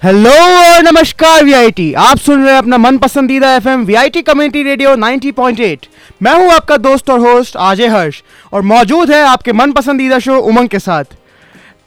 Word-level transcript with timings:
Hello 0.00 0.30
और 0.30 0.82
नमस्कार 0.82 1.44
VIT 1.44 1.92
आप 1.94 2.18
सुन 2.18 2.42
रहे 2.42 2.52
हैं 2.52 2.58
अपना 2.58 2.76
मन 2.78 2.98
पसंदीदा 2.98 3.52
एफएम 3.56 3.84
वीआईटी 3.84 4.22
कम्युनिटी 4.22 4.62
रेडियो 4.62 4.94
90.8 4.96 5.86
मैं 6.22 6.32
हूँ 6.34 6.50
आपका 6.52 6.76
दोस्त 6.76 7.10
और 7.10 7.18
होस्ट 7.20 7.56
आजय 7.56 7.86
हर्ष 7.86 8.22
और 8.52 8.62
मौजूद 8.62 9.10
है 9.10 9.22
आपके 9.24 9.52
मन 9.52 9.72
पसंदीदा 9.72 10.18
शो 10.18 10.38
उमंग 10.40 10.68
के 10.68 10.78
साथ। 10.78 11.04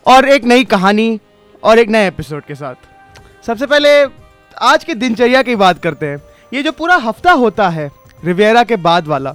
और 0.06 0.30
एक 0.30 0.46
नई 0.46 0.64
कहानी 0.66 1.20
और 1.64 1.80
एक 1.80 1.90
नए 1.90 2.08
एपिसोड 2.08 2.44
के 2.46 2.56
साथ। 2.56 3.46
सबसे 3.48 3.66
पहले 3.66 4.04
आज 4.64 4.84
की 4.84 4.94
दिनचर्या 4.94 5.42
की 5.42 5.56
बात 5.56 5.82
करते 5.84 6.06
हैं। 6.06 6.22
ये 6.54 6.64
जो 6.64 6.72
पूरा 6.72 6.96
हफ़्ता 7.00 7.32
होता 7.34 7.70
है 7.70 7.90
रिवेरा 8.26 8.64
के 8.64 8.76
बाद 8.78 9.08
वाला, 9.08 9.34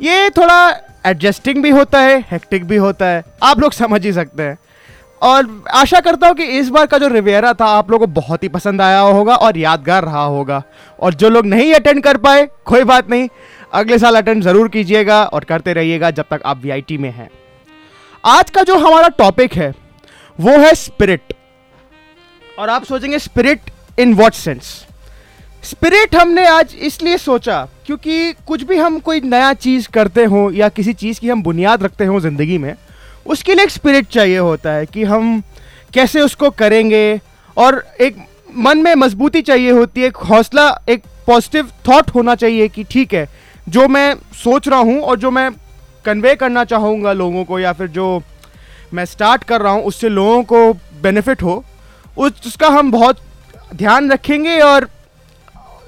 ये 0.00 0.30
थोड़ा 0.30 0.68
एडजस्टिंग 1.06 1.62
भी 1.62 1.70
होता 1.70 2.00
है 2.00 2.18
हेक्टिक 2.30 2.64
भी 2.64 2.76
होता 2.78 3.06
है। 3.06 3.24
आप 3.42 3.60
लोग 3.60 3.72
समझ 3.72 4.04
ही 4.06 4.12
सकते 4.12 4.42
हैं। 4.42 4.58
और 5.24 5.46
आशा 5.72 6.00
करता 6.00 6.26
हूँ 6.26 6.34
कि 6.36 6.44
इस 6.58 6.68
बार 6.68 6.86
का 6.86 6.98
जो 6.98 7.08
रिवेरा 7.08 7.52
था, 7.52 7.66
आप 7.66 7.90
लोगों 7.90 8.06
को 8.06 8.12
बहुत 8.12 8.42
ही 8.42 8.48
पसंद 8.48 8.80
आया 8.80 8.98
होगा 9.00 9.34
और 9.36 9.58
यादगार 9.58 10.04
रहा 10.04 10.24
होगा। 10.24 10.62
और 10.98 11.14
जो 11.14 11.28
लोग 11.28 11.46
नहीं 11.46 11.72
अटेंड 11.74 12.02
कर 12.02 12.16
पाए, 12.16 12.46
कोई 12.64 12.84
बात 12.84 13.10
नहीं। 13.10 13.28
अगले 13.72 13.98
साल 13.98 14.16
अटेंड 14.16 14.42
ज़रूर 14.42 14.68
कीजिएगा 14.68 15.22
और 15.24 15.44
करते 15.44 15.72
रहिएगा 15.72 16.10
जब 16.10 16.24
तक 16.30 16.42
आप 16.46 16.60
वीआईटी 16.62 16.98
में 16.98 17.10
हैं। 17.10 17.28
आज 18.24 18.50
का 18.50 18.62
जो 18.62 18.76
हमारा 18.78 19.08
टॉपिक 19.18 19.54
है, 19.54 19.72
वो 20.38 20.58
है 20.58 20.74
स्पिरिट 20.74 21.34
और 22.58 22.70
आप 22.70 22.84
सोचेंगे 22.84 23.18
spirit 23.18 23.70
in 23.98 24.14
what 24.14 24.32
sense 24.34 24.64
spirit 25.64 26.14
हमने 26.14 26.46
आज 26.46 26.74
इसलिए 26.76 27.18
सोचा 27.18 27.66
क्योंकि 27.86 28.32
कुछ 28.46 28.62
भी 28.62 28.76
हम 28.76 28.98
कोई 29.00 29.20
नया 29.20 29.52
चीज़ 29.54 29.88
करते 29.88 30.24
हो 30.24 30.50
या 30.50 30.68
किसी 30.70 30.92
चीज़ 30.94 31.20
की 31.20 31.28
हम 31.28 31.42
बुनियाद 31.42 31.82
रखते 31.82 32.04
हो 32.04 32.20
ज़िंदगी 32.20 32.58
में 32.58 32.74
उसके 33.26 33.54
लिए 33.54 33.64
एक 33.64 33.70
स्पिरिट 33.70 34.08
चाहिए 34.08 34.38
होता 34.38 34.72
है 34.72 34.86
कि 34.86 35.04
हम 35.04 35.42
कैसे 35.94 36.20
उसको 36.20 36.50
करेंगे। 36.52 37.20
और 37.56 37.84
एक 38.00 38.16
मन 38.56 38.78
में 38.78 38.94
मजबूती 38.94 39.42
चाहिए 39.42 39.70
होती 39.70 40.00
है, 40.00 40.06
एक 40.06 40.16
हौसला, 40.16 40.68
एक 40.88 41.02
पॉजिटिव 41.26 41.70
थॉट 41.88 42.10
होना 42.14 42.34
चाहिए 42.34 42.68
कि 42.68 42.84
ठीक 42.84 43.14
है, 43.14 43.28
जो 43.68 43.86
मैं 43.88 44.14
सोच 44.34 44.68
रहा 44.68 44.78
हूँ 44.78 45.00
और 45.00 45.18
जो 45.18 45.30
मैं 45.30 45.50
कन्वे 46.04 46.34
करना 46.36 46.64
चाहूँगा 46.64 47.12
लोगों 47.12 47.44
को 47.44 47.58
या 47.58 47.72
फिर 47.72 47.86
जो 47.88 48.22
मैं 48.94 49.04
स्टार्ट 49.04 49.44
कर 49.44 49.60
रहा 49.60 49.72
हूँ, 49.72 49.82
उससे 49.82 50.08
लोगों 50.08 50.42
को 50.44 50.72
बेनिफिट 51.02 51.42
हो, 51.42 51.64
उस, 52.16 52.32
उसका 52.46 52.68
हम 52.68 52.90
बहुत 52.90 53.20
ध्यान 53.74 54.10
रखेंगे 54.12 54.58
और 54.60 54.88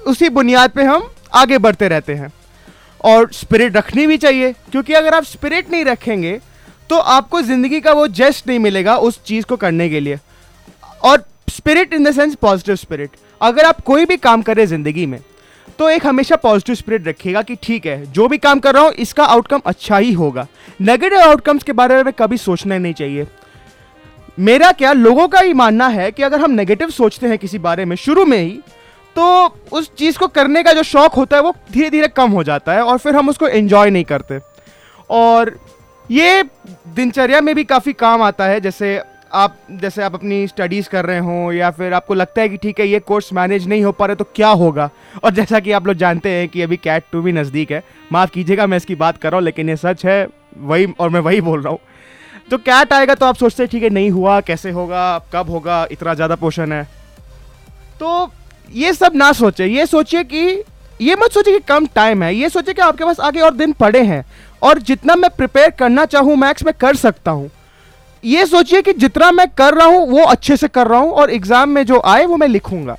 उसी 0.07 0.29
बुनियाद 0.29 0.69
पे 0.69 0.83
हम 0.83 1.09
आगे 1.33 1.57
बढ़ते 1.57 1.87
रहते 1.87 2.13
हैं। 2.13 2.31
और 3.01 3.31
स्पिरिट 3.33 3.75
रखनी 3.77 4.05
भी 4.07 4.17
चाहिए, 4.17 4.51
क्योंकि 4.71 4.93
अगर 4.93 5.13
आप 5.13 5.23
स्पिरिट 5.23 5.71
नहीं 5.71 5.85
रखेंगे 5.85 6.39
तो 6.89 6.97
आपको 6.97 7.41
ज़िंदगी 7.41 7.79
का 7.81 7.91
वो 7.93 8.07
जेस्ट 8.09 8.47
नहीं 8.47 8.59
मिलेगा 8.59 8.97
उस 8.97 9.23
चीज़ 9.25 9.45
को 9.45 9.55
करने 9.57 9.89
के 9.89 9.99
लिए। 9.99 10.19
और 11.03 11.23
spirit 11.49 11.93
in 11.93 12.03
the 12.03 12.11
sense 12.11 12.35
positive 12.35 12.75
spirit 12.75 13.11
अगर 13.41 13.65
आप 13.65 13.81
कोई 13.81 14.05
भी 14.05 14.17
काम 14.17 14.41
करें 14.41 14.65
ज़िंदगी 14.65 15.05
में 15.05 15.19
तो 15.79 15.89
एक 15.89 16.05
हमेशा 16.07 16.35
पॉजिटिव 16.35 16.75
स्पिरिट 16.75 17.07
रखिएगा 17.07 17.41
कि 17.41 17.55
ठीक 17.55 17.85
है, 17.85 18.05
जो 18.05 18.27
भी 18.27 18.37
काम 18.37 18.59
कर 18.59 18.73
रहा 18.73 18.83
हूँ, 18.83 18.91
इसका 18.93 19.23
आउटकम 19.25 19.61
अच्छा 19.65 19.97
ही 19.97 20.11
होगा। 20.13 20.47
नेगेटिव 20.81 21.19
आउटकम्स 21.19 21.63
के 21.63 21.71
बारे 21.73 22.03
में 22.03 22.13
कभी 22.13 22.37
सोचना 22.37 22.77
नहीं 22.77 22.93
चाहिए। 22.93 23.27
मेरा 24.39 24.71
क्या, 24.71 24.93
लोगों 24.93 25.27
का 25.27 25.39
ही 25.39 25.53
मानना 25.53 25.87
है 25.89 26.11
कि 26.11 26.23
अगर 26.23 26.39
हम 26.39 26.51
नेगेटिव 26.51 26.89
सोचते 26.91 27.27
हैं 27.27 27.37
किसी 27.37 27.59
बारे 27.59 27.85
में, 27.85 27.95
शुरू 27.95 28.25
में 28.25 28.37
ही 28.37 28.59
तो 29.15 29.55
उस 29.71 29.91
चीज़ 29.95 30.17
को 30.17 30.27
करने 30.29 30.63
का 30.63 30.73
जो 30.73 30.83
शौक 30.85 31.13
होता 31.13 31.37
है, 31.37 31.43
वो 31.43 31.53
धीरे 31.71 31.89
धीरे 31.89 32.07
कम 32.09 32.31
हो 32.31 32.43
जाता 32.43 32.73
है 32.73 32.81
और 32.81 32.97
फिर 32.97 33.15
हम 33.15 33.29
उसको 33.29 33.47
एंजॉय 33.47 33.89
नहीं 33.89 34.03
करते। 34.05 34.39
और 35.09 35.57
ये 36.11 36.43
दिनचर्या 36.87 37.39
में 37.41 37.53
भी 37.55 37.63
काफ़ी 37.63 37.93
काम 37.93 38.21
आता 38.21 38.45
है, 38.45 38.59
जैसे 38.61 39.01
आप 39.33 39.57
जैसे 39.71 40.03
आप 40.03 40.13
अपनी 40.15 40.47
स्टडीज़ 40.47 40.87
कर 40.89 41.05
रहे 41.05 41.19
हो, 41.19 41.51
या 41.51 41.69
फिर 41.71 41.93
आपको 41.93 42.13
लगता 42.13 42.41
है 42.41 42.49
कि 42.49 42.57
ठीक 42.57 42.79
है, 42.79 42.87
ये 42.87 42.99
कोर्स 42.99 43.31
मैनेज 43.33 43.67
नहीं 43.67 43.83
हो 43.83 43.91
पा 43.91 44.05
रहे 44.05 44.15
तो 44.15 44.25
क्या 44.35 44.49
होगा? 44.49 44.89
और 45.23 45.33
जैसा 45.33 45.59
कि 45.59 45.71
आप 45.71 45.87
लोग 45.87 45.95
जानते 45.95 46.29
हैं 46.29 46.47
कि 46.49 46.61
अभी 46.61 46.77
कैट 46.77 47.03
टू 47.11 47.21
भी 47.21 47.31
नज़दीक 47.31 47.71
है, 47.71 47.83
माफ़ 48.11 48.31
कीजिएगा, 48.31 48.67
मैं 48.67 48.77
इसकी 48.77 48.95
बात 48.95 49.17
कर 49.17 49.31
रहा 49.31 49.37
हूँ, 49.37 49.45
लेकिन 49.45 49.69
ये 49.69 49.75
सच 49.75 50.05
है, 50.05 50.27
वही, 50.57 50.87
और 50.99 51.09
मैं 51.09 51.19
वही 51.19 51.41
बोल 51.41 51.61
रहा 51.61 51.71
हूँ। 51.71 51.79
तो 52.51 52.57
कैट 52.57 52.93
आएगा 52.93 53.15
तो 53.15 53.25
आप 53.25 53.35
सोचते 53.35 53.63
हैं, 53.63 53.69
ठीक 53.69 53.83
है, 53.83 53.89
नहीं 53.89 54.09
हुआ, 54.11 54.39
कैसे 54.41 54.71
होगा, 54.71 55.19
कब 55.33 55.49
होगा, 55.49 55.85
इतना 55.91 56.13
ज़्यादा 56.13 56.35
पोषण 56.35 56.71
है। 56.71 56.83
तो 57.99 58.31
ये 58.71 58.93
सब 58.93 59.15
ना 59.15 59.31
सोचे, 59.31 59.65
ये 59.65 59.85
सोचिए 59.85 60.23
कि, 60.23 60.63
ये 61.01 61.15
मत 61.15 61.31
सोचिए 61.31 61.53
कि 61.53 61.65
कम 61.67 61.85
टाइम 61.85 62.23
है, 62.23 62.33
ये 62.35 62.49
सोचिए 62.49 62.73
कि 62.73 62.81
आपके 62.81 63.05
पास 63.05 63.19
आगे 63.19 63.41
और 63.41 63.53
दिन 63.53 63.73
पड़े 63.73 64.03
हैं। 64.03 64.23
और 64.61 64.79
जितना 64.81 65.15
मैं 65.15 65.29
प्रिपेयर 65.37 65.69
करना 65.69 66.05
चाहूँ 66.05 66.35
मैथ्स 66.35 66.63
में 66.65 66.73
कर 66.79 66.95
सकता 66.95 67.31
हूँ। 67.31 67.49
ये 68.23 68.45
सोचिए 68.45 68.81
कि 68.81 68.93
जितना 68.95 69.31
मैं 69.31 69.47
कर 69.49 69.73
रहा 69.73 69.87
हूँ, 69.87 70.07
वो 70.07 70.23
अच्छे 70.25 70.57
से 70.57 70.67
कर 70.67 70.87
रहा 70.87 70.99
हूँ 70.99 71.11
और 71.11 71.31
एग्ज़ाम 71.31 71.69
में 71.69 71.85
जो 71.85 71.99
आए, 72.05 72.25
वो 72.25 72.37
मैं 72.37 72.47
लिखूँगा। 72.47 72.97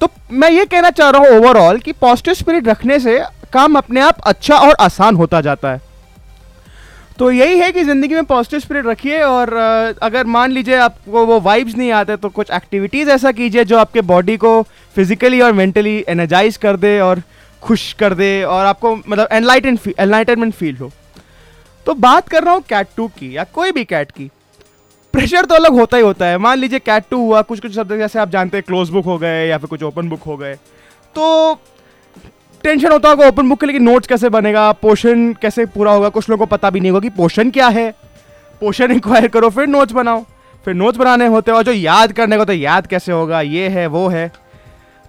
तो 0.00 0.08
मैं 0.32 0.50
ये 0.50 0.64
कहना 0.64 0.90
चाह 0.90 1.10
रहा 1.10 1.22
हूँ 1.22 1.38
ओवरऑल 1.38 1.78
कि 1.78 1.92
पॉजिटिव 1.92 2.34
स्पिरिट 2.34 2.68
रखने 2.68 2.98
से 3.00 3.18
काम 3.52 3.78
अपने 3.78 4.00
आप 4.00 4.20
अच्छा 4.22 4.56
और 4.58 4.74
आसान 4.80 5.16
होता 5.16 5.40
जाता 5.40 5.72
है। 5.72 5.88
तो 7.18 7.30
यही 7.30 7.58
है 7.58 7.70
कि 7.72 7.82
ज़िंदगी 7.84 8.14
में 8.14 8.24
पॉजिटिव 8.24 8.60
स्पिरिट 8.60 8.86
रखिए 8.86 9.20
और 9.22 9.52
अगर 10.02 10.26
मान 10.26 10.50
लीजिए 10.50 10.76
आपको 10.76 11.24
वो 11.26 11.38
वाइब्स 11.40 11.74
नहीं 11.76 11.90
आते 11.92 12.16
तो 12.16 12.28
कुछ 12.30 12.50
एक्टिविटीज़ 12.50 13.10
ऐसा 13.10 13.32
कीजिए 13.32 13.64
जो 13.64 13.78
आपके 13.78 14.00
बॉडी 14.02 14.36
को 14.36 14.60
फिजिकली 14.96 15.40
और 15.40 15.52
मेंटली 15.52 16.04
एनर्जाइज 16.08 16.56
कर 16.56 16.76
दे 16.76 16.98
और 17.00 17.22
खुश 17.62 17.92
कर 17.92 18.14
दे 18.14 18.42
और 18.44 18.64
आपको 18.66 18.94
मतलब 18.96 19.28
एनलाइटन 19.32 19.78
एनलाइटनमेंट 19.98 20.54
फील 20.54 20.76
हो। 20.76 20.90
तो 21.86 21.94
बात 21.96 22.28
कर 22.28 22.44
रहा 22.44 22.54
हूँ 22.54 22.62
कैट 22.68 22.86
टू 22.96 23.06
की 23.08 23.36
या 23.36 23.44
कोई 23.44 23.72
भी 23.72 23.84
कैट 23.84 24.10
की। 24.10 24.30
प्रेशर 25.14 25.44
तो 25.44 25.54
अलग 25.54 25.72
होता 25.72 25.96
ही 25.96 26.02
होता 26.02 26.26
है। 26.26 26.38
मान 26.38 26.58
लीजिए 26.58 26.78
कैट 26.78 27.04
टू 27.10 27.18
हुआ, 27.18 27.42
कुछ 27.42 27.60
कुछ 27.60 27.74
शब्द 27.74 27.96
जैसे 27.98 28.18
आप 28.18 28.30
जानते 28.30 28.56
हैं 28.56 28.64
क्लोज 28.66 28.90
बुक 28.90 29.04
हो 29.04 29.18
गए 29.18 29.46
या 29.48 29.58
फिर 29.58 29.68
कुछ 29.68 29.82
ओपन 29.82 30.08
बुक 30.08 30.22
हो 30.22 30.36
गए। 30.36 30.54
तो 31.16 31.54
टेंशन 32.64 32.92
होता 32.92 33.08
होगा 33.08 33.28
ओपन 33.28 33.48
बुक 33.48 33.60
के 33.60 33.66
लेकिन 33.66 33.82
नोट्स 33.82 34.08
कैसे 34.08 34.28
बनेगा 34.28 34.70
पोर्शन 34.72 35.32
कैसे 35.42 35.66
पूरा 35.66 35.92
होगा, 35.92 36.08
कुछ 36.08 36.28
लोगों 36.30 36.46
को 36.46 36.50
पता 36.50 36.70
भी 36.70 36.80
नहीं 36.80 36.90
होगा 36.90 37.00
कि 37.00 37.16
पोर्शन 37.16 37.50
क्या 37.50 37.68
है। 37.68 37.90
पोर्शन 38.60 38.92
इंक्वायर 38.92 39.28
करो, 39.28 39.48
फिर 39.50 39.66
नोट्स 39.66 39.92
बनाओ। 39.92 40.24
फिर 40.64 40.74
नोट्स 40.74 40.98
बनाने 40.98 41.26
होते 41.26 41.50
हैं 41.50 41.58
और 41.58 41.64
जो 41.64 41.72
याद 41.72 42.12
करने 42.12 42.36
को 42.36 42.44
तो 42.44 42.52
याद 42.52 42.86
कैसे 42.86 43.12
होगा, 43.12 43.40
ये 43.40 43.68
है, 43.68 43.86
वो 43.86 44.08
है। 44.08 44.26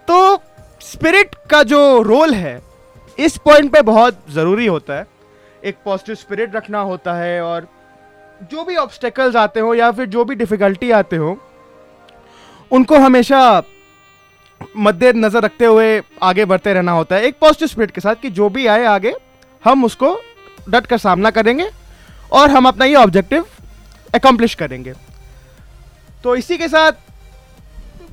तो 0.08 0.36
स्पिरिट 0.82 1.34
का 1.50 1.62
जो 1.62 1.80
रोल 2.02 2.34
है, 2.34 2.60
इस 3.18 3.36
पॉइंट 3.38 3.72
पे 3.72 3.82
बहुत 3.82 4.18
ज़रूरी 4.30 4.66
होता 4.66 4.94
है। 4.94 5.06
एक 5.62 5.76
पॉजिटिव 5.84 6.14
स्पिरिट 6.14 6.54
रखना 6.56 6.80
होता 6.80 7.14
है 7.14 7.40
और 7.42 7.66
जो 8.50 8.64
भी 8.64 8.76
ऑब्स्टेकल्स 8.76 9.36
आते 9.36 9.60
हो 9.60 9.74
या 9.74 9.90
फिर 9.92 10.06
जो 10.06 10.24
भी 10.24 10.34
डिफ़िकल्टी 10.34 10.90
आते 10.92 11.16
हो, 11.16 11.36
उनको 12.70 12.98
हमेशा 12.98 13.62
मद्देनज़र 14.78 15.42
रखते 15.42 15.64
हुए 15.64 16.02
आगे 16.22 16.44
बढ़ते 16.44 16.72
रहना 16.74 16.92
होता 16.92 17.16
है। 17.16 17.22
एक 17.22 17.38
पॉजिटिव 17.40 17.68
स्पिरिट 17.68 17.90
के 17.90 18.00
साथ 18.00 18.14
कि 18.14 18.30
जो 18.30 18.48
भी 18.48 18.66
आए 18.66 18.84
आगे, 18.86 19.14
हम 19.64 19.84
उसको 19.84 20.14
डट 20.68 20.86
कर 20.86 20.98
सामना 20.98 21.30
करेंगे 21.30 21.68
और 22.32 22.50
हम 22.50 22.68
अपना 22.68 22.84
ये 22.84 22.94
ऑब्जेक्टिव 22.96 23.46
एकम्प्लिश 24.14 24.54
करेंगे। 24.54 24.92
तो 26.24 26.36
इसी 26.36 26.58
के 26.58 26.68
साथ 26.68 26.92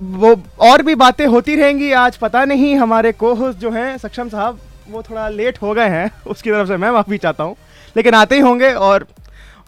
वो 0.01 0.43
और 0.59 0.81
भी 0.81 0.95
बातें 0.95 1.27
होती 1.27 1.55
रहेंगी। 1.55 1.91
आज 1.91 2.17
पता 2.17 2.45
नहीं, 2.45 2.75
हमारे 2.75 3.11
को 3.11 3.53
जो 3.53 3.71
हैं, 3.71 3.97
सक्षम 3.97 4.29
साहब, 4.29 4.59
वो 4.89 5.01
थोड़ा 5.01 5.29
लेट 5.29 5.61
हो 5.61 5.73
गए 5.73 5.87
हैं, 5.87 6.11
उसकी 6.27 6.51
तरफ़ 6.51 6.67
से 6.67 6.77
मैं 6.77 6.91
माफ़ी 6.91 7.17
चाहता 7.17 7.43
हूँ। 7.43 7.55
लेकिन 7.97 8.13
आते 8.13 8.35
ही 8.35 8.41
होंगे 8.41 8.73
और 8.73 9.07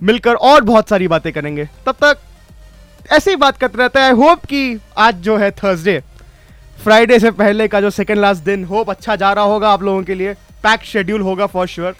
मिलकर 0.03 0.33
और 0.33 0.61
बहुत 0.61 0.89
सारी 0.89 1.07
बातें 1.07 1.33
करेंगे। 1.33 1.69
तब 1.85 1.95
तक 2.03 2.17
ऐसे 3.11 3.31
ही 3.31 3.35
बात 3.35 3.57
करते 3.57 3.77
रहता 3.77 4.03
है। 4.03 4.11
होप 4.11 4.45
कि 4.45 4.79
आज 4.97 5.15
जो 5.15 5.37
है 5.37 5.51
थर्सडे 5.51 6.03
फ्राइडे 6.83 7.19
से 7.19 7.31
पहले 7.31 7.67
का 7.67 7.81
जो 7.81 7.89
सेकेंड 7.89 8.19
लास्ट 8.19 8.43
दिन 8.43 8.63
होप 8.63 8.89
अच्छा 8.89 9.15
जा 9.15 9.33
रहा 9.33 9.43
होगा 9.43 9.69
आप 9.69 9.83
लोगों 9.83 10.03
के 10.03 10.15
लिए। 10.15 10.33
पैक 10.33 10.83
शेड्यूल 10.83 11.21
होगा 11.21 11.45
फॉर 11.45 11.67
श्योर 11.67 11.95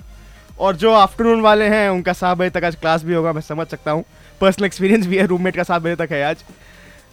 और 0.60 0.76
जो 0.76 0.94
आफ्टरनून 0.94 1.42
वाले 1.42 1.66
हैं, 1.66 1.90
उनका 1.90 2.14
सात 2.14 2.38
बजे 2.38 2.50
तक 2.50 2.64
आज 2.64 2.76
क्लास 2.76 3.04
भी 3.04 3.14
होगा, 3.14 3.34
मैं 3.34 3.42
समझ 3.42 3.68
सकता 3.68 3.92
हूँ। 3.92 4.04
पर्सनल 4.42 4.66
एक्सपीरियंस 4.66 5.08
भी 5.08 5.18
है 5.18 5.26
रूममेट 5.26 5.56
का 5.56 5.64
सात 5.64 5.82
बजे 5.82 5.96
तक 5.96 6.12
है 6.12 6.24
आज। 6.24 6.44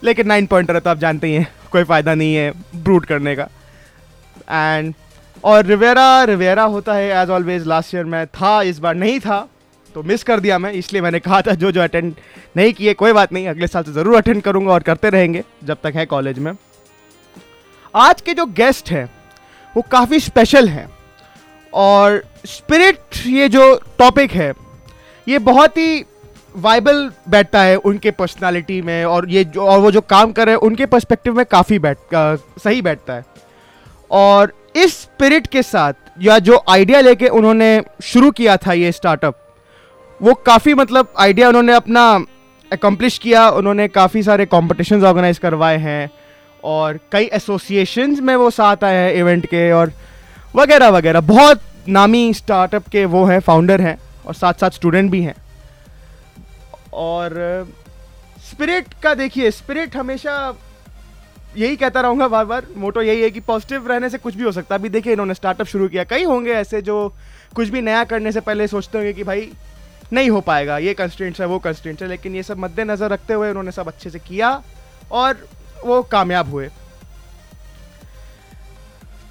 लेकिन 0.03 0.27
नाइन 0.27 0.47
पॉइंटर 0.47 0.75
है 0.75 0.81
तो 0.81 0.91
आप 0.91 0.99
जानते 0.99 1.27
ही 1.27 1.35
हैं, 1.35 1.49
कोई 1.71 1.85
फ़ायदा 1.85 2.15
नहीं 2.15 2.35
है 2.35 2.53
ब्रूट 2.77 3.07
करने 3.07 3.37
का। 3.37 3.49
एंड 4.51 4.95
और 5.45 5.65
रिवेरा 5.67 6.25
रिवेरा 6.25 6.63
होता 6.65 6.95
है 6.95 7.11
एज 7.13 7.31
ऑलवेज 7.31 7.67
लास्ट 7.67 7.95
ईयर 7.95 8.05
मैं 8.07 8.27
था, 8.27 8.61
इस 8.63 8.79
बार 8.79 8.95
नहीं 8.97 9.19
था 9.21 9.47
तो 9.95 10.03
मिस 10.03 10.23
कर 10.23 10.41
दिया 10.41 10.59
मैं, 10.59 10.73
इसलिए 10.73 11.03
मैंने 11.03 11.19
कहा 11.21 11.41
था 11.43 11.53
जो 11.55 11.71
जो 11.73 11.81
अटेंड 11.83 12.15
नहीं 12.57 12.73
किए, 12.73 12.95
कोई 12.95 13.13
बात 13.13 13.33
नहीं, 13.33 13.47
अगले 13.49 13.67
साल 13.67 13.83
से 13.85 13.93
ज़रूर 13.93 14.17
अटेंड 14.17 14.43
करूँगा 14.43 14.73
और 14.73 14.83
करते 14.83 15.11
रहेंगे, 15.11 15.43
जब 15.65 15.79
तक 15.83 15.93
है 15.97 16.05
कॉलेज 16.07 16.39
में। 16.39 16.53
आज 17.95 18.21
के 18.21 18.35
जो 18.35 18.47
गेस्ट 18.49 18.91
हैं, 18.91 19.05
वो 19.75 19.83
काफ़ी 19.91 20.21
स्पेशल 20.21 20.69
हैं। 20.69 20.89
और 21.73 22.23
स्पिरिट 22.47 23.27
ये 23.27 23.49
जो 23.49 23.75
टॉपिक 23.99 24.33
है, 24.33 24.53
ये 25.27 25.39
बहुत 25.41 25.77
ही 25.77 26.05
वाइबल 26.59 27.11
बैठता 27.29 27.63
है 27.63 27.77
उनके 27.79 28.11
पर्सनालिटी 28.13 28.81
में 28.83 29.05
और 29.05 29.29
ये 29.31 29.45
जो 29.47 29.67
और 29.67 29.79
वो 29.81 29.91
जो 29.91 30.01
काम 30.03 30.33
कर 30.33 30.47
रहे 30.47 30.55
हैं, 30.55 30.61
उनके 30.61 30.87
पर्सपेक्टिव 30.87 31.37
में 31.37 31.45
काफ़ी 31.47 31.79
बैठ 31.79 31.99
सही 32.15 32.83
बैठता 32.83 33.15
है। 33.15 33.25
और 34.11 34.53
इस 34.77 34.95
स्पिरिट 34.95 35.47
के 35.47 35.63
साथ 35.63 35.93
या 36.23 36.39
जो 36.41 36.63
आइडिया 36.71 37.01
लेके 37.01 37.29
उन्होंने 37.29 37.83
शुरू 38.05 38.31
किया 38.31 38.57
था 38.57 38.73
ये 38.73 38.93
स्टार्टअप 38.93 39.45
वो 40.21 40.35
काफ़ी 40.47 40.75
मतलब 40.75 41.13
आइडिया 41.19 41.49
उन्होंने 41.49 41.73
अपना 41.73 42.25
एकम्प्लिश 42.71 43.19
किया, 43.19 43.49
उन्होंने 43.51 43.89
काफ़ी 43.89 44.23
सारे 44.23 44.47
कॉम्पिटिशन्स 44.47 45.05
ऑर्गेनाइज 45.05 45.39
करवाए 45.39 45.77
हैं 45.79 46.11
और 46.65 46.99
कई 47.13 47.25
एसोसिएशंस 47.33 48.21
में 48.21 48.35
वो 48.37 48.51
साथ 48.51 48.85
आए 48.85 48.95
हैं 48.95 49.13
इवेंट 49.15 49.47
के 49.47 49.71
और 49.73 49.93
वगैरह 50.57 50.89
वगैरह 50.89 51.21
बहुत 51.23 51.61
नामी 51.89 52.33
स्टार्टअप 52.35 52.89
के 52.89 53.05
वो 53.05 53.25
हैं 53.25 53.39
फाउंडर 53.41 53.81
हैं 53.81 53.99
और 54.27 54.35
साथ 54.35 54.55
साथ 54.55 54.71
स्टूडेंट 54.71 55.11
भी 55.11 55.23
हैं। 55.23 55.35
और 56.99 57.37
स्पिरिट 58.45 58.95
का 59.03 59.15
देखिए 59.15 59.51
स्पिरिट 59.53 59.97
हमेशा 59.97 60.35
यही 61.57 61.77
कहता 61.77 62.01
रहूँगा 62.01 62.29
बार 62.29 62.45
बार, 62.45 62.67
मोटो 62.77 63.03
यही 63.03 63.23
है 63.23 63.31
कि 63.31 63.41
पॉजिटिव 63.43 63.89
रहने 63.89 64.09
से 64.11 64.19
कुछ 64.19 64.35
भी 64.35 64.45
हो 64.45 64.53
सकता 64.53 64.75
है। 64.75 64.79
अभी 64.79 64.89
देखिए 64.89 65.13
इन्होंने 65.13 65.35
स्टार्टअप 65.35 65.67
शुरू 65.67 65.89
किया। 65.89 66.05
कई 66.07 66.25
होंगे 66.25 66.53
ऐसे 66.55 66.81
जो 66.83 66.97
कुछ 67.57 67.69
भी 67.69 67.81
नया 67.83 68.03
करने 68.05 68.33
से 68.33 68.41
पहले 68.41 68.67
सोचते 68.69 68.99
होंगे 68.99 69.13
कि 69.13 69.25
भाई 69.25 69.51
नहीं 70.13 70.31
हो 70.31 70.41
पाएगा, 70.41 70.79
ये 70.79 70.95
कंस्टेंट्स 70.95 71.41
है, 71.41 71.47
वो 71.47 71.59
कंस्टेंट्स 71.59 72.03
है, 72.03 72.09
लेकिन 72.09 72.35
ये 72.37 72.43
सब 72.43 72.59
मद्देनज़र 72.59 73.11
रखते 73.11 73.35
हुए 73.35 73.49
उन्होंने 73.51 73.73
सब 73.73 73.89
अच्छे 73.89 74.11
से 74.11 74.19
किया 74.19 74.51
और 75.13 75.47
वो 75.85 76.03
कामयाब 76.13 76.51
हुए। 76.51 76.69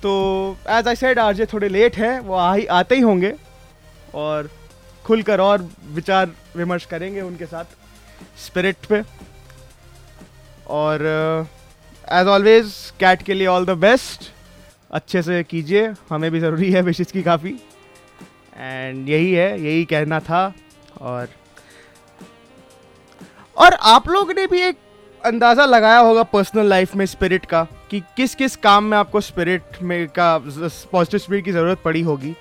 तो 0.03 0.57
एज 0.69 0.87
आई 0.87 0.95
सेड 0.95 1.19
आरजे 1.19 1.45
थोड़े 1.45 1.69
लेट 1.69 1.95
हैं, 1.97 2.19
वो 2.19 2.35
आ 2.35 2.53
ही, 2.53 2.65
आते 2.65 2.95
ही 2.95 3.01
होंगे 3.01 3.33
और 4.15 4.49
खुलकर 5.07 5.41
और 5.41 5.69
विचार 5.93 6.31
विमर्श 6.55 6.85
करेंगे 6.85 7.21
उनके 7.21 7.45
साथ 7.45 7.65
स्पिरिट 8.45 8.85
पे। 8.89 9.01
और 10.69 11.05
एज 12.11 12.27
ऑलवेज 12.27 12.73
कैट 12.99 13.21
के 13.23 13.33
लिए 13.33 13.47
ऑल 13.47 13.65
द 13.65 13.77
बेस्ट 13.79 14.31
अच्छे 14.91 15.21
से 15.21 15.43
कीजिए, 15.43 15.87
हमें 16.09 16.29
भी 16.31 16.39
ज़रूरी 16.39 16.71
है 16.71 16.81
विशेष 16.81 17.11
की 17.11 17.21
काफ़ी। 17.23 17.55
एंड 18.55 19.09
यही 19.09 19.31
है, 19.31 19.61
यही 19.61 19.85
कहना 19.85 20.19
था। 20.21 20.53
और 21.01 21.27
और 23.57 23.73
आप 23.73 24.07
लोग 24.09 24.31
ने 24.31 24.45
भी 24.47 24.61
एक 24.61 24.77
अंदाज़ा 25.23 25.65
लगाया 25.65 25.99
होगा 25.99 26.23
पर्सनल 26.25 26.65
लाइफ 26.65 26.95
में 26.95 27.05
स्पिरिट 27.05 27.45
का, 27.45 27.63
कि 27.91 27.99
किस 28.17 28.35
किस 28.35 28.55
काम 28.57 28.83
में 28.83 28.97
आपको 28.97 29.21
स्पिरिट 29.21 29.81
में 29.81 30.07
का 30.09 30.37
पॉजिटिव 30.37 31.19
स्पिरिट 31.19 31.45
की 31.45 31.51
ज़रूरत 31.51 31.81
पड़ी 31.85 32.01
होगी। 32.01 32.35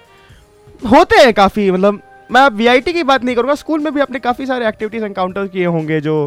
होते 0.83 1.17
हैं 1.17 1.33
काफ़ी 1.35 1.71
मतलब 1.71 2.03
मैं 2.31 2.49
वी 2.51 2.81
की 2.83 3.03
बात 3.03 3.25
नहीं 3.25 3.37
करूँगा, 3.37 3.55
स्कूल 3.55 3.81
में 3.81 3.93
भी 3.95 4.01
आपने 4.01 4.19
काफ़ी 4.19 4.47
सारे 4.47 4.69
एक्टिविटीज़ 4.69 5.05
एनकाउंटर 5.05 5.47
किए 5.49 5.67
होंगे 5.67 6.01
जो 6.01 6.27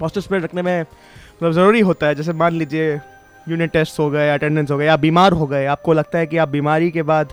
पॉजिटिव 0.00 0.22
स्पिरिट 0.22 0.44
रखने 0.44 0.62
में 0.62 0.80
मतलब 0.80 1.52
ज़रूरी 1.52 1.80
होता 1.80 2.06
है। 2.06 2.14
जैसे 2.14 2.32
मान 2.34 2.54
लीजिए 2.54 2.94
यूनिट 3.46 3.70
टेस्ट 3.72 3.98
हो 3.98 4.08
गए 4.10 4.28
अटेंडेंस 4.30 4.70
हो 4.70 4.76
गए 4.78 4.86
या 4.86 4.96
बीमार 4.96 5.32
हो 5.32 5.46
गए, 5.46 5.64
आपको 5.66 5.92
लगता 5.92 6.18
है 6.18 6.26
कि 6.26 6.36
आप 6.36 6.48
बीमारी 6.48 6.90
के 6.90 7.02
बाद 7.02 7.32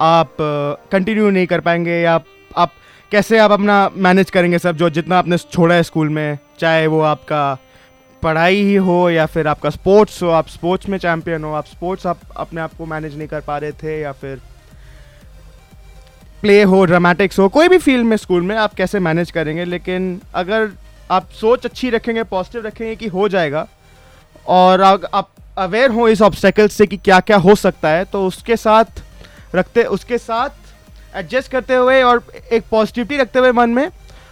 आप 0.00 0.36
कंटिन्यू 0.92 1.30
नहीं 1.30 1.46
कर 1.46 1.60
पाएँगे 1.60 2.00
या 2.00 2.20
आप 2.56 2.72
कैसे 3.12 3.38
आप 3.38 3.52
अपना 3.52 3.88
मैनेज 3.96 4.30
करेंगे 4.30 4.58
सब 4.58 4.76
जो 4.76 4.90
जितना 4.90 5.18
आपने 5.18 5.38
छोड़ा 5.38 5.74
है 5.74 5.82
स्कूल 5.82 6.08
में, 6.08 6.38
चाहे 6.60 6.86
वो 6.86 7.00
आपका 7.02 7.58
पढ़ाई 8.22 8.56
ही 8.56 8.74
हो 8.76 9.08
या 9.10 9.26
फिर 9.26 9.48
आपका 9.48 9.70
स्पोर्ट्स 9.70 10.22
हो, 10.22 10.28
आप 10.30 10.48
स्पोर्ट्स 10.48 10.88
में 10.88 10.98
चैम्पियन 10.98 11.44
हो, 11.44 11.52
आप 11.52 11.66
स्पोर्ट्स 11.66 12.06
आप 12.06 12.20
अपने 12.36 12.60
आप 12.60 12.74
को 12.78 12.86
मैनेज 12.86 13.18
नहीं 13.18 13.28
कर 13.28 13.40
पा 13.40 13.58
रहे 13.58 13.72
थे 13.72 14.00
या 14.00 14.12
फिर 14.12 14.40
प्ले 16.42 16.62
हो 16.62 16.84
ड्रामेटिक्स 16.84 17.38
हो, 17.38 17.48
कोई 17.48 17.68
भी 17.68 17.78
फ़ील्ड 17.78 18.06
में 18.06 18.16
स्कूल 18.16 18.42
में, 18.42 18.54
आप 18.56 18.74
कैसे 18.74 18.98
मैनेज 19.00 19.30
करेंगे? 19.30 19.64
लेकिन 19.64 20.20
अगर 20.34 20.70
आप 21.10 21.28
सोच 21.30 21.64
अच्छी 21.66 21.90
रखेंगे 21.90 22.22
पॉजिटिव 22.24 22.66
रखेंगे 22.66 22.94
कि 22.96 23.06
हो 23.08 23.28
जाएगा, 23.28 23.66
और 24.46 24.82
आप 24.82 25.30
अवेयर 25.58 25.90
हो 25.90 26.08
इस 26.08 26.22
ऑब्स्टेकल्स 26.22 26.72
से 26.72 26.86
कि 26.86 26.96
क्या 26.96 27.20
क्या 27.20 27.36
हो 27.38 27.54
सकता 27.56 27.88
है 27.88 28.04
तो 28.04 28.26
उसके 28.26 28.56
साथ 28.56 29.02
रखते, 29.54 29.82
उसके 29.84 30.18
साथ 30.18 31.16
एडजस्ट 31.16 31.50
करते 31.52 31.74
हुए 31.74 32.02
और 32.02 32.22
एक 32.52 32.64
पॉजिटिविटी 32.70 33.16
रखते 33.16 33.38
हुए 33.38 33.52
मन 33.52 33.70
में, 33.70 33.88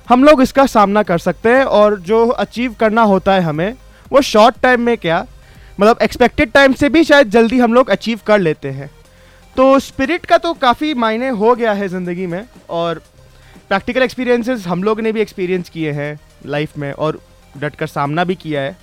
हम 0.09 0.25
लोग 0.25 0.43
इसका 0.43 0.67
सामना 0.67 1.03
कर 1.03 1.19
सकते 1.19 1.49
हैं, 1.49 1.65
और 1.65 1.99
जो 2.01 2.27
अचीव 2.29 2.75
करना 2.81 3.03
होता 3.05 3.33
है 3.33 3.41
हमें, 3.41 3.75
वो 4.11 4.21
शॉर्ट 4.23 4.61
टाइम 4.63 4.81
में 4.81 4.97
क्या 4.99 5.25
मतलब 5.81 5.99
एक्सपेक्टेड 6.03 6.53
टाइम 6.53 6.73
से 6.73 6.89
भी 6.89 7.03
शायद 7.05 7.31
जल्दी 7.31 7.59
हम 7.59 7.75
लोग 7.75 7.89
अचीव 7.91 8.21
कर 8.27 8.39
लेते 8.39 8.69
हैं। 8.71 8.91
तो 9.57 9.79
स्पिरिट 9.79 10.27
का 10.27 10.37
तो 10.39 10.53
काफ़ी 10.55 10.93
मायने 10.95 11.29
हो 11.31 11.55
गया 11.55 11.73
है 11.73 11.89
ज़िंदगी 11.89 12.27
में, 12.27 12.47
और 12.71 12.99
प्रैक्टिकल 13.69 14.03
एक्सपीरियंसेस 14.03 14.67
हम 14.67 14.83
लोग 14.85 15.01
ने 15.01 15.13
भी 15.13 15.21
एक्सपीरियंस 15.21 15.69
किए 15.69 15.93
हैं 15.93 16.19
लाइफ 16.47 16.77
में, 16.79 16.93
और 16.93 17.21
डट 17.55 17.75
कर 17.75 17.87
सामना 17.87 18.25
भी 18.25 18.35
किया 18.35 18.61
है। 18.61 18.77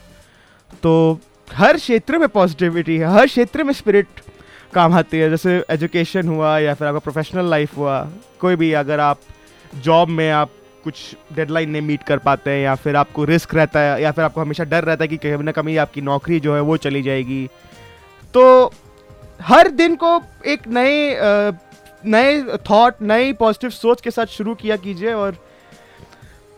तो 0.83 1.19
हर 1.47 1.77
क्षेत्र 1.77 2.17
में 2.17 2.27
पॉजिटिविटी 2.29 2.97
है, 2.97 3.13
हर 3.13 3.25
क्षेत्र 3.25 3.63
में 3.63 3.73
स्पिरिट 3.73 4.07
काम 4.73 4.93
आती 4.93 5.17
है। 5.17 5.29
जैसे 5.29 5.63
एजुकेशन 5.69 6.27
हुआ, 6.27 6.57
या 6.59 6.73
फिर 6.73 6.87
आपका 6.87 6.99
प्रोफेशनल 6.99 7.49
लाइफ 7.49 7.77
हुआ, 7.77 8.01
कोई 8.39 8.55
भी 8.55 8.71
अगर 8.73 8.99
आप 8.99 9.19
जॉब 9.75 10.09
में 10.09 10.29
आप 10.31 10.51
कुछ 10.83 11.15
डेडलाइन 11.33 11.69
नहीं 11.69 11.81
मीट 11.81 12.03
कर 12.03 12.17
पाते 12.19 12.51
हैं, 12.51 12.63
या 12.63 12.75
फिर 12.75 12.95
आपको 12.95 13.23
रिस्क 13.25 13.55
रहता 13.55 13.79
है, 13.79 14.01
या 14.01 14.11
फिर 14.11 14.23
आपको 14.25 14.41
हमेशा 14.41 14.63
डर 14.63 14.83
रहता 14.83 15.03
है 15.03 15.07
कि 15.07 15.17
कहीं 15.17 15.43
ना 15.43 15.51
कहीं 15.51 15.77
आपकी 15.77 16.01
नौकरी 16.01 16.39
जो 16.39 16.55
है 16.55 16.61
वो 16.61 16.77
चली 16.77 17.01
जाएगी। 17.03 17.47
तो 18.33 18.71
हर 19.43 19.67
दिन 19.67 19.95
को 19.95 20.19
एक 20.45 20.67
नए 20.67 21.17
नए 22.05 22.41
थॉट 22.69 23.01
नई 23.01 23.33
पॉजिटिव 23.33 23.69
सोच 23.69 24.01
के 24.01 24.11
साथ 24.11 24.25
शुरू 24.27 24.53
किया 24.55 24.75
कीजिए 24.75 25.13
और 25.13 25.35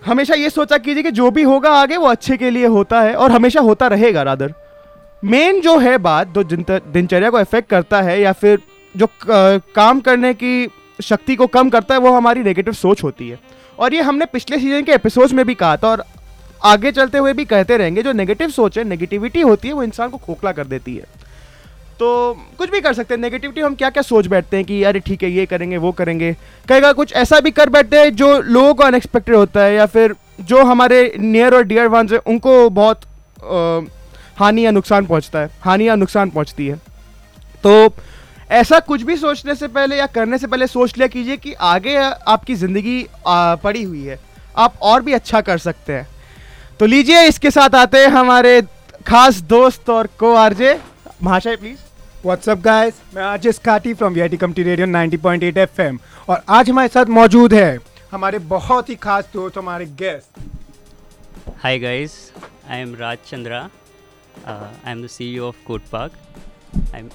हमेशा 0.01 0.35
ये 0.35 0.49
सोचा 0.49 0.77
कीजिए 0.77 1.03
कि 1.03 1.11
जो 1.11 1.29
भी 1.31 1.43
होगा 1.43 1.71
आगे 1.71 1.97
वो 1.97 2.07
अच्छे 2.07 2.37
के 2.37 2.49
लिए 2.49 2.67
होता 2.67 3.01
है 3.01 3.15
और 3.15 3.31
हमेशा 3.31 3.61
होता 3.61 3.87
रहेगा 3.87 4.23
रादर 4.23 4.53
मेन 5.23 5.61
जो 5.61 5.77
है 5.77 5.97
बात, 5.97 6.27
जो 6.27 6.43
दिनचर्या 6.43 7.29
को 7.29 7.39
इफ़ेक्ट 7.39 7.69
करता 7.69 8.01
है 8.01 8.19
या 8.21 8.31
फिर 8.33 8.59
जो 8.95 9.07
काम 9.21 9.99
करने 9.99 10.33
की 10.33 10.67
शक्ति 10.99 11.35
को 11.35 11.47
कम 11.47 11.69
करता 11.69 11.93
है, 11.93 11.99
वो 11.99 12.11
हमारी 12.11 12.43
नेगेटिव 12.43 12.73
सोच 12.73 13.03
होती 13.03 13.29
है। 13.29 13.39
और 13.79 13.93
ये 13.93 14.01
हमने 14.01 14.25
पिछले 14.25 14.59
सीज़न 14.59 14.83
के 14.83 14.91
एपिसोड्स 14.91 15.33
में 15.33 15.45
भी 15.45 15.55
कहा 15.55 15.77
था 15.77 15.87
और 15.87 16.03
आगे 16.63 16.91
चलते 16.91 17.17
हुए 17.17 17.33
भी 17.33 17.45
कहते 17.45 17.77
रहेंगे, 17.77 18.03
जो 18.03 18.11
नेगेटिव 18.13 18.49
सोच 18.49 18.77
है 18.77 18.83
नेगेटिविटी 18.83 19.41
होती 19.41 19.67
है, 19.67 19.73
वो 19.73 19.83
इंसान 19.83 20.09
को 20.09 20.17
खोखला 20.17 20.51
कर 20.51 20.67
देती 20.67 20.95
है। 20.95 21.05
तो 21.99 22.07
कुछ 22.57 22.69
भी 22.69 22.79
कर 22.81 22.93
सकते 22.93 23.13
हैं। 23.13 23.21
नेगेटिविटी 23.21 23.61
हम 23.61 23.75
क्या 23.75 23.89
क्या 23.89 24.03
सोच 24.03 24.27
बैठते 24.27 24.57
हैं 24.57 24.65
कि, 24.65 24.81
अरे, 24.83 24.99
ठीक 24.99 25.23
है, 25.23 25.29
ये 25.31 25.45
करेंगे, 25.45 25.77
वो 25.77 25.91
करेंगे। 25.91 26.31
कहेगा, 26.67 26.91
कुछ 26.93 27.13
ऐसा 27.15 27.39
भी 27.39 27.51
कर 27.51 27.69
बैठते 27.69 27.99
हैं 27.99 28.15
जो 28.15 28.39
लोगों 28.41 28.73
को 28.73 28.83
अनएक्सपेक्टेड 28.83 29.35
होता 29.35 29.61
है 29.61 29.73
या 29.75 29.85
फिर 29.87 30.15
जो 30.41 30.63
हमारे 30.63 31.11
नियर 31.19 31.55
और 31.55 31.63
डियर 31.63 31.87
वंस 31.87 32.11
हैं, 32.11 32.19
उनको 32.27 32.69
बहुत 32.71 33.01
हानि 34.39 34.65
या 34.65 34.71
नुकसान 34.71 35.05
पहुँचता 35.05 35.39
है, 35.39 35.49
हानि 35.61 35.87
या 35.87 35.95
नुकसान 35.95 36.29
पहुँचती 36.29 36.67
है। 36.67 36.79
तो 37.63 37.93
ऐसा 38.51 38.79
कुछ 38.81 39.01
भी 39.01 39.15
सोचने 39.17 39.55
से 39.55 39.67
पहले 39.69 39.95
या 39.97 40.05
करने 40.07 40.37
से 40.37 40.47
पहले 40.47 40.67
सोच 40.67 40.97
लिया 40.97 41.07
कीजिए 41.07 41.37
कि 41.37 41.53
आगे 41.53 41.95
आपकी 41.95 42.55
ज़िंदगी 42.55 43.05
पड़ी 43.27 43.83
हुई 43.83 44.03
है। 44.03 44.19
आप 44.57 44.73
और 44.81 45.01
भी 45.01 45.13
अच्छा 45.13 45.41
कर 45.41 45.57
सकते 45.57 45.93
हैं। 45.93 46.07
तो 46.79 46.85
लीजिए, 46.85 47.23
इसके 47.23 47.51
साथ 47.51 47.75
आते 47.75 47.97
हैं 47.97 48.07
हमारे 48.09 48.61
खास 49.07 49.39
दोस्त 49.47 49.89
और 49.89 50.09
को 50.19 50.33
आरजे 50.35 50.79
महाशय 51.23 51.55
प्लीज़ 51.55 51.77
व्हाट्सअप 52.25 52.59
गाइस 52.59 52.93
मैं 53.15 53.23
आज 53.23 53.47
Kati 53.65 53.93
from 53.93 54.13
we 54.13 54.21
I 54.21 54.37
कम्टी 54.37 54.63
radio 54.63 54.87
90.8 54.87 55.57
FM 55.57 55.97
और 56.29 56.41
आज 56.49 56.69
हमारे 56.69 56.87
साथ 56.87 57.05
मौजूद 57.05 57.53
है 57.53 57.77
हमारे 58.11 58.39
बहुत 58.39 58.89
ही 58.89 58.95
खास 58.95 59.29
दोस्त 59.33 59.57
हमारे 59.57 59.85
guest 59.85 60.39
hi 61.63 61.79
guys 61.79 62.13
I 62.69 62.79
am 62.79 62.95
Raj 62.95 63.17
Chandra 63.27 63.59
I 64.47 64.91
am 64.91 65.03
the 65.03 65.07
CEO 65.07 65.47
of 65.47 65.55
code 65.67 65.81
park 65.91 66.11
I 66.95 66.99
am 66.99 67.09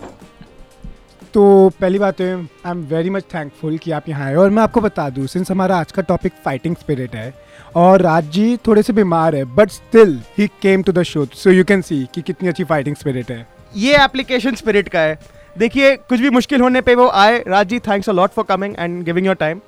तो 1.34 1.68
पहली 1.80 1.98
बात 1.98 2.20
है 2.20 2.32
I 2.36 2.70
am 2.70 2.86
very 2.86 3.10
much 3.10 3.24
thankful 3.34 3.78
कि 3.78 3.90
आप 3.90 4.08
यहाँ 4.08 4.26
आए 4.26 4.34
और 4.34 4.50
मैं 4.50 4.62
आपको 4.62 4.80
बता 4.80 5.10
दूँ 5.10 5.26
सिंस 5.26 5.50
हमारा 5.50 5.76
आज 5.76 5.92
का 5.92 6.02
टॉपिक 6.02 6.32
फाइटिंग 6.44 6.76
स्पिरिट 6.76 7.14
है 7.14 7.32
और 7.76 8.02
राज 8.02 8.30
जी 8.30 8.56
थोड़े 8.66 8.82
से 8.82 8.92
बीमार 8.92 9.36
है 9.36 9.44
but 9.54 9.70
still 9.70 10.20
he 10.38 10.46
came 10.62 10.82
to 10.82 10.92
the 10.92 11.02
show 11.02 11.26
so 11.34 11.50
you 11.50 11.64
can 11.64 11.82
see 11.82 12.06
कि 12.14 12.22
कितनी 12.22 12.48
अच्छी 12.48 12.64
फाइटिंग 12.64 12.96
स्पिरिट 12.96 13.30
है। 13.30 13.59
ये 13.74 13.96
एप्लीकेशन 13.96 14.54
स्पिरिट 14.54 14.88
का 14.88 15.00
है। 15.00 15.18
देखिए 15.56 15.96
कुछ 15.98 16.20
भी 16.20 16.30
मुश्किल 16.30 16.60
होने 16.60 16.80
पे 16.80 16.94
वो 16.94 17.08
आए। 17.08 17.42
Raj 17.48 17.66
ji 17.68 17.78
thanks 17.80 18.08
a 18.08 18.12
lot 18.12 18.30
for 18.30 18.44
coming 18.46 18.74
and 18.78 19.02
giving 19.04 19.26
your 19.26 19.34
time 19.36 19.60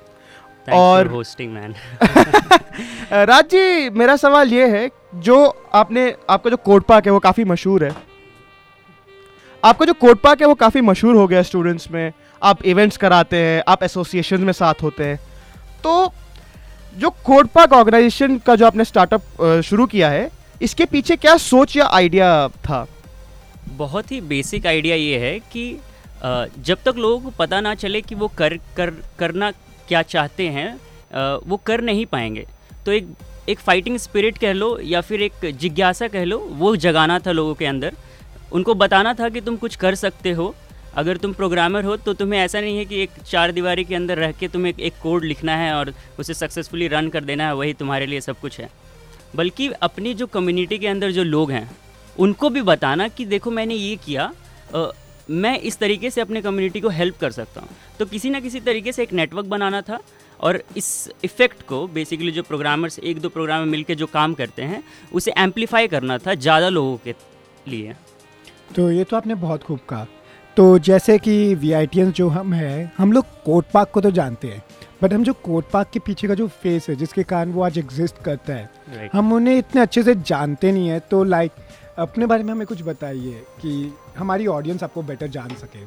और 0.67 1.07
होस्टिंग 1.07 1.53
मैन 1.53 1.75
राज 3.11 3.45
जी 3.45 3.89
मेरा 3.91 4.15
सवाल 4.17 4.53
ये 4.53 4.67
है 4.69 4.89
जो 5.17 5.43
आपने 5.75 6.13
आपका 6.29 6.49
जो 6.49 6.57
कोड 6.57 6.83
पार्क 6.83 7.05
है 7.05 7.11
वो 7.11 7.19
काफ़ी 7.19 7.43
मशहूर 7.45 7.83
है। 7.83 7.91
आपका 9.63 9.85
जो 9.85 9.93
कोड 9.95 10.17
पार्क 10.19 10.41
है 10.41 10.47
वो 10.47 10.55
काफ़ी 10.55 10.81
मशहूर 10.81 11.15
हो 11.15 11.27
गया 11.27 11.41
स्टूडेंट्स 11.43 11.91
में। 11.91 12.11
आप 12.41 12.65
इवेंट्स 12.65 12.97
कराते 12.97 13.37
हैं 13.37 13.61
आप 13.67 13.83
एसोसिएशन 13.83 14.41
में 14.41 14.53
साथ 14.53 14.81
होते 14.83 15.03
हैं। 15.03 15.19
तो 15.83 16.13
जो 16.95 17.09
कोड 17.25 17.47
पार्क 17.49 17.73
ऑर्गेनाइजेशन 17.73 18.37
का 18.37 18.55
जो 18.55 18.65
आपने 18.65 18.85
स्टार्टअप 18.85 19.61
शुरू 19.65 19.85
किया 19.85 20.09
है 20.09 20.29
इसके 20.61 20.85
पीछे 20.85 21.15
क्या 21.17 21.37
सोच 21.39 21.75
या 21.77 21.85
आइडिया 21.91 22.47
था? 22.47 22.85
बहुत 23.69 24.11
ही 24.11 24.21
बेसिक 24.23 24.65
आइडिया 24.67 24.95
ये 24.95 25.17
है 25.19 25.37
कि 25.51 25.65
जब 26.59 26.83
तक 26.85 26.95
लोगों 26.97 27.19
को 27.19 27.29
पता 27.37 27.59
ना 27.61 27.73
चले 27.75 28.01
कि 28.01 28.15
वो 28.15 28.27
कर 28.29 28.57
कर, 28.77 28.89
करना 29.19 29.51
क्या 29.87 30.01
चाहते 30.03 30.47
हैं 30.49 31.39
वो 31.41 31.57
कर 31.57 31.81
नहीं 31.81 32.05
पाएँगे। 32.05 32.45
तो 32.85 32.91
एक 32.91 33.07
एक 33.49 33.59
फाइटिंग 33.59 33.97
स्पिरिट 33.97 34.37
कह 34.37 34.53
लो 34.53 34.77
या 34.81 35.01
फिर 35.01 35.21
एक 35.21 35.45
जिज्ञासा 35.51 36.07
कह 36.07 36.23
लो, 36.23 36.37
वो 36.39 36.75
जगाना 36.77 37.19
था 37.19 37.31
लोगों 37.31 37.53
के 37.55 37.65
अंदर। 37.65 37.95
उनको 38.51 38.73
बताना 38.75 39.13
था 39.13 39.29
कि 39.29 39.41
तुम 39.41 39.55
कुछ 39.57 39.75
कर 39.75 39.95
सकते 39.95 40.31
हो। 40.31 40.53
अगर 40.95 41.17
तुम 41.17 41.33
प्रोग्रामर 41.33 41.83
हो 41.83 41.95
तो 41.97 42.13
तुम्हें 42.13 42.39
ऐसा 42.39 42.61
नहीं 42.61 42.77
है 42.77 42.85
कि 42.85 43.01
एक 43.03 43.11
चार 43.25 43.51
दीवारी 43.51 43.83
के 43.83 43.95
अंदर 43.95 44.17
रह 44.17 44.31
के 44.31 44.47
तुम्हें 44.47 44.73
एक 44.73 44.93
कोड 45.03 45.23
लिखना 45.23 45.55
है 45.57 45.73
और 45.73 45.93
उसे 46.19 46.33
सक्सेसफुली 46.33 46.87
रन 46.87 47.09
कर 47.09 47.23
देना 47.23 47.47
है, 47.47 47.55
वही 47.55 47.73
तुम्हारे 47.73 48.05
लिए 48.05 48.21
सब 48.21 48.39
कुछ 48.39 48.59
है। 48.59 48.69
बल्कि 49.35 49.67
अपनी 49.81 50.13
जो 50.13 50.27
कम्युनिटी 50.27 50.77
के 50.77 50.87
अंदर 50.87 51.11
जो 51.11 51.23
लोग 51.23 51.51
हैं 51.51 51.69
उनको 52.19 52.49
भी 52.49 52.61
बताना 52.61 53.07
कि 53.07 53.25
देखो 53.25 53.51
मैंने 53.51 53.75
ये 53.75 53.95
किया 53.95 54.31
आ, 54.75 54.87
मैं 55.29 55.57
इस 55.59 55.77
तरीके 55.79 56.09
से 56.09 56.21
अपने 56.21 56.41
कम्युनिटी 56.41 56.79
को 56.81 56.89
हेल्प 56.89 57.17
कर 57.17 57.31
सकता 57.31 57.61
हूँ। 57.61 57.69
तो 57.99 58.05
किसी 58.05 58.29
ना 58.29 58.39
किसी 58.39 58.59
तरीके 58.59 58.91
से 58.91 59.03
एक 59.03 59.13
नेटवर्क 59.13 59.45
बनाना 59.45 59.81
था 59.81 59.99
और 60.39 60.61
इस 60.77 61.09
इफ़ेक्ट 61.23 61.61
को 61.67 61.85
बेसिकली 61.87 62.31
जो 62.31 62.43
प्रोग्रामर्स 62.43 62.99
एक 62.99 63.19
दो 63.21 63.29
प्रोग्रामर 63.29 63.65
मिलकर 63.65 63.93
जो 63.93 64.05
काम 64.07 64.33
करते 64.33 64.61
हैं 64.61 64.83
उसे 65.13 65.33
एम्पलीफाई 65.37 65.87
करना 65.87 66.17
था 66.17 66.33
ज़्यादा 66.35 66.69
लोगों 66.69 66.97
के 66.97 67.15
लिए। 67.67 67.93
तो 68.75 68.89
ये 68.91 69.03
तो 69.03 69.17
आपने 69.17 69.35
बहुत 69.35 69.63
खूब 69.63 69.79
कहा। 69.89 70.07
तो 70.57 70.77
जैसे 70.79 71.17
कि 71.19 71.33
वी 71.55 72.05
जो 72.11 72.27
हम 72.29 72.53
हैं 72.53 72.91
हम 72.97 73.13
लोग 73.13 73.25
कोट 73.43 73.65
पार्क 73.73 73.89
को 73.89 74.01
तो 74.01 74.11
जानते 74.11 74.47
हैं 74.47 74.63
बट 75.03 75.13
हम 75.13 75.23
जो 75.23 75.33
कोट 75.33 75.69
पार्क 75.69 75.89
के 75.93 75.99
पीछे 75.99 76.27
का 76.27 76.33
जो 76.33 76.47
फेस 76.63 76.89
है 76.89 76.95
जिसके 76.95 77.23
कारण 77.23 77.51
वो 77.51 77.63
आज 77.63 77.77
एग्जिस्ट 77.77 78.21
करता 78.25 78.53
है 78.53 78.69
right. 78.69 79.15
हम 79.15 79.33
उन्हें 79.33 79.57
इतने 79.57 79.81
अच्छे 79.81 80.03
से 80.03 80.15
जानते 80.17 80.71
नहीं 80.71 80.87
है 80.87 80.99
तो 80.99 81.23
लाइक 81.23 81.51
अपने 81.99 82.25
बारे 82.25 82.43
में 82.43 82.51
हमें 82.51 82.65
कुछ 82.67 82.81
बताइए 82.81 83.43
कि 83.61 83.93
हमारी 84.17 84.47
ऑडियंस 84.47 84.83
आपको 84.83 85.01
बेटर 85.01 85.27
जान 85.27 85.55
सके। 85.55 85.83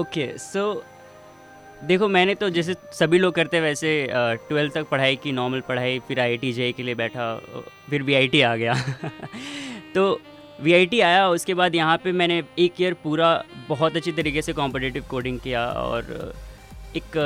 ओके 0.00 0.26
okay, 0.26 0.38
सो 0.40 0.72
so, 0.74 1.86
देखो 1.86 2.08
मैंने 2.08 2.34
तो 2.34 2.48
जैसे 2.50 2.74
सभी 2.92 3.18
लोग 3.18 3.34
करते 3.34 3.56
हैं 3.56 3.64
वैसे 3.64 4.06
ट्वेल्थ 4.48 4.74
तक 4.74 4.86
पढ़ाई 4.88 5.16
की 5.16 5.32
नॉर्मल 5.32 5.60
पढ़ाई 5.60 5.98
फिर 5.98 6.20
आई 6.20 6.36
टी 6.36 6.72
के 6.72 6.82
लिए 6.82 6.94
बैठा 6.94 7.34
फिर 7.90 8.02
वीआईटी 8.02 8.40
आ 8.40 8.54
गया। 8.56 8.74
तो 9.94 10.20
वीआईटी 10.62 11.00
आया 11.00 11.28
उसके 11.28 11.54
बाद 11.54 11.74
यहाँ 11.74 11.96
पे 12.04 12.12
मैंने 12.12 12.42
एक 12.58 12.80
ईयर 12.80 12.94
पूरा 12.94 13.32
बहुत 13.68 13.96
अच्छी 13.96 14.12
तरीके 14.12 14.42
से 14.42 14.52
कॉम्पिटिटिव 14.52 15.04
कोडिंग 15.10 15.40
किया 15.40 15.66
और 15.66 16.34
एक 16.96 17.18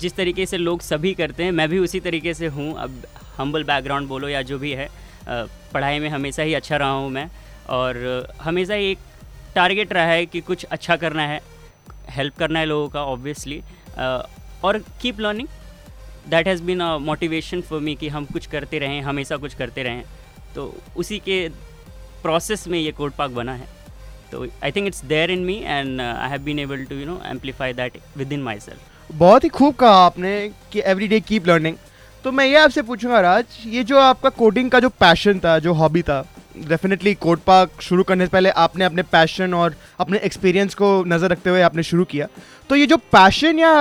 जिस 0.00 0.16
तरीके 0.16 0.46
से 0.46 0.56
लोग 0.56 0.80
सभी 0.80 1.14
करते 1.14 1.44
हैं 1.44 1.52
मैं 1.52 1.68
भी 1.68 1.78
उसी 1.78 2.00
तरीके 2.00 2.34
से 2.34 2.46
हूँ। 2.46 2.74
अब 2.74 3.02
हम्बल 3.38 3.64
बैकग्राउंड 3.64 4.08
बोलो 4.08 4.28
या 4.28 4.42
जो 4.42 4.58
भी 4.58 4.72
है 4.72 4.88
पढ़ाई 5.28 5.98
में 5.98 6.08
हमेशा 6.08 6.42
ही 6.42 6.54
अच्छा 6.54 6.76
रहा 6.76 6.90
हूँ 6.90 7.10
मैं 7.10 7.28
और 7.70 7.96
हमेशा 8.40 8.74
एक 8.74 8.98
टारगेट 9.54 9.92
रहा 9.92 10.06
है 10.06 10.24
कि 10.26 10.40
कुछ 10.42 10.64
अच्छा 10.66 10.96
करना 10.96 11.26
है, 11.26 11.40
हेल्प 12.10 12.36
करना 12.38 12.58
है 12.58 12.66
लोगों 12.66 12.88
का 12.88 13.02
ऑब्वियसली 13.06 13.62
और 14.64 14.78
keep 15.02 15.20
learning 15.20 15.48
that 16.30 16.48
has 16.48 16.62
been 16.62 16.80
a 16.80 16.96
motivation 16.98 17.60
for 17.60 17.80
me 17.80 17.94
कि 17.94 18.08
हम 18.08 18.24
कुछ 18.24 18.46
करते 18.46 18.78
रहें, 18.78 19.00
हमेशा 19.02 19.36
कुछ 19.36 19.54
करते 19.54 19.82
रहें। 19.82 20.04
तो 20.54 20.74
उसी 20.96 21.18
के 21.18 21.48
प्रोसेस 22.22 22.66
में 22.68 22.78
ये 22.78 22.92
कोड 22.92 23.12
पार्क 23.12 23.32
बना 23.32 23.54
है। 23.54 23.68
तो 24.32 24.46
I 24.64 24.72
think 24.72 24.86
it's 24.86 25.04
there 25.04 25.30
in 25.30 25.44
me 25.44 25.56
and 25.56 26.00
I 26.00 26.30
have 26.30 26.42
been 26.42 26.58
able 26.58 26.84
to 26.84 26.96
you 26.96 27.06
know 27.06 27.20
amplify 27.30 27.72
that 27.72 27.98
within 28.32 28.42
myself 28.60 29.12
बहुत 29.12 29.44
ही 29.44 29.48
खूब 29.48 29.74
कहा 29.74 30.04
आपने 30.04 30.30
कि 30.72 30.82
एवरी 30.86 31.08
डे 31.08 31.20
कीप 31.20 31.46
लर्निंग 31.48 31.76
तो 32.24 32.30
मैं 32.32 32.44
ये 32.46 32.56
आपसे 32.56 32.82
पूछूँगा 32.82 33.20
राज 33.20 33.44
ये 33.68 33.82
जो 33.84 33.98
आपका 34.00 34.28
कोडिंग 34.32 34.70
का 34.70 34.78
जो 34.80 34.88
पैशन 35.00 35.38
था 35.38 35.58
जो 35.58 35.72
हॉबी 35.72 36.02
था 36.02 36.24
डेफिनेटली 36.68 37.14
कोड 37.14 37.38
पार्क 37.46 37.80
शुरू 37.82 38.02
करने 38.02 38.26
से 38.26 38.30
पहले 38.30 38.50
आपने 38.60 38.84
अपने 38.84 39.02
पैशन 39.10 39.54
और 39.54 39.74
अपने 40.00 40.18
एक्सपीरियंस 40.24 40.74
को 40.74 40.88
नज़र 41.04 41.30
रखते 41.30 41.50
हुए 41.50 41.60
आपने 41.62 41.82
शुरू 41.82 42.04
किया। 42.04 42.28
तो 42.70 42.76
ये 42.76 42.86
जो 42.86 42.96
पैशन 43.12 43.58
या 43.58 43.72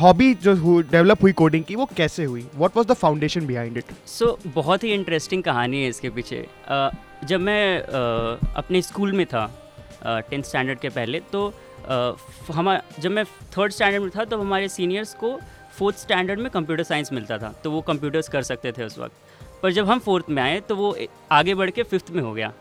हॉबी 0.00 0.32
जो 0.42 0.80
डेवलप 0.90 1.22
हुई 1.22 1.32
कोडिंग 1.32 1.64
की 1.64 1.74
वो 1.76 1.88
कैसे 1.96 2.24
हुई? 2.24 2.46
What 2.56 2.76
was 2.76 2.86
the 2.86 2.92
foundation 2.94 3.46
behind 3.46 3.76
it 3.78 3.92
so 4.08 4.38
बहुत 4.54 4.84
ही 4.84 4.92
इंटरेस्टिंग 4.94 5.42
कहानी 5.42 5.82
है 5.82 5.88
इसके 5.88 6.10
पीछे। 6.10 6.44
uh, 6.72 6.90
जब 7.24 7.40
मैं 7.40 7.82
uh, 7.82 8.56
अपने 8.56 8.82
स्कूल 8.82 9.12
में 9.12 9.24
था 9.26 9.46
टेंथ 10.04 10.42
स्टैंडर्ड 10.42 10.78
के 10.78 10.88
पहले 10.88 11.20
तो 11.32 11.52
हम 12.52 12.78
जब 13.00 13.10
मैं 13.10 13.24
थर्ड 13.56 13.72
स्टैंडर्ड 13.72 14.02
में 14.02 14.10
था 14.16 14.24
तो 14.24 14.38
हमारे 14.38 14.68
सीनियर्स 14.68 15.14
को 15.14 15.38
फोर्थ 15.78 15.96
स्टैंडर्ड 15.96 16.40
में 16.40 16.50
कंप्यूटर 16.50 16.82
साइंस 16.84 17.12
मिलता 17.12 17.38
था 17.38 17.52
तो 17.64 17.70
वो 17.70 17.80
कंप्यूटर्स 17.82 18.28
कर 18.28 18.42
सकते 18.42 18.72
थे 18.72 18.84
उस 18.84 18.98
वक्त। 18.98 19.60
पर 19.62 19.72
जब 19.72 19.88
हम 19.88 19.98
फोर्थ 19.98 20.30
में 20.30 20.42
आए 20.42 20.58
तो 20.60 20.76
वो 20.76 20.96
आगे 21.32 21.54
बढ़ 21.54 21.70
के 21.70 21.82
फिफ्थ 21.84 22.10
में 22.10 22.22
हो 22.22 22.32
गया। 22.32 22.52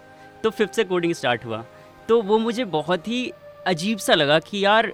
तो 0.44 0.50
फिफ्थ 0.50 0.74
से 0.74 0.84
कोडिंग 0.84 1.14
स्टार्ट 1.14 1.46
हुआ। 1.46 1.64
तो 2.10 2.22
वो 2.22 2.38
मुझे 2.38 2.66
बहुत 2.66 3.08
ही 3.08 3.32
अजीब 3.68 3.98
सा 3.98 4.14
लगा 4.14 4.40
कि 4.40 4.64
यार, 4.66 4.92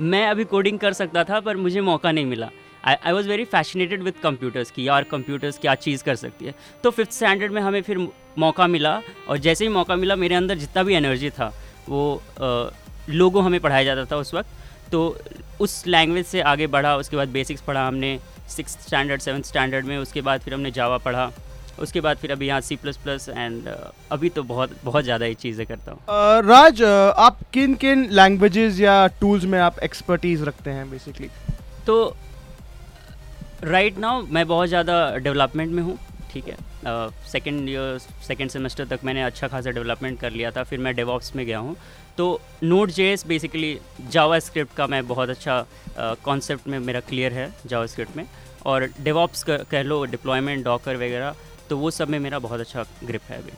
मैं 0.00 0.26
अभी 0.26 0.44
कोडिंग 0.44 0.78
कर 0.78 0.92
सकता 0.92 1.24
था, 1.24 1.40
पर 1.40 1.56
मुझे 1.56 1.80
मौका 1.80 2.12
नहीं 2.12 2.26
मिला। 2.26 2.50
I 2.84 2.94
I 2.96 3.12
was 3.12 3.28
very 3.28 3.44
fascinated 3.46 4.02
with 4.02 4.14
computers 4.22 4.70
कि 4.70 4.88
यार 4.88 5.04
कंप्यूटर्स 5.04 5.58
क्या 5.58 5.74
चीज़ 5.76 6.04
कर 6.04 6.16
सकती 6.16 6.44
है। 6.44 6.54
तो 6.84 6.90
फिफ्थ 6.90 7.12
स्टैंडर्ड 7.12 7.52
में 7.52 7.60
हमें 7.62 7.80
फिर 7.82 7.98
मौका 8.38 8.66
मिला, 8.66 9.00
और 9.28 9.38
जैसे 9.38 9.64
ही 9.64 9.70
मौका 9.70 9.96
मिला, 9.96 10.16
मेरे 10.16 10.34
अंदर 10.34 10.58
जितना 10.58 10.82
भी 10.82 10.94
एनर्जी 10.94 11.30
था, 11.30 11.52
वो 11.88 12.22
लोगों 13.10 13.44
हमें 13.44 13.60
पढ़ाया 13.60 13.84
जाता 13.84 14.04
था 14.04 14.16
उस 14.16 14.34
वक्त। 14.34 14.90
तो 14.92 15.18
उस 15.60 15.86
लैंग्वेज 15.86 16.26
से 16.26 16.40
आगे 16.42 16.66
बढ़ा 16.66 16.96
उसके 16.96 17.16
बाद 17.16 17.28
बेसिक्स 17.30 17.62
पढ़ा 17.62 17.86
हमने 17.86 18.18
सिक्स 18.48 18.72
स्टैंडर्ड 18.86 19.20
सेवन्थ 19.20 19.46
स्टैंडर्ड 19.46 19.86
में 19.86 19.96
उसके 19.98 20.20
बाद 20.20 20.40
फिर 20.40 20.54
हमने 20.54 20.70
जावा 20.70 20.98
पढ़ा 20.98 21.30
उसके 21.80 22.00
बाद 22.00 22.16
फिर 22.16 22.32
अभी 22.32 22.46
यहाँ 22.46 22.60
सी 22.60 22.76
प्लस 22.76 22.96
प्लस 22.96 23.28
एंड 23.28 23.68
अभी 24.12 24.28
तो 24.28 24.42
बहुत 24.42 24.76
बहुत 24.84 25.04
ज़्यादा 25.04 25.26
ये 25.26 25.34
चीज़ें 25.34 25.66
करता 25.66 25.92
हूँ। 25.92 26.00
uh, 26.00 26.48
राज 26.48 26.82
uh, 26.82 27.12
आप 27.18 27.38
किन 27.52 27.74
किन 27.74 28.08
लैंग्वेजेस 28.10 28.80
या 28.80 29.06
टूल्स 29.20 29.44
में 29.44 29.58
आप 29.58 29.78
एक्सपर्टीज 29.82 30.42
रखते 30.42 30.70
हैं 30.70 30.90
बेसिकली 30.90 31.28
तो 31.86 31.96
राइट 33.64 33.92
right 33.92 34.00
नाउ 34.00 34.22
मैं 34.26 34.46
बहुत 34.46 34.68
ज़्यादा 34.68 35.16
डेवलपमेंट 35.16 35.72
में 35.72 35.82
हूँ। 35.82 35.98
ठीक 36.34 36.48
है। 36.48 36.56
सेकेंड 37.32 37.68
ईयर 37.68 37.98
सेकेंड 38.26 38.50
सेमेस्टर 38.50 38.86
तक 38.86 39.04
मैंने 39.04 39.22
अच्छा 39.22 39.48
खासा 39.48 39.70
डेवलपमेंट 39.70 40.18
कर 40.20 40.32
लिया 40.32 40.50
था 40.50 40.62
फिर 40.64 40.78
मैं 40.78 40.94
डेवॉप्स 40.96 41.34
में 41.36 41.44
गया 41.46 41.58
हूँ। 41.58 41.76
तो 42.16 42.40
नोट 42.62 42.90
जे 42.90 43.14
बेसिकली 43.28 43.78
जावा 44.10 44.38
स्क्रिप्ट 44.38 44.74
का 44.76 44.86
मैं 44.86 45.06
बहुत 45.08 45.30
अच्छा 45.30 45.64
कॉन्सेप्ट 46.24 46.68
में 46.68 46.78
मेरा 46.80 47.00
क्लियर 47.02 47.32
है 47.32 47.52
जावा 47.66 47.86
स्क्रिप्ट 47.86 48.16
में। 48.16 48.26
और 48.66 48.88
डेवॉप्स 49.00 49.44
कह 49.44 49.82
लो 49.82 50.04
डिप्लॉयमेंट 50.06 50.64
डॉकर 50.64 50.96
वगैरह 50.96 51.34
तो 51.70 51.76
वो 51.78 51.90
सब 51.90 52.08
में 52.08 52.18
मेरा 52.18 52.38
बहुत 52.38 52.60
अच्छा 52.60 52.84
ग्रिप 53.04 53.22
है 53.28 53.38
अभी। 53.38 53.52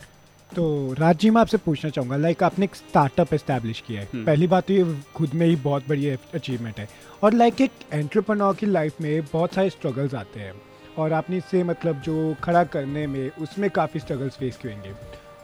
तो 0.49 0.93
राज 0.99 1.17
जी 1.19 1.29
मैं 1.29 1.41
आपसे 1.41 1.57
पूछना 1.57 1.89
चाहूँगा 1.89 2.17
लाइक 2.17 2.43
आपने 2.43 2.65
एक 2.65 2.75
स्टार्टअप 2.75 3.33
इस्टेब्लिश 3.33 3.83
किया 3.87 4.01
है। 4.01 4.07
हम्म। 4.13 4.25
पहली 4.25 4.47
बात 4.47 4.67
तो 4.67 4.73
ये 4.73 4.95
खुद 5.15 5.33
में 5.33 5.45
ही 5.47 5.55
बहुत 5.57 5.87
बड़ी 5.89 6.09
अचीवमेंट 6.09 6.79
है। 6.79 6.87
और 7.23 7.33
लाइक 7.33 7.61
एक 7.61 7.71
एंट्रप्रनोर 7.93 8.55
की 8.55 8.65
लाइफ 8.65 9.01
में 9.01 9.21
बहुत 9.33 9.53
सारे 9.53 9.69
स्ट्रगल्स 9.69 10.13
आते 10.15 10.39
हैं। 10.39 10.53
और 10.97 11.13
आपने 11.13 11.37
इससे 11.37 11.63
मतलब 11.63 12.01
जो 12.01 12.35
खड़ा 12.43 12.63
करने 12.63 13.07
में 13.07 13.31
उसमें 13.31 13.69
काफ़ी 13.69 13.99
स्ट्रगल्स 13.99 14.37
फेस 14.37 14.57
किए 14.57 14.71
होंगे। 14.71 14.93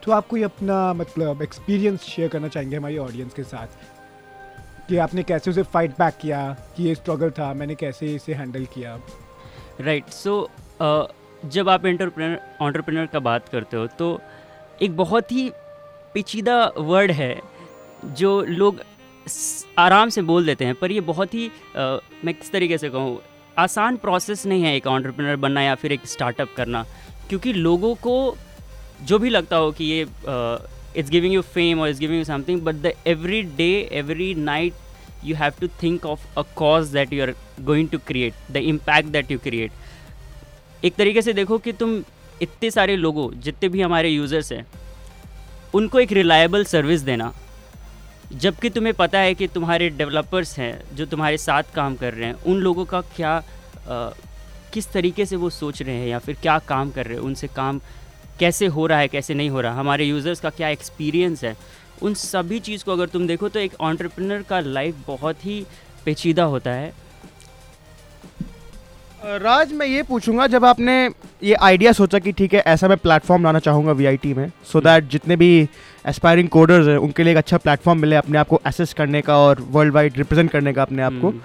तो 0.03 0.11
आप 0.11 0.27
कोई 0.27 0.43
अपना 0.43 0.93
मतलब 0.93 1.41
एक्सपीरियंस 1.41 2.01
शेयर 2.01 2.29
करना 2.29 2.47
चाहेंगे 2.47 2.75
हमारी 2.75 2.97
ऑडियंस 2.97 3.33
के 3.33 3.43
साथ? 3.43 3.67
कि 4.89 4.97
आपने 4.97 5.23
कैसे 5.23 5.51
उसे 5.51 5.63
फाइट 5.63 5.91
बैक 5.91 6.13
किया? 6.21 6.57
कि 6.77 6.83
ये 6.83 6.95
स्ट्रगल 6.95 7.29
था 7.29 7.53
मैंने 7.53 7.75
कैसे 7.75 8.15
इसे 8.15 8.33
हैंडल 8.33 8.65
किया? 8.65 8.99
Right 9.81 10.03
right, 10.03 10.15
so 10.15 10.49
so, 10.81 10.81
uh, 10.81 11.49
जब 11.49 11.69
आप 11.69 11.85
एंटरप्रेनर 11.85 12.41
ऑन्टरप्रेनर 12.61 13.05
का 13.05 13.19
बात 13.19 13.49
करते 13.49 13.77
हो 13.77 13.87
तो 13.87 14.21
एक 14.81 14.97
बहुत 14.97 15.31
ही 15.31 15.51
पेचीदा 16.13 16.71
वर्ड 16.77 17.11
है 17.11 17.41
जो 18.05 18.41
लोग 18.41 18.81
आराम 19.77 20.09
से 20.09 20.21
बोल 20.21 20.45
देते 20.45 20.65
हैं 20.65 20.75
पर 20.75 20.91
ये 20.91 21.01
बहुत 21.01 21.33
ही 21.33 21.47
आ, 21.47 21.97
मैं 22.25 22.33
किस 22.33 22.51
तरीके 22.51 22.77
से 22.77 22.89
कहूँ 22.89 23.21
आसान 23.59 23.97
प्रोसेस 23.97 24.45
नहीं 24.45 24.63
है 24.63 24.75
एक 24.75 24.87
ऑन्टरप्रेनर 24.87 25.35
बनना 25.35 25.61
या 25.61 25.75
फिर 25.75 25.91
एक 25.91 26.05
स्टार्टअप 26.07 26.53
करना, 26.57 26.85
क्योंकि 27.29 27.53
लोगों 27.53 27.93
को 27.95 28.35
जो 29.01 29.19
भी 29.19 29.29
लगता 29.29 29.57
हो 29.57 29.71
कि 29.71 29.85
ये 29.85 30.01
इट्स 30.97 31.09
गिविंग 31.09 31.33
यू 31.33 31.41
फेम 31.41 31.79
और 31.81 31.89
it's 31.89 31.99
giving 31.99 32.17
you 32.17 32.23
something 32.25 32.61
but 32.61 32.75
the 32.75 32.93
every 33.07 33.41
day 33.57 33.69
every 33.91 34.33
night 34.35 34.73
you 35.25 35.35
have 35.35 35.53
to 35.61 35.67
think 35.83 36.05
of 36.05 36.25
a 36.37 36.41
cause 36.55 36.87
that 36.93 37.13
you 37.13 37.21
are 37.23 37.33
going 37.61 37.89
to 37.89 37.97
create 38.07 38.51
the 38.51 38.57
impact 38.57 39.09
that 39.09 39.31
you 39.31 39.39
create 39.39 40.85
एक 40.85 40.95
तरीके 40.95 41.21
से 41.21 41.33
देखो 41.33 41.57
कि 41.57 41.73
तुम 41.73 42.03
इतने 42.41 42.71
सारे 42.71 42.95
लोगों, 42.95 43.29
जितने 43.39 43.69
भी 43.69 43.81
हमारे 43.81 44.09
यूज़र्स 44.09 44.51
हैं, 44.51 44.65
उनको 45.73 45.99
एक 45.99 46.11
रिलायबल 46.11 46.63
सर्विस 46.65 47.01
देना 47.01 47.31
जबकि 48.33 48.69
तुम्हें 48.69 48.93
पता 48.93 49.19
है 49.19 49.33
कि 49.33 49.47
तुम्हारे 49.47 49.89
डेवलपर्स 49.89 50.57
हैं 50.59 50.95
जो 50.95 51.05
तुम्हारे 51.05 51.37
साथ 51.37 51.63
काम 51.75 51.95
कर 51.95 52.13
रहे 52.13 52.25
हैं 52.25 52.33
उन 52.33 52.57
लोगों 52.57 52.85
का 52.85 53.01
क्या 53.01 53.31
आ, 53.31 54.09
किस 54.73 54.91
तरीके 54.91 55.25
से 55.25 55.35
वो 55.35 55.49
सोच 55.49 55.81
रहे 55.81 55.95
हैं 55.95 56.07
या 56.07 56.19
फिर 56.19 56.35
क्या 56.41 56.57
काम 56.59 56.91
कर 56.91 57.05
रहे 57.05 57.17
हैं? 57.17 57.23
उनसे 57.23 57.47
काम 57.47 57.81
कैसे 58.39 58.65
हो 58.65 58.85
रहा 58.87 58.99
है 58.99 59.07
कैसे 59.07 59.33
नहीं 59.33 59.49
हो 59.49 59.61
रहा? 59.61 59.79
हमारे 59.79 60.05
यूज़र्स 60.05 60.39
का 60.39 60.49
क्या 60.49 60.69
एक्सपीरियंस 60.69 61.43
है? 61.43 61.55
उन 62.01 62.13
सभी 62.13 62.59
चीज़ 62.59 62.83
को 62.85 62.91
अगर 62.91 63.07
तुम 63.07 63.27
देखो 63.27 63.49
तो 63.49 63.59
एक 63.59 63.73
ऑन्टरप्रिनर 63.81 64.41
का 64.41 64.59
लाइफ 64.59 64.95
बहुत 65.07 65.45
ही 65.45 65.65
पेचीदा 66.05 66.43
होता 66.43 66.71
है। 66.71 66.91
राज 69.23 69.71
मैं 69.73 69.85
ये 69.87 70.01
पूछूँगा 70.03 70.45
जब 70.47 70.65
आपने 70.65 70.93
ये 71.43 71.53
आइडिया 71.55 71.91
सोचा 71.91 72.19
कि 72.19 72.31
ठीक 72.31 72.53
है 72.53 72.59
ऐसा 72.67 72.87
मैं 72.87 72.97
प्लेटफॉर्म 72.97 73.43
लाना 73.43 73.59
चाहूँगा 73.59 73.91
वीआईटी 73.91 74.33
में 74.33 74.47
सो 74.47 74.79
so 74.79 74.83
दैट 74.85 75.07
जितने 75.09 75.35
भी 75.35 75.47
एस्पायरिंग 76.07 76.49
कोडर्स 76.49 76.87
हैं 76.87 76.97
उनके 76.97 77.23
लिए 77.23 77.31
एक 77.33 77.37
अच्छा 77.37 77.57
प्लेटफॉर्म 77.57 77.99
मिले 77.99 78.15
अपने 78.15 78.37
आप 78.37 78.47
को 78.47 78.59
एसेस 78.67 78.93
करने 78.93 79.21
का 79.21 79.37
और 79.37 79.61
वर्ल्ड 79.71 79.93
वाइड 79.93 80.17
रिप्रेजेंट 80.17 80.51
करने 80.51 80.73
का 80.73 80.81
अपने 80.81 81.03
आप 81.03 81.19
को। 81.21 81.27
हम्म। 81.27 81.41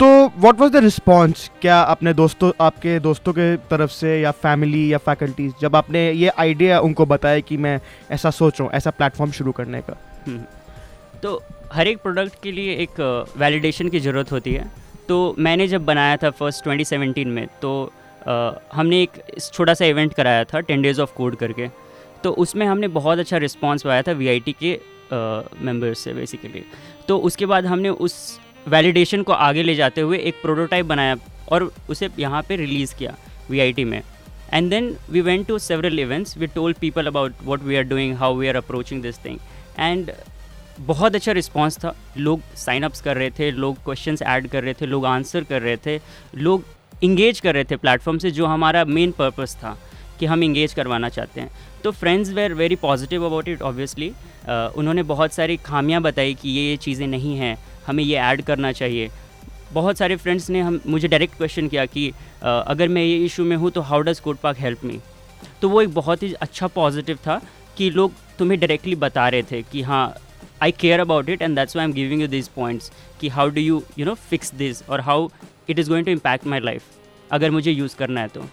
तो 0.00 0.06
व्हाट 0.38 0.60
वाज 0.60 0.70
द 0.70 0.76
रिस्पांस 0.76 1.50
क्या 1.60 1.80
अपने 1.82 2.14
दोस्तों 2.14 2.52
आपके 2.60 2.98
दोस्तों 3.00 3.32
के 3.32 3.56
तरफ़ 3.70 3.90
से 3.90 4.20
या 4.20 4.30
फैमिली 4.30 4.92
या 4.92 4.98
फैकल्टीज 4.98 5.52
जब 5.60 5.76
आपने 5.76 6.10
ये 6.12 6.28
आइडिया 6.38 6.80
उनको 6.80 7.06
बताया 7.06 7.40
कि 7.40 7.56
मैं 7.56 7.80
ऐसा 8.10 8.30
सोच 8.30 8.60
रहा 8.60 8.68
हूँ 8.68 8.76
ऐसा 8.76 8.90
प्लेटफॉर्म 8.90 9.32
शुरू 9.32 9.52
करने 9.52 9.80
का? 9.80 9.96
हम्म। 10.26 10.40
तो 11.22 11.42
हर 11.72 11.88
एक 11.88 11.98
प्रोडक्ट 11.98 12.42
के 12.42 12.52
लिए 12.52 12.74
एक 12.76 13.00
वैलिडेशन 13.36 13.88
की 13.88 14.00
ज़रूरत 14.00 14.32
होती 14.32 14.52
है। 14.54 14.85
तो 15.08 15.34
मैंने 15.38 15.68
जब 15.68 15.84
बनाया 15.84 16.16
था 16.16 16.30
फ़र्स्ट 16.30 16.64
2017 16.64 17.26
में 17.26 17.46
तो 17.62 17.72
आ, 18.28 18.50
हमने 18.72 19.02
एक 19.02 19.22
छोटा 19.52 19.74
सा 19.74 19.84
इवेंट 19.84 20.14
कराया 20.14 20.44
था 20.44 20.60
टेन 20.60 20.82
डेज़ 20.82 21.00
ऑफ़ 21.00 21.14
कोड 21.16 21.36
करके। 21.36 21.68
तो 22.24 22.30
उसमें 22.44 22.66
हमने 22.66 22.88
बहुत 22.88 23.18
अच्छा 23.18 23.36
रिस्पॉन्स 23.38 23.82
पाया 23.84 24.02
था 24.02 24.12
वीआईटी 24.12 24.54
के 24.62 24.78
मेंबर्स 25.12 25.98
से 25.98 26.12
बेसिकली 26.14 26.62
तो 27.08 27.18
उसके 27.18 27.46
बाद 27.46 27.66
हमने 27.66 27.88
उस 27.88 28.16
वैलिडेशन 28.68 29.22
को 29.22 29.32
आगे 29.32 29.62
ले 29.62 29.74
जाते 29.74 30.00
हुए 30.00 30.18
एक 30.18 30.40
प्रोटोटाइप 30.42 30.86
बनाया 30.86 31.16
और 31.48 31.70
उसे 31.90 32.08
यहाँ 32.18 32.42
पे 32.48 32.56
रिलीज़ 32.56 32.94
किया 32.98 33.14
वीआईटी 33.50 33.84
में। 33.84 34.00
And 34.52 34.70
then 34.70 34.94
we 35.10 35.20
went 35.20 35.46
to 35.48 35.58
several 35.58 35.98
events 36.00 36.36
we 36.38 36.46
told 36.46 36.76
people 36.76 37.06
about 37.06 37.34
what 37.44 37.62
we 37.62 37.76
are 37.76 37.82
doing 37.84 38.16
how 38.16 38.34
we 38.36 38.48
are 38.48 38.56
approaching 38.56 39.02
this 39.02 39.24
thing 39.24 39.38
and 39.78 40.10
बहुत 40.78 41.14
अच्छा 41.14 41.32
रिस्पॉन्स 41.32 41.78
था। 41.78 41.94
लोग 42.16 42.40
साइन 42.56 42.82
अप्स 42.82 43.00
कर 43.00 43.16
रहे 43.16 43.30
थे 43.30 43.50
लोग 43.50 43.76
क्वेश्चंस 43.84 44.22
ऐड 44.22 44.48
कर 44.48 44.64
रहे 44.64 44.74
थे 44.80 44.86
लोग 44.86 45.06
आंसर 45.06 45.44
कर 45.44 45.62
रहे 45.62 45.76
थे 45.86 46.00
लोग 46.36 46.64
इंगेज 47.04 47.40
कर 47.40 47.54
रहे 47.54 47.64
थे 47.64 47.76
प्लेटफॉर्म 47.76 48.18
से 48.18 48.30
जो 48.30 48.46
हमारा 48.46 48.84
मेन 48.84 49.12
पर्पस 49.12 49.56
था 49.56 49.76
कि 50.20 50.26
हम 50.26 50.42
इंगेज 50.42 50.74
करवाना 50.74 51.08
चाहते 51.08 51.40
हैं। 51.40 51.50
तो 51.84 51.90
friends 51.92 52.30
were 52.32 52.54
very 52.54 52.76
positive 52.76 53.24
about 53.26 53.48
it 53.48 53.62
obviously 53.62 54.12
उन्होंने 54.48 55.02
बहुत 55.04 55.32
सारी 55.32 55.56
खामियाँ 55.64 56.00
बताई 56.02 56.34
कि 56.34 56.48
ये 56.48 56.62
ये 56.62 56.76
चीज़ें 56.76 57.06
नहीं 57.06 57.36
हैं 57.36 57.56
हमें 57.86 58.02
ये 58.04 58.16
ऐड 58.18 58.42
करना 58.42 58.72
चाहिए। 58.72 59.10
बहुत 59.72 59.98
सारे 59.98 60.16
फ्रेंड्स 60.16 60.48
ने 60.50 60.60
हम 60.60 60.80
मुझे 60.86 61.08
डायरेक्ट 61.08 61.36
क्वेश्चन 61.36 61.68
किया 61.68 61.84
कि 61.86 62.10
uh, 62.10 62.44
अगर 62.44 62.88
मैं 62.88 63.02
ये 63.02 63.16
इशू 63.24 63.44
में 63.44 63.56
हूँ 63.56 63.70
तो 63.70 63.80
how 63.80 64.00
does 64.00 64.20
code 64.22 64.36
park 64.36 64.58
help 64.58 64.84
me 64.84 65.00
तो 65.62 65.68
वो 65.68 65.82
एक 65.82 65.94
बहुत 65.94 66.22
ही 66.22 66.32
अच्छा 66.40 66.66
पॉजिटिव 66.66 67.16
था 67.16 67.40
कि 67.76 67.90
लोग 67.90 68.12
तुम्हें 68.38 68.58
डायरेक्टली 68.60 68.94
बता 68.96 69.28
रहे 69.28 69.42
थे 69.42 69.62
कि 69.62 69.82
हाँ 69.82 70.16
I 70.62 70.72
care 70.72 71.00
about 71.00 71.28
it 71.28 71.42
and 71.42 71.56
that's 71.56 71.76
why 71.76 71.84
I'm 71.84 71.92
giving 71.92 72.22
you 72.22 72.28
this 72.28 72.48
points 72.48 72.90
कि 73.20 73.28
how 73.28 73.48
do 73.48 73.60
you 73.60 73.82
you 73.98 74.06
know 74.06 74.14
fix 74.30 74.54
this 74.54 74.82
और 74.88 75.00
how 75.00 75.28
it 75.68 75.78
is 75.78 75.88
going 75.88 76.06
to 76.06 76.12
impact 76.12 76.46
my 76.46 76.60
life 76.60 76.82
अगर 77.30 77.50
मुझे 77.50 77.70
यूज़ 77.70 77.96
करना 77.96 78.20
है 78.20 78.28
तो। 78.28 78.44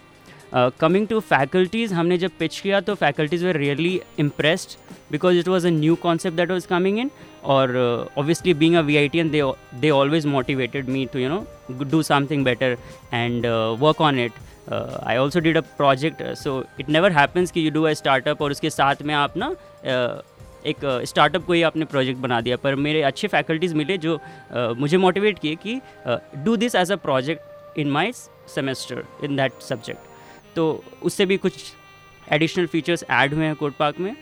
कमिंग 0.80 1.06
टू 1.08 1.20
फैकल्टीज़ 1.20 1.94
हमने 1.94 2.16
जब 2.18 2.30
pitch 2.38 2.58
किया 2.60 2.80
तो 2.80 2.94
faculties 2.94 3.44
were 3.46 3.56
really 3.56 4.00
impressed 4.18 4.76
because 5.12 5.38
it 5.38 5.48
was 5.48 5.66
a 5.66 5.70
new 5.70 5.94
concept 6.02 6.36
that 6.36 6.50
was 6.50 6.66
coming 6.68 6.98
in 6.98 7.10
और 7.44 7.76
obviously 8.18 8.54
being 8.54 8.74
a 8.74 8.80
V 8.80 8.96
I 8.96 9.08
T 9.08 9.18
and 9.18 9.32
they 9.80 9.90
always 9.90 10.26
motivated 10.26 10.88
me 10.88 11.06
to 11.12 11.18
you 11.18 11.28
know 11.28 11.44
do 11.84 12.02
something 12.02 12.44
better 12.44 12.76
and 13.14 13.46
work 13.80 14.00
on 14.00 14.18
it 14.18 14.32
I 14.72 15.16
also 15.16 15.40
did 15.40 15.56
a 15.56 15.60
project 15.76 16.22
so 16.38 16.62
it 16.80 16.88
never 16.88 17.12
happens 17.12 17.50
कि 17.50 17.66
you 17.66 17.70
do 17.70 17.82
a 17.82 17.92
startup 17.92 18.42
और 18.42 18.50
उसके 18.50 18.70
साथ 18.70 19.02
में 19.02 19.14
आप 19.14 19.36
ना 19.36 19.50
uh, 19.50 20.33
एक 20.66 20.84
startup 21.04 21.44
को 21.44 21.52
ही 21.52 21.62
आपने 21.62 21.84
प्रोजेक्ट 21.84 22.20
बना 22.20 22.40
दिया 22.40 22.56
पर 22.56 22.74
मेरे 22.74 23.02
अच्छे 23.02 23.28
फैकल्टीज़ 23.28 23.74
मिले 23.74 23.98
जो 23.98 24.18
मुझे 24.78 24.96
मोटिवेट 24.96 25.38
किए 25.38 25.54
कि 25.66 25.80
do 26.36 26.56
this 26.56 26.74
as 26.74 26.92
a 26.92 26.96
project 26.96 27.78
in 27.78 27.90
my 27.90 28.12
semester 28.54 29.04
in 29.24 29.36
that 29.36 29.62
subject 29.62 30.54
तो 30.56 30.84
उससे 31.02 31.26
भी 31.26 31.36
कुछ 31.36 31.54
एडिशनल 32.32 32.66
फीचर्स 32.66 33.04
ऐड 33.10 33.34
हुए 33.34 33.44
हैं 33.44 33.54
कोड 33.54 33.72
पार्क 33.72 33.98
में। 34.00 34.14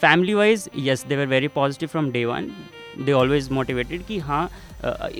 Family 0.00 0.34
wise 0.34 0.68
yes 0.78 1.04
they 1.06 1.16
were 1.16 1.26
very 1.26 1.48
positive 1.48 1.88
from 1.88 2.10
day 2.10 2.24
one 2.24 2.50
they 2.98 3.12
always 3.12 3.50
motivated 3.50 4.04
कि 4.06 4.18
हाँ 4.18 4.48
uh, 4.84 5.10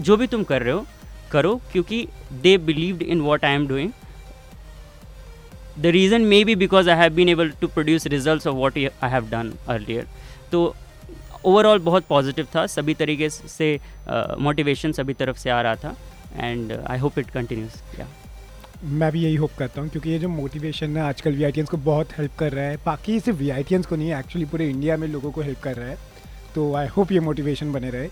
जो 0.00 0.16
भी 0.16 0.26
तुम 0.26 0.42
कर 0.44 0.62
रहे 0.62 0.72
हो 0.72 0.86
करो 1.32 1.54
क्योंकि 1.72 2.06
they 2.32 2.56
believed 2.58 3.02
in 3.02 3.20
what 3.20 3.44
I 3.44 3.54
am 3.54 3.66
doing 3.68 3.92
the 5.78 5.86
reason 5.86 6.22
may 6.24 6.42
be 6.44 6.54
because 6.56 6.90
I 6.90 6.96
have 6.96 7.14
been 7.14 7.28
able 7.28 7.50
to 7.60 7.68
produce 7.68 8.06
result 8.06 8.46
of 8.46 8.56
what 8.56 8.78
I 8.78 9.10
have 9.10 9.28
done 9.30 9.52
earlier 9.68 10.06
तो 10.52 10.74
ओवरऑल 11.44 11.78
बहुत 11.78 12.04
पॉजिटिव 12.08 12.46
था 12.54 12.66
सभी 12.66 12.94
तरीके 12.94 13.28
से 13.30 13.78
मोटिवेशन 14.08 14.90
uh, 14.90 14.96
सभी 14.96 15.14
तरफ़ 15.14 15.36
से 15.38 15.50
आ 15.50 15.60
रहा 15.62 15.76
था 15.76 15.96
and 16.36 16.72
I 16.72 16.98
hope 16.98 17.18
it 17.18 17.30
continues 17.30 17.82
या 17.98 18.08
मैं 18.84 19.10
भी 19.12 19.22
यही 19.22 19.34
होप 19.34 19.50
करता 19.58 19.80
हूँ 19.80 19.90
क्योंकि 19.90 20.10
ये 20.10 20.18
जो 20.18 20.28
मोटिवेशन 20.28 20.96
है 20.96 21.02
आजकल 21.02 21.32
वी 21.34 21.62
को 21.62 21.76
बहुत 21.76 22.18
हेल्प 22.18 22.32
कर 22.38 22.52
रहा 22.52 22.64
है। 22.64 22.76
बाकी 22.86 23.18
सिर्फ़ 23.20 23.38
वी 23.38 23.50
आई 23.50 23.64
को 23.70 23.96
नहीं 23.96 24.12
एक्चुअली 24.14 24.46
पूरे 24.46 24.68
इंडिया 24.70 24.96
में 24.96 25.06
लोगों 25.08 25.30
को 25.30 25.42
हेल्प 25.42 25.60
कर 25.62 25.76
रहा 25.76 25.88
है। 25.88 25.98
तो 26.54 26.74
आई 26.74 26.86
होप 26.86 27.12
ये 27.12 27.20
मोटिवेशन 27.20 27.72
बने 27.72 27.90
रहे। 27.90 28.08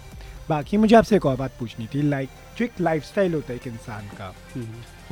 बाकी 0.48 0.76
मुझे 0.76 0.96
आपसे 0.96 1.16
एक 1.16 1.26
और 1.26 1.36
बात 1.36 1.52
पूछनी 1.60 1.86
थी 1.94 2.02
लाइक 2.02 2.28
जो 2.58 2.64
एक 2.64 2.80
लाइफ 2.80 3.18
होता 3.18 3.52
है 3.52 3.56
एक 3.56 3.66
इंसान 3.66 4.08
का 4.18 4.34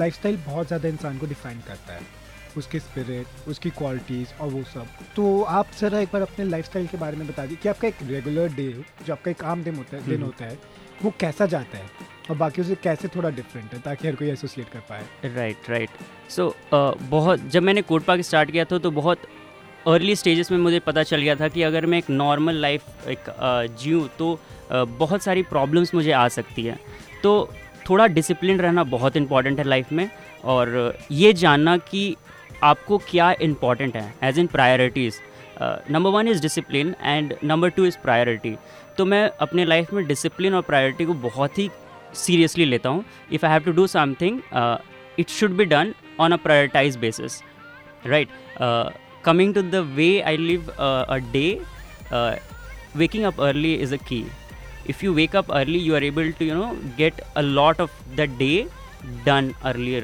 लाइफ 0.01 0.27
हम्म। 0.27 0.37
बहुत 0.47 0.67
ज़्यादा 0.67 0.89
इंसान 0.89 1.19
को 1.19 1.27
डिफाइन 1.27 1.61
करता 1.69 1.95
है। 1.95 2.22
उसके 2.57 2.79
स्पिरिट 2.81 3.49
उसकी 3.49 3.71
क्वालिटीज़ 3.71 4.35
और 4.41 4.49
वो 4.49 4.63
सब। 4.65 4.87
तो 5.17 5.43
आप 5.43 5.67
ज़रा 5.81 6.01
एक 6.01 6.09
बार 6.13 6.23
अपने 6.23 6.45
लाइफ 6.45 6.71
के 6.77 6.97
बारे 6.99 7.17
में 7.17 7.27
बता 7.27 7.47
दी 7.47 7.57
कि 7.57 7.69
आपका 7.69 7.89
एक 7.89 8.03
रेगुलर 8.03 8.53
डे 8.55 8.69
जो 9.07 9.13
आपका 9.13 9.31
एक 9.31 9.45
आम 9.45 9.63
दिन 9.63 9.75
होता 9.75 9.97
है 9.97 10.03
दिन 10.03 10.15
हम्म। 10.15 10.25
होता 10.25 10.45
है 10.45 10.59
वो 11.03 11.13
कैसा 11.21 11.47
जाता 11.47 11.79
है? 11.79 11.87
और 12.31 12.37
बाकी 12.37 12.61
उसे 12.63 12.75
कैसे 12.75 13.09
थोड़ा 13.09 13.31
डिफरेंट 13.31 13.73
है 13.75 13.81
ताकि 13.81 14.09
हर 14.09 14.15
कोई 14.17 14.29
एसोसिएट 14.31 14.69
कर 14.69 14.81
पाए? 14.89 15.05
राइट 15.35 15.71
राइट 15.71 15.91
सो 16.31 16.55
बहुत 16.73 17.49
जब 17.51 17.63
मैंने 17.63 17.83
कोड 17.83 18.03
पार्क 18.03 18.21
स्टार्ट 18.23 18.51
किया 18.51 18.65
था 18.65 18.79
तो 18.79 18.91
बहुत 18.91 19.23
अर्ली 19.87 20.15
स्टेजेस 20.17 20.51
में 20.53 20.59
मुझे 20.59 20.79
पता 20.81 21.03
चल 21.03 21.21
गया 21.21 21.35
था 21.37 21.49
कि 21.49 21.63
अगर 21.63 21.87
मैं 21.87 21.99
एक 21.99 22.11
नॉर्मल 22.11 22.55
लाइफ 22.57 23.09
एक 23.09 23.19
uh, 23.19 23.83
जीऊँ 23.83 24.09
तो 24.19 24.33
uh, 24.35 24.87
बहुत 24.99 25.23
सारी 25.23 25.43
प्रॉब्लम्स 25.43 25.95
मुझे 25.95 26.13
आ 26.13 26.27
सकती 26.29 26.65
है। 26.65 26.79
तो 27.23 27.33
थोड़ा 27.89 28.07
डिसिप्लिन 28.07 28.59
रहना 28.61 28.85
बहुत 28.85 29.17
इंपॉर्टेंट 29.17 29.59
है 29.59 29.65
लाइफ 29.65 29.93
में 29.93 30.09
और 30.45 30.99
ये 31.13 31.33
जानना 31.33 31.77
कि 31.77 32.05
आपको 32.63 32.99
क्या 33.11 33.31
इंपॉर्टेंट 33.43 33.97
है? 33.97 34.15
As 34.23 34.39
in 34.39 34.47
priorities 34.47 35.19
number 35.91 36.11
one 36.11 36.29
is 36.29 36.43
discipline 36.43 36.95
and 37.03 37.35
number 37.45 37.71
two 37.71 37.85
is 37.87 37.97
priority 38.03 38.57
तो 38.99 39.05
मैं 39.05 39.29
अपने 39.41 39.65
लाइफ 39.65 39.93
में 39.93 40.07
डिसिप्लिन 40.07 40.55
और 40.55 40.63
प्रायोरिटी 40.63 41.05
को 41.05 41.15
बहुत 41.27 41.59
ही 41.59 41.69
सीरियसली 42.15 42.65
लेता 42.65 42.89
हूँ. 42.89 43.05
If 43.33 43.47
I 43.47 43.53
have 43.53 43.63
to 43.65 43.73
do 43.73 43.87
something 43.87 44.41
it 45.19 45.29
should 45.31 45.57
be 45.57 45.65
done 45.65 45.95
on 46.21 46.33
a 46.33 46.37
prioritize 46.47 46.97
basis 47.05 47.43
right 48.07 48.29
coming 49.25 49.55
to 49.55 49.63
the 49.63 49.85
way 49.97 50.09
I 50.21 50.37
live 50.37 50.71
a 50.71 51.19
day 51.33 51.47
waking 53.01 53.23
up 53.27 53.39
early 53.45 53.71
is 53.83 53.93
a 53.97 53.99
key. 54.09 54.25
If 54.93 55.03
you 55.05 55.13
wake 55.19 55.35
up 55.39 55.51
early, 55.59 55.79
you 55.85 55.95
are 55.99 56.03
able 56.09 56.27
to, 56.39 56.47
you 56.49 56.57
know, 56.57 56.73
get 56.97 57.21
a 57.43 57.43
lot 57.43 57.79
of 57.85 57.95
the 58.19 58.27
day 58.41 58.67
done 59.29 59.49
earlier. 59.71 60.03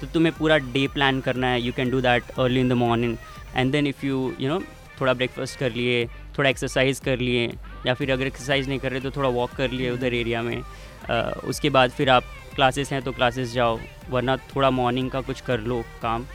तो 0.00 0.06
तुम्हें 0.06 0.34
पूरा 0.38 0.58
day 0.58 0.86
plan 0.88 1.20
करना 1.20 1.46
है 1.46 1.60
you 1.60 1.72
can 1.72 1.90
do 1.90 2.00
that 2.00 2.30
early 2.38 2.60
in 2.60 2.68
the 2.68 2.72
morning 2.72 3.16
and 3.56 3.72
then 3.72 3.86
if 3.86 4.06
you 4.06 4.34
you 4.40 4.48
know 4.48 4.62
थोड़ा 5.00 5.12
breakfast 5.12 5.58
कर 5.58 5.72
लिए 5.72 6.06
थोड़ा 6.38 6.50
exercise 6.50 6.98
कर 7.00 7.18
लिए 7.18 7.46
या 7.86 7.94
फिर 7.94 8.12
अगर 8.12 8.26
एक्सरसाइज 8.26 8.68
नहीं 8.68 8.78
कर 8.78 8.90
रहे 8.90 9.00
तो 9.00 9.10
थोड़ा 9.10 9.28
वॉक 9.28 9.50
कर 9.50 9.70
लिए 9.70 9.90
उधर 9.90 10.14
एरिया 10.14 10.42
में 10.42 10.62
आ, 11.10 11.20
उसके 11.22 11.70
बाद 11.70 11.90
फिर 11.90 12.10
आप 12.10 12.24
क्लासेस 12.54 12.92
हैं 12.92 13.02
तो 13.02 13.12
क्लासेस 13.12 13.52
जाओ 13.52 13.78
वरना 14.10 14.36
थोड़ा 14.36 14.70
मॉर्निंग 14.70 15.10
का 15.10 15.20
कुछ 15.20 15.40
कर 15.40 15.60
लो 15.60 15.82
काम 16.02 16.26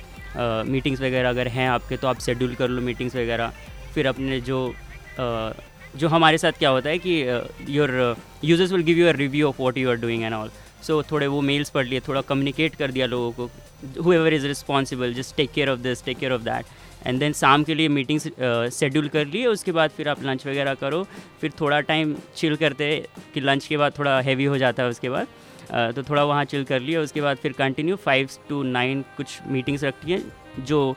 मीटिंग्स 0.72 1.02
वगैरह 1.02 1.30
अगर 1.30 1.48
हैं 1.48 1.70
आपके 1.70 1.98
तो 1.98 2.08
आप 2.08 2.20
शेड्यूल 2.20 2.56
कर 2.56 2.70
लो 2.70 2.82
मीटिंग्स 2.82 3.16
वगैरह। 3.16 3.54
फिर 3.96 4.08
अपने 4.08 4.42
जो 4.42 4.74
uh, 5.20 5.54
जो 5.96 6.08
हमारे 6.08 6.38
साथ 6.38 6.52
क्या 6.52 6.70
होता 6.70 6.90
है 6.90 6.98
कि 6.98 7.22
your 7.70 8.16
users 8.44 8.72
will 8.72 8.82
give 8.82 8.98
you 8.98 9.08
a 9.08 9.12
review 9.12 9.48
of 9.48 9.56
what 9.60 9.78
you 9.78 9.90
are 9.90 9.96
doing 9.96 10.24
and 10.24 10.34
all 10.34 10.52
so 10.84 11.02
so, 11.02 11.12
थोड़े 11.12 11.28
वो 11.28 11.42
मेल्स 11.42 11.70
पढ़ 11.70 11.86
लिए 11.86 12.00
थोड़ा 12.08 12.22
कम्युनिकेट 12.22 12.76
कर 12.76 12.92
दिया 12.92 13.06
लोगों 13.08 13.32
को। 13.32 14.02
Whoever 14.14 14.34
is 14.34 14.48
responsible 14.48 15.14
just 15.14 15.36
take 15.36 15.52
care 15.52 15.70
of 15.70 15.80
this 15.80 16.04
take 16.06 16.18
care 16.18 16.32
of 16.32 16.42
that 16.42 16.66
and 17.08 17.20
then 17.20 17.34
शाम 17.34 17.64
के 17.64 17.76
लिए 17.76 17.88
मीटिंग्स 17.90 18.28
शेड्यूल 18.74 19.08
कर 19.10 19.26
लिए 19.28 19.46
उसके 19.48 19.72
बाद 19.72 19.90
फिर 19.90 20.10
आप 20.10 20.24
लंच 20.24 20.46
वगैरह 20.48 20.74
करो। 20.76 21.04
फिर 21.42 21.52
थोड़ा 21.60 21.80
टाइम 21.82 22.16
चिल 22.36 22.56
करते 22.56 22.86
कि 23.34 23.42
लंच 23.42 23.66
के 23.68 23.78
बाद 23.78 23.98
थोड़ा 23.98 24.20
हैवी 24.22 24.46
हो 24.46 24.58
जाता 24.58 24.84
है 24.84 24.90
उसके 24.90 25.10
बाद। 25.10 25.28
uh, 25.28 25.96
तो 25.96 26.04
थोड़ा 26.04 26.24
वहाँ 26.24 26.46
चिल 26.46 26.64
कर 26.64 26.80
लिया 26.80 27.02
उसके 27.02 27.22
बाद 27.22 27.38
फिर 27.38 27.52
कंटिन्यू 27.54 27.96
फाइव 27.96 28.30
टू 28.50 28.62
नाइन 28.64 29.02
कुछ 29.18 29.40
मीटिंग्स 29.48 29.84
रखती 29.84 30.12
हैं 30.12 30.66
जो 30.66 30.96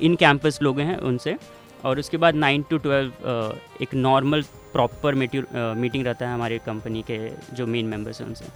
इन 0.00 0.14
कैंपस 0.16 0.58
लोग 0.62 0.80
हैं 0.80 0.96
उनसे। 0.98 1.36
और 1.84 1.98
उसके 1.98 2.16
बाद 2.16 2.34
नाइन 2.34 2.62
टू 2.70 2.78
ट्वेल्व 2.78 3.82
एक 3.82 3.94
नॉर्मल 3.94 4.42
प्रॉपर 4.72 5.14
मीटिंग 5.14 6.04
रहता 6.06 6.28
है 6.28 6.34
हमारे 6.34 6.58
कंपनी 6.66 7.02
के 7.10 7.18
जो 7.54 7.66
मेन 7.66 7.86
मेंबर्स 7.86 8.20
हैं 8.20 8.28
उनसे। 8.28 8.46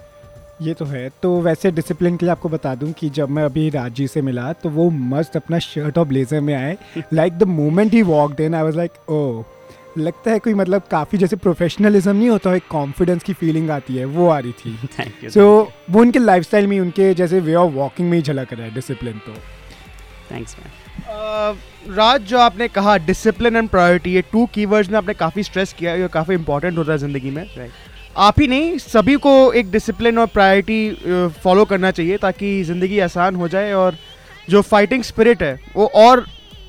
ये 0.63 0.75
तो 0.75 0.85
है। 0.85 1.09
तो 1.23 1.41
वैसे 1.41 1.71
डिसिप्लिन 1.71 2.17
के 2.17 2.27
लिए 2.27 2.31
आपको 2.33 2.49
बता 2.49 2.75
दूँ 2.75 2.93
कि 2.93 3.09
जब 3.11 3.31
मैं 3.31 3.45
अभी 3.45 3.69
राज़ी 3.71 4.07
से 4.07 4.23
मिला 4.23 4.53
तो 4.53 4.69
वो 4.71 4.89
मस्त 4.91 5.37
अपना 5.37 5.59
शर्ट 5.59 5.99
और 5.99 6.07
ब्लेजर 6.09 6.41
में 6.41 6.55
आए। 6.55 6.77
Like 7.13 7.39
the 7.39 7.43
moment 7.43 7.93
he 7.93 8.03
walk 8.03 8.41
in 8.41 8.55
I 8.55 8.63
was 8.63 8.77
like 8.77 9.11
oh 9.11 9.43
लगता 9.99 10.31
है 10.31 10.39
कोई 10.39 10.55
मतलब 10.55 10.83
काफ़ी 10.91 11.19
जैसे 11.19 11.37
प्रोफेशनलिज्म 11.37 12.17
नहीं 12.17 12.29
होता 12.29 12.55
एक 12.55 12.67
कॉन्फिडेंस 12.71 13.23
की 13.23 13.33
फीलिंग 13.33 13.71
आती 13.71 13.97
है 13.97 14.05
वो 14.05 14.29
आ 14.29 14.39
रही 14.39 14.53
थी। 14.53 15.29
सो 15.31 15.41
so, 15.41 15.73
वो 15.91 16.01
उनके 16.01 16.19
लाइफ 16.19 16.55
में 16.55 16.79
उनके 16.81 17.13
जैसे 17.15 17.41
वे 17.41 17.55
ऑफ़ 17.55 17.73
वॉकिंग 17.73 18.11
में 18.11 18.17
ही 18.17 18.23
झलक 18.23 18.53
रहा 18.53 18.67
है 18.67 18.75
डिसिप्लिन 18.75 19.21
तो। 19.27 19.35
थैंक्स 20.31 20.57
मैन 20.59 21.95
राज 21.95 22.21
जो 22.23 22.39
आपने 22.39 22.69
कहा 22.69 22.97
डिसिप्लिन 22.97 23.57
एंड 23.57 23.69
प्रायोरिटी 23.69 24.13
ये 24.15 24.23
टू 24.23 24.47
कीवर्ड्स 24.47 24.91
में 24.91 24.99
आपने 24.99 25.15
काफ़ी 25.15 25.43
स्ट्रेस 25.43 25.73
किया 25.73 25.95
ये 25.95 26.09
काफ़ी 26.09 26.35
इंपॉर्टेंट 26.35 26.79
होता 26.79 26.93
है 26.93 26.99
ज़िंदगी 26.99 27.31
में 27.31 27.45
right. 27.47 27.92
आप 28.17 28.41
ही 28.41 28.47
नहीं 28.47 28.77
सभी 28.79 29.15
को 29.17 29.53
एक 29.53 29.71
डिसिप्लिन 29.71 30.19
और 30.19 30.27
प्रायोरिटी 30.29 31.29
फॉलो 31.43 31.65
करना 31.65 31.91
चाहिए 31.91 32.17
ताकि 32.19 32.63
ज़िंदगी 32.65 32.99
आसान 33.01 33.37
हो 33.37 33.49
जाए 33.49 33.73
और 33.75 33.97
जो 34.49 34.61
फाइटिंग 34.63 35.03
स्पिरिट 35.03 35.43
है 35.43 35.59
वो 35.77 35.87
और 35.97 36.25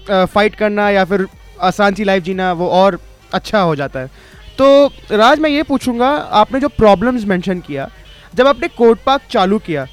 फाइट 0.10 0.56
करना 0.56 0.89
या 0.89 1.03
फिर 1.06 1.25
आसान 1.62 1.93
सी 1.93 2.03
लाइफ 2.03 2.23
जीना 2.23 2.51
वो 2.53 2.67
और 2.71 2.99
अच्छा 3.34 3.62
हो 3.62 3.75
जाता 3.75 3.99
है 3.99 4.10
तो 4.58 4.86
राज 5.13 5.39
मैं 5.39 5.49
ये 5.49 5.63
पूछूँगा 5.63 6.10
आपने 6.36 6.60
जो 6.60 6.67
प्रॉब्लम्स 6.69 7.25
मेंशन 7.25 7.60
किया 7.60 7.89
जब 8.34 8.47
आपने 8.47 8.67
कोर्ट 8.69 8.99
पार्क 9.06 9.21
चालू 9.29 9.60
किया 9.60 9.88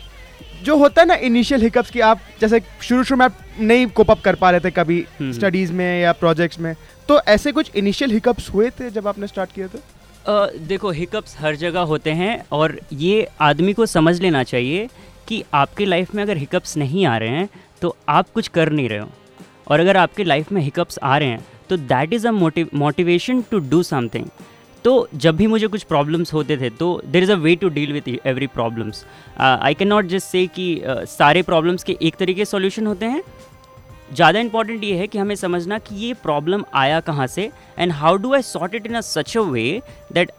जो 0.65 0.77
होता 0.77 1.01
है 1.03 1.09
ना 1.09 1.15
इनिशियल 1.23 1.63
हिकअप्स 1.63 1.91
की 1.91 2.01
आप 2.03 2.21
जैसे 2.41 2.61
शुरू 2.83 3.05
शुरू 3.05 3.19
में 3.19 3.25
आप 3.25 3.37
नहीं 3.61 3.87
कोप 3.89 4.11
अप 4.11 4.21
कर 4.21 4.35
पा 4.35 4.51
रहे 4.51 4.61
थे 4.61 4.71
कभी 4.73 5.05
हम्म। 5.21 5.33
स्टडीज़ 5.33 5.73
में 5.73 6.01
या 6.01 6.13
प्रोजेक्ट्स 6.15 6.59
में 6.61 6.75
तो 7.09 7.21
ऐसे 7.29 7.53
कुछ 7.53 7.71
इनिशियल 7.77 8.11
हिकअप्स 8.11 8.51
हुए 8.51 8.71
थे 8.71 8.91
जब 8.91 9.09
आपने 9.09 9.27
स्टार्ट 9.27 9.53
किया 9.53 9.69
था 9.69 9.79
देखो 10.61 10.91
हिकअप्स 10.91 11.37
हर 11.39 11.57
जगह 11.57 11.81
होते 11.81 12.11
हैं 12.11 12.47
और 12.53 12.81
ये 12.93 13.29
आदमी 13.41 13.73
को 13.73 13.87
समझ 13.87 14.21
लेना 14.21 14.43
चाहिए 14.43 14.89
कि 15.29 15.45
आपके 15.55 15.85
लाइफ 15.85 16.15
में 16.15 16.23
अगर 16.23 16.37
हिकअप्स 16.37 16.77
नहीं 16.77 17.07
आ 17.07 17.19
रहे 17.19 17.29
हैं 17.29 17.49
तो 17.83 17.97
आप 18.09 18.31
कुछ 18.31 18.49
कर 18.49 18.73
नहीं 18.73 18.89
रहे 18.89 18.99
हो। 18.99 19.09
और 19.69 19.81
अगर 19.81 19.97
आपके 19.97 20.25
लाइफ 20.25 20.53
में 20.53 20.63
हिकअप्स 20.63 20.99
आ 21.03 21.19
रहे 21.19 21.29
हैं 21.29 21.47
तो 21.69 21.77
that 21.77 22.13
is 22.13 22.29
a 22.29 22.31
motivation 22.75 23.43
to 23.43 23.59
do 23.59 23.83
something 23.83 24.27
तो 24.85 25.09
जब 25.15 25.37
भी 25.37 25.47
मुझे 25.47 25.67
कुछ 25.67 25.83
प्रॉब्लम्स 25.83 26.33
होते 26.33 26.57
थे 26.57 26.71
तो 26.71 27.03
there 27.07 27.23
is 27.23 27.33
a 27.33 27.35
way 27.35 27.57
to 27.57 27.69
deal 27.69 27.93
with 27.93 28.27
every 28.27 28.47
problems 28.47 29.07
I 29.39 29.75
can 29.75 29.89
not 29.89 30.05
just 30.05 30.27
say 30.27 30.47
कि 30.47 30.83
uh, 30.89 31.05
सारे 31.05 31.43
प्रॉब्लम्स 31.43 31.85
के 31.85 31.97
एक 32.03 32.17
तरीके 32.17 32.45
सॉल्यूशन 32.45 32.87
होते 32.87 33.07
हैं 33.07 33.23
ज़्यादा 34.13 34.39
इंपॉर्टेंट 34.41 34.85
ये 34.85 34.97
है 34.97 35.07
कि 35.07 35.19
हमें 35.19 35.35
समझना 35.35 35.79
कि 35.79 35.95
ये 35.97 36.15
प्रॉब्लम 36.15 36.65
आया 36.75 37.01
कहाँ 37.01 37.27
से 37.27 37.51
and 37.79 37.93
how 37.93 38.17
do 38.17 38.35
I 38.35 38.43
sort 38.43 38.75
it 38.75 38.87
in 38.87 38.95
a 38.95 39.01
such 39.01 39.37
a 39.37 39.41
way 39.41 39.83
that 40.13 40.33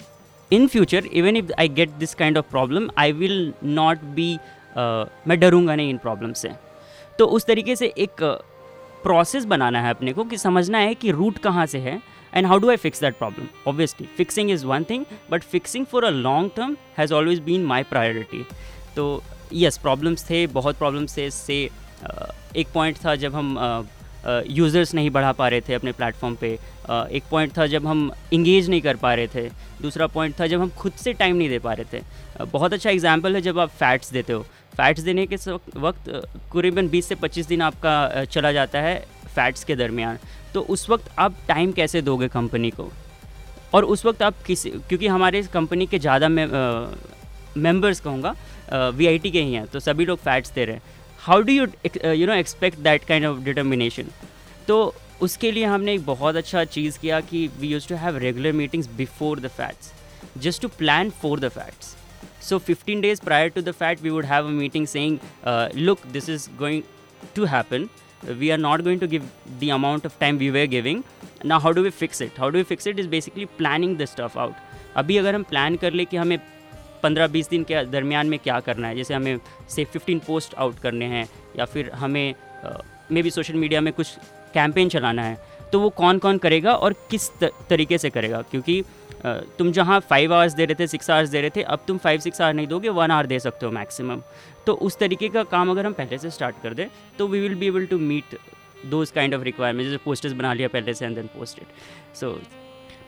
in 0.54 0.68
future 0.68 1.06
even 1.06 1.38
if 1.38 1.52
I 1.60 1.70
get 1.70 1.90
this 1.90 2.14
kind 2.16 2.38
of 2.38 2.46
problem 2.50 2.90
I 2.98 3.12
will 3.12 3.54
not 3.64 3.98
be 3.98 4.40
मैं 4.78 5.40
डरूँगा 5.40 5.76
नहीं 5.76 5.90
इन 5.90 5.98
प्रॉब्लम 5.98 6.34
से। 6.34 6.50
तो 7.20 7.26
उस 7.26 7.46
तरीके 7.46 7.76
से 7.76 7.94
एक 7.98 8.24
प्रोसेस 9.04 9.46
बनाना 9.46 9.82
है 9.82 9.90
अपने 9.90 10.14
को 10.14 10.24
कि 10.24 10.38
समझना 10.38 10.78
है 10.78 10.94
कि 10.96 11.12
रूट 11.12 11.38
कहाँ 11.38 11.66
से 11.66 11.80
है 11.80 12.02
and 12.36 12.48
how 12.48 12.60
do 12.60 12.70
I 12.70 12.76
fix 12.76 13.02
that 13.02 13.18
problem 13.18 13.48
obviously 13.68 14.08
fixing 14.18 14.52
is 14.52 14.66
one 14.66 14.84
thing 14.84 15.06
but 15.32 15.44
fixing 15.44 15.86
for 15.86 16.04
a 16.04 16.10
long 16.10 16.52
term 16.56 16.78
has 16.98 17.14
always 17.14 17.40
been 17.40 17.66
my 17.66 17.84
priority 17.84 18.46
तो 18.96 19.24
यस 19.54 19.78
प्रॉब्लम्स 19.78 20.30
थे 20.30 20.48
बहुत 20.48 20.78
प्रॉब्लम्स 20.78 21.18
थे 21.18 21.26
अ, 21.26 21.70
एक 22.56 22.68
पॉइंट 22.74 22.98
था 23.06 23.16
जब 23.16 23.36
हम 23.36 23.58
यूज़र्स 24.50 24.94
नहीं 24.94 25.10
बढ़ा 25.10 25.32
पा 25.32 25.48
रहे 25.48 25.62
थे 25.62 25.74
अपने 25.74 25.92
प्लेटफॉर्म 25.92 26.36
पे। 26.36 26.48
एक 27.12 27.24
पॉइंट 27.32 27.58
था 27.58 27.66
जब 27.68 27.86
हम 27.88 28.12
इंगेज 28.34 28.70
नहीं 28.70 28.82
कर 28.82 28.96
पा 28.96 29.14
रहे 29.14 29.28
थे। 29.28 29.50
दूसरा 29.82 30.08
पॉइंट 30.10 30.40
था 30.40 30.48
जब 30.48 30.62
हम 30.62 30.70
खुद 30.78 30.92
से 30.94 31.14
टाइम 31.14 31.36
नहीं 31.36 31.50
दे 31.50 31.60
पा 31.60 31.74
रहे 31.74 31.86
थे। 31.94 32.46
बहुत 32.46 32.74
अच्छा 32.74 32.90
एग्ज़ाम्पल 32.90 33.36
है 33.36 33.42
जब 33.42 33.60
आप 33.60 33.70
फैट्स 33.72 34.12
देते 34.14 34.34
हो। 34.34 34.42
फैट्स 34.74 35.02
देने 35.04 35.26
के 35.28 35.36
वक्त 35.80 36.10
करीबन 36.54 36.88
20 36.90 37.08
से 37.08 37.16
25 37.18 37.48
दिन 37.48 37.62
आपका 37.62 38.24
चला 38.26 38.52
जाता 38.52 38.80
है 38.80 39.00
फैट्स 39.28 39.64
के 39.64 39.76
दरमियान। 39.76 40.18
तो 40.54 40.62
उस 40.70 40.90
वक्त 40.90 41.10
आप 41.20 41.36
टाइम 41.48 41.72
कैसे 41.72 42.02
दोगे 42.02 42.28
कंपनी 42.30 42.70
को? 42.72 42.92
और 43.74 43.86
उस 43.86 44.06
वक्त 44.06 44.22
आप 44.22 44.42
किसी, 44.48 44.70
क्योंकि 44.70 45.08
हमारे 45.08 45.42
कंपनी 45.44 45.86
के 45.86 46.00
ज़्यादा 46.00 46.30
मेंबर्स 46.30 48.00
कहूँगा 48.00 48.36
वी 48.92 49.20
के 49.22 49.42
ही 49.42 49.54
हैं 49.54 49.66
तो 49.68 49.80
सभी 49.82 50.06
लोग 50.06 50.20
फैट्स 50.20 50.52
दे 50.54 50.66
रहे 50.66 50.76
हैं। 50.76 51.00
How 51.22 51.42
do 51.42 51.54
you 51.54 51.66
you 52.12 52.28
know 52.28 52.34
expect 52.34 52.78
that 52.80 53.04
kind 53.06 53.26
of 53.26 53.40
determination 53.44 54.08
तो 54.68 54.78
उसके 55.22 55.52
लिए 55.52 55.66
हमने 55.66 55.94
एक 55.94 56.06
बहुत 56.06 56.36
अच्छा 56.36 56.64
चीज़ 56.66 56.98
किया 57.00 57.20
कि 57.22 57.48
we 57.60 57.68
use 57.68 57.88
to 57.88 57.96
have 57.96 58.16
regular 58.18 58.52
meetings 58.52 58.88
before 58.98 59.40
the 59.40 59.48
fests 59.50 59.92
just 60.38 60.62
to 60.62 60.68
plan 60.78 61.10
for 61.22 61.40
the 61.40 61.50
fests 61.50 61.96
so 62.48 62.58
fifteen 62.60 63.02
days 63.02 63.22
prior 63.22 63.50
to 63.50 63.62
the 63.62 63.72
fest 63.74 64.02
we 64.02 64.10
would 64.10 64.26
have 64.26 64.46
a 64.46 64.52
meeting 64.52 64.88
saying 64.88 65.18
look 65.78 66.06
this 66.14 66.30
is 66.30 66.50
going 66.60 66.84
to 67.36 67.46
happen 67.46 67.88
we 68.30 68.50
are 68.50 68.58
not 68.60 68.82
going 68.82 69.00
to 69.02 69.08
give 69.08 69.30
the 69.62 69.70
amount 69.74 70.06
of 70.06 70.20
time 70.20 70.38
we're 70.38 70.50
way 70.50 70.66
giving 70.68 71.04
ना 71.46 71.58
how 71.58 71.72
do 71.72 71.84
we 71.84 71.90
fix 72.00 72.22
it 72.22 72.40
how 72.40 72.50
do 72.50 72.58
we 72.58 72.64
fix 72.74 72.88
it 72.88 73.00
is 73.00 73.08
basically 73.10 73.46
planning 73.58 73.98
the 73.98 74.06
stuff 74.06 74.40
out 74.40 74.56
अभी 74.98 75.18
अगर 75.18 75.36
हम 75.36 75.44
plan 75.44 75.76
कर 75.76 75.94
ले 75.94 76.06
कि 76.06 76.18
हमें 76.18 76.38
15-20 77.04 77.50
दिन 77.50 77.64
के 77.64 77.84
दरमियान 77.86 78.28
में 78.28 78.38
क्या 78.40 78.60
करना 78.60 78.88
है? 78.88 78.96
जैसे 78.96 79.14
हमें 79.14 79.40
से 79.70 79.86
15 79.88 80.20
पोस्ट 80.28 80.56
आउट 80.56 80.80
करने 80.80 81.06
हैं, 81.06 81.28
या 81.60 81.66
फिर 81.66 81.90
हमें 81.92 82.36
मे 83.12 83.22
बी 83.22 83.32
सोशल 83.32 83.54
मीडिया 83.56 83.82
में 83.82 83.94
कुछ 83.94 84.18
कैंपेन 84.54 84.90
चलाना 84.90 85.24
है 85.24 85.38
तो 85.72 85.80
वो 85.80 85.90
कौन 85.92 86.18
कौन 86.20 86.38
करेगा 86.38 86.74
और 86.74 86.94
किस 87.12 87.30
तरीके 87.42 87.98
से 87.98 88.10
करेगा? 88.10 88.42
क्योंकि 88.52 88.84
तुम 89.58 89.72
जहाँ 89.72 90.00
फाइव 90.10 90.34
आवर्स 90.34 90.54
दे 90.54 90.66
रहे 90.66 90.76
थे 90.76 90.88
सिक्स 90.88 91.10
आवर्स 91.10 91.30
दे 91.30 91.42
रहे 91.42 91.50
थे, 91.56 91.62
अब 91.64 91.84
तुम 91.88 91.98
फाइव 91.98 92.20
सिक्स 92.20 92.42
आवर 92.42 92.54
नहीं 92.54 92.68
दोगे 92.68 92.90
वन 92.90 93.12
आवर 93.12 93.26
दे 93.28 93.40
सकते 93.40 93.66
हो 93.66 93.72
मैक्सिमम 93.72 94.22
तो 94.66 94.74
उस 94.76 94.98
तरीके 95.00 95.30
का 95.30 95.44
काम 95.52 95.72
अगर 95.72 95.86
हम 95.86 95.94
पहले 95.94 96.18
से 96.18 96.30
स्टार्ट 96.30 96.56
कर 96.64 96.74
दें 96.74 96.88
तो 97.18 97.28
we 97.28 97.40
will 97.40 97.56
be 97.56 97.68
able 97.68 97.86
to 97.86 97.98
meet 98.00 98.38
those 98.90 99.12
kind 99.12 99.36
of 99.36 99.44
requirement 99.44 99.88
जैसे 99.88 100.04
पोस्टर्स 100.06 100.34
बना 100.34 100.54
लिया 100.54 100.68
पहले 100.68 100.94
से 100.94 101.06
and 101.06 101.16
then 101.16 101.28
post 101.36 101.60
it 101.60 102.16
so 102.18 102.32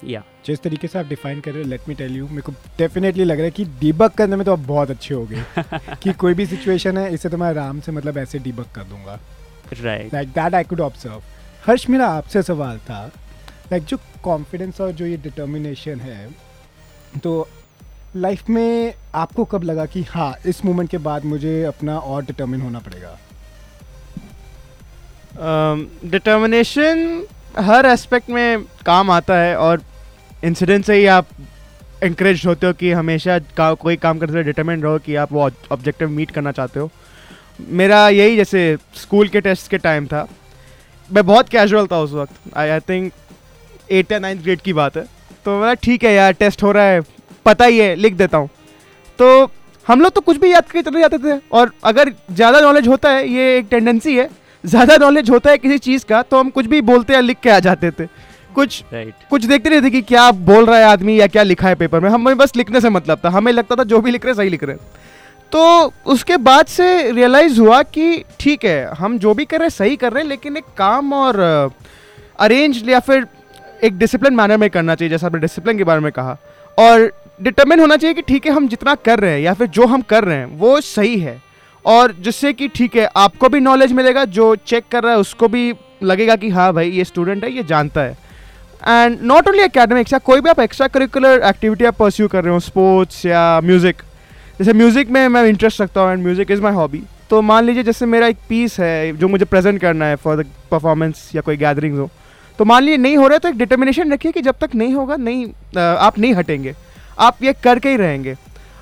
या 0.08 0.24
जिस 0.46 0.62
तरीके 0.62 0.88
से 0.88 1.00
आप 1.00 1.06
डिफाइन 1.06 1.39
कर 1.39 1.52
रहे 1.52 1.63
हो 1.63 1.70
लेट 1.70 1.82
मी 1.89 1.96
टेल 1.96 2.16
यू 2.18 2.28
मेरे 2.28 2.42
को 2.42 2.52
डेफिनेटली 2.78 3.24
लग 3.24 3.38
रहा 3.38 3.46
है 3.46 3.52
कि 3.52 3.66
डीबग 3.80 4.10
करने 4.10 4.36
में 4.36 4.46
तो 4.46 4.54
आप 4.54 4.60
बहुत 4.60 4.92
अच्छे 4.92 5.13
हो 5.13 5.26
गए। 5.26 5.44
कि 6.04 6.13
कोई 6.13 6.34
भी 6.34 6.46
सिचुएशन 6.46 6.98
है 6.98 7.13
इसे 7.13 7.30
तो 7.30 7.38
मैं 7.38 7.48
आराम 7.48 7.80
से 7.80 7.92
मतलब 7.92 8.18
ऐसे 8.18 8.39
डीबग 8.39 8.72
कर 8.76 8.84
दूँगा। 8.84 9.20
Right 9.74 10.13
like 10.13 10.30
that 10.30 10.56
I 10.56 10.63
could 10.63 10.82
observe 10.82 11.22
Harsh 11.68 11.89
मेरा 11.89 12.08
आपसे 12.08 12.44
सवाल 12.44 12.78
था 12.80 13.06
लाइक 13.72 13.84
जो 13.84 13.98
कॉन्फिडेंस 14.24 14.82
और 14.82 14.92
जो 14.92 15.06
ये 15.06 15.18
डिटर्मिनेशन 15.18 16.00
है 16.00 16.30
तो 17.24 17.48
लाइफ 18.16 18.50
में 18.50 18.94
आपको 19.16 19.46
कब 19.46 19.63
लगा 19.63 19.86
कि 19.86 20.02
हाँ 20.04 20.34
इस 20.46 20.66
मोमेंट 20.66 20.89
के 20.89 20.98
बाद 20.98 21.26
मुझे 21.26 21.63
अपना 21.63 21.98
और 22.00 22.26
डिटर्मिन 22.26 22.62
होना 22.62 22.80
पड़ेगा? 22.80 23.18
डिटर्मिनेशन 26.06 27.26
हर 27.60 27.86
एस्पेक्ट 27.86 28.30
में 28.30 28.63
काम 28.86 29.12
आता 29.12 29.38
है 29.38 29.56
और 29.58 29.82
इंसिडेंट 30.44 30.86
से 30.86 30.96
ही 30.96 31.06
आप 31.08 31.28
इंकरेज 32.04 32.46
होते 32.46 32.68
हो 32.68 32.74
कि 32.74 32.92
हमेशा 32.92 33.38
का, 33.58 33.74
कोई 33.74 33.96
काम 33.98 34.20
करते 34.20 34.34
हुए 34.34 34.44
डिटर्मिन 34.44 34.82
रहो 34.84 34.98
कि 35.00 35.16
आप 35.16 35.32
वो 35.34 35.50
ऑब्जेक्टिव 35.72 36.10
मीट 36.10 36.32
करना 36.32 36.52
चाहते 36.52 36.80
हो। 36.80 36.90
मेरा 37.72 38.08
यही 38.10 38.36
जैसे 38.38 38.78
स्कूल 38.96 39.28
के 39.28 39.42
टेस्ट 39.42 39.70
के 39.72 39.78
टाइम 39.80 40.08
था। 40.08 40.28
मैं 41.10 41.26
बहुत 41.26 41.50
कैजुअल 41.50 41.88
था 41.88 42.00
उस 42.00 42.12
वक्त। 42.14 42.58
आई 42.58 42.70
आई 42.70 42.80
थिंक 42.80 43.12
एट 43.92 44.12
या 44.12 44.20
नाइन्थ 44.20 44.44
ग्रेड 44.44 44.62
की 44.62 44.74
बात 44.74 44.98
है। 44.98 45.04
तो 45.46 45.60
मैं 45.62 45.76
ठीक 45.84 46.04
है 46.04 46.14
यार 46.14 46.34
टेस्ट 46.34 46.64
हो 46.64 46.72
रहा 46.72 46.84
है। 46.86 47.02
पता 47.46 47.66
ही 47.66 47.80
है 47.80 47.96
लिख 47.96 48.14
देता 48.14 48.38
हूँ। 48.38 48.50
तो 49.20 49.52
हम 49.88 50.02
लोग 50.02 50.12
तो 50.14 50.22
कुछ 50.22 50.38
भी 50.38 50.52
याद 50.52 50.66
करके 50.66 50.82
चले 50.82 51.00
जाते 51.00 51.18
थे। 51.20 51.40
और 51.52 51.72
अगर 51.84 52.14
ज़्यादा 52.32 52.60
नॉलेज 52.62 52.88
होता 52.88 53.10
है 53.10 53.28
ये 53.30 53.58
एक 53.58 53.68
टेंडेंसी 53.72 54.16
है 54.18 54.30
ज़्यादा 54.64 54.96
नॉलेज 54.98 55.30
होता 55.30 55.52
है 55.52 55.58
किसी 55.58 55.78
चीज़ 55.80 56.06
का 56.06 56.22
तो 56.24 56.40
हम 56.40 56.50
कुछ 56.50 56.66
भी 56.66 56.82
बोलते 56.84 57.14
या 57.14 57.20
लिख 57.22 57.40
के 57.44 57.50
आ 57.50 57.60
जाते 57.62 57.92
थे। 57.92 58.06
कुछ 58.54 58.84
राइट 58.94 59.13
कुछ 59.30 59.46
देखते 59.46 59.70
नहीं 59.70 59.82
थे 59.82 59.89
कि 59.89 60.02
क्या 60.04 60.30
बोल 60.32 60.66
रहा 60.66 60.78
है 60.78 60.86
आदमी 60.86 61.20
या 61.20 61.28
क्या 61.28 61.44
लिखा 61.44 61.68
है 61.68 61.76
पेपर 61.76 62.00
में। 62.00 62.10
हमें 62.10 62.38
बस 62.38 62.56
लिखने 62.56 62.82
से 62.82 62.89
मतलब 62.89 63.22
था। 63.26 63.30
हमें 63.30 63.52
लगता 63.52 63.76
था 63.76 63.84
जो 63.84 64.02
भी 64.02 64.12
लिख 64.12 64.26
रहे 64.26 64.34
सही 64.34 64.50
लिख 64.50 64.63
रहे 64.63 64.76
तो 65.52 65.94
उसके 66.06 66.38
बाद 66.39 66.66
से 66.66 67.12
रियलाइज़ 67.12 67.60
हुआ 67.60 67.82
कि 67.84 68.24
ठीक 68.39 68.66
है 68.66 68.94
हम 68.96 69.18
जो 69.18 69.34
भी 69.34 69.46
कर 69.46 69.58
रहे 69.58 69.66
हैं 69.66 69.70
सही 69.70 69.96
कर 69.96 70.13
रहे 70.13 70.24
हैं 70.24 70.30
लेकिन 70.30 70.58
एक 70.58 70.63
काम 70.78 71.13
और 71.13 71.39
अरेंज 72.39 72.82
या 72.89 73.00
फिर 73.00 73.28
एक 73.84 73.98
डिसिप्लिन 73.98 74.34
मैनर 74.34 74.58
में 74.58 74.70
करना 74.70 74.96
चाहिए 74.96 75.10
जैसा 75.10 75.28
आपने 75.28 75.39
डिसिप्लिन 75.39 75.78
के 75.78 75.84
बारे 75.84 76.00
में 76.00 76.12
कहा। 76.12 76.38
और 76.78 77.12
डिटर्मिन 77.42 77.80
होना 77.80 77.96
चाहिए 77.96 78.13
कि 78.13 78.22
ठीक 78.22 78.46
है 78.46 78.52
हम 78.52 78.68
जितना 78.68 78.96
कर 78.96 79.20
रहे 79.20 79.32
हैं 79.32 79.39
या 79.39 79.54
फिर 79.54 79.68
जो 79.70 79.86
हम 79.86 80.02
कर 80.02 80.24
रहे 80.24 80.38
हैं 80.38 80.46
वो 80.58 80.80
सही 80.82 81.18
है। 81.20 81.42
और 81.86 82.16
जिससे 82.20 82.54
कि 82.54 82.68
ठीक 82.68 82.96
है 82.96 83.08
आपको 83.18 83.50
भी 83.50 83.60
नॉलेज 83.60 83.92
मिलेगा 83.92 84.26
जो 84.26 84.56
चेक 84.58 84.84
कर 84.92 85.04
रहा 85.04 85.13
है 85.13 85.20
उसको 85.20 85.48
भी 85.48 85.74
लगेगा 86.04 86.36
कि 86.36 86.50
हाँ 86.50 86.72
भाई 86.74 86.89
ये 86.89 87.04
स्टूडेंट 87.04 87.44
है 87.44 87.52
ये 87.52 87.63
जानता 87.63 88.02
है। 88.02 88.18
एंड 88.88 89.17
नॉट 89.22 89.48
ओनली 89.48 89.63
एकेडमिक्स 89.63 90.13
या 90.13 90.19
कोई 90.19 90.41
भी 90.41 90.50
आप 90.50 90.60
एक्स्ट्रा 90.60 90.88
करिकुलर 90.88 91.43
एक्टिविटी 91.48 91.86
आप 91.86 91.96
परस्यू 91.98 92.28
कर 92.28 92.43
रहे 92.43 92.54
हो 92.54 92.60
स्पोर्ट्स 92.60 93.26
या 93.26 93.60
म्यूज़िक 93.63 94.02
जैसे 94.60 94.74
म्यूज़िक 94.74 95.10
में 95.10 95.28
मैं 95.28 95.43
इंटरेस्ट 95.46 95.82
रखता 95.82 96.02
हूँ 96.02 96.12
and 96.12 96.24
music 96.24 96.52
is 96.52 96.62
my 96.62 96.74
hobby 96.74 97.04
तो 97.30 97.41
मान 97.41 97.63
लीजिए 97.65 97.84
जैसे 97.84 98.06
मेरा 98.06 98.28
एक 98.28 98.38
पीस 98.50 98.80
है, 98.80 99.17
जो 99.17 99.28
मुझे 99.28 99.46
प्रेजेंट 99.46 99.80
करना 99.82 100.06
है 100.06 100.15
फॉर 100.15 100.41
द 100.41 100.46
परफॉर्मेंस 100.72 101.30
या 101.36 101.41
कोई 101.41 101.58
गैदरिंग 101.58 101.98
हो 101.98 102.10
तो 102.60 102.65
मान 102.65 102.84
लीजिए 102.84 102.98
नहीं 102.98 103.17
हो 103.17 103.28
रहा 103.28 103.34
है 103.34 103.39
तो 103.39 103.50
एक 103.50 103.58
डिटर्मिनेशन 103.58 104.12
रखिए 104.13 104.32
कि 104.32 104.41
जब 104.41 104.56
तक 104.62 104.76
नहीं 104.76 104.93
होगा, 104.93 105.15
नहीं 105.15 105.46
आप 105.78 106.19
नहीं 106.19 106.34
हटेंगे। 106.34 106.74
आप 107.19 107.43
ये 107.43 107.54
करके 107.63 107.89
ही 107.89 107.98
रहेंगे। 107.98 108.36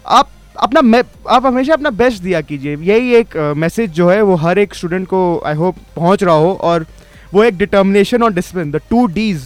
आप 0.05 0.29
अपना 0.55 1.03
आप 1.29 1.45
हमेशा 1.45 1.73
अपना 1.73 1.89
बेस्ट 1.91 2.21
दिया 2.23 2.41
कीजिए। 2.41 2.75
यही 2.77 3.13
एक 3.15 3.37
मैसेज 3.57 3.91
जो 3.91 4.09
है, 4.09 4.21
वो 4.21 4.35
हर 4.35 4.59
एक 4.59 4.73
स्टूडेंट 4.75 5.07
को 5.07 5.41
आई 5.45 5.55
होप 5.55 5.75
पहुँच 5.95 6.23
रहा 6.23 6.35
हो 6.35 6.53
और 6.61 6.85
वो 7.33 7.43
एक 7.43 7.57
डिटर्मिनेशन 7.57 8.23
और 8.23 8.33
डिसिप्लिन 8.33 8.71
द 8.71 8.81
टू 8.89 9.05
डीज 9.07 9.43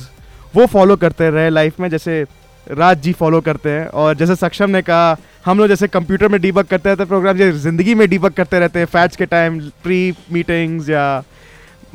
वो 0.55 0.65
फॉलो 0.65 0.95
करते 0.97 1.29
रहे 1.29 1.49
लाइफ 1.49 1.79
में 1.79 1.89
जैसे 1.89 2.25
राज 2.67 3.01
जी 3.01 3.13
फॉलो 3.13 3.39
करते 3.41 3.69
हैं 3.69 3.87
और 4.01 4.15
जैसे 4.15 4.35
सक्षम 4.35 4.69
ने 4.69 4.81
कहा 4.81 5.15
हम 5.45 5.59
लोग 5.59 5.67
जैसे 5.67 5.87
कंप्यूटर 5.87 6.27
में 6.27 6.39
डीबक 6.41 6.67
करते 6.67 6.89
रहते 6.89 7.03
हैं 7.03 7.07
प्रोग्राम 7.07 7.37
जैसे 7.37 7.57
ज़िंदगी 7.59 7.95
में 7.95 8.07
डीबक 8.09 8.33
करते 8.33 8.59
रहते 8.59 8.79
हैं 8.79 8.85
फैट्स 8.87 9.17
के 9.17 9.25
टाइम 9.25 9.59
प्री 9.83 9.99
मीटिंग्स 10.31 10.89
या 10.89 11.23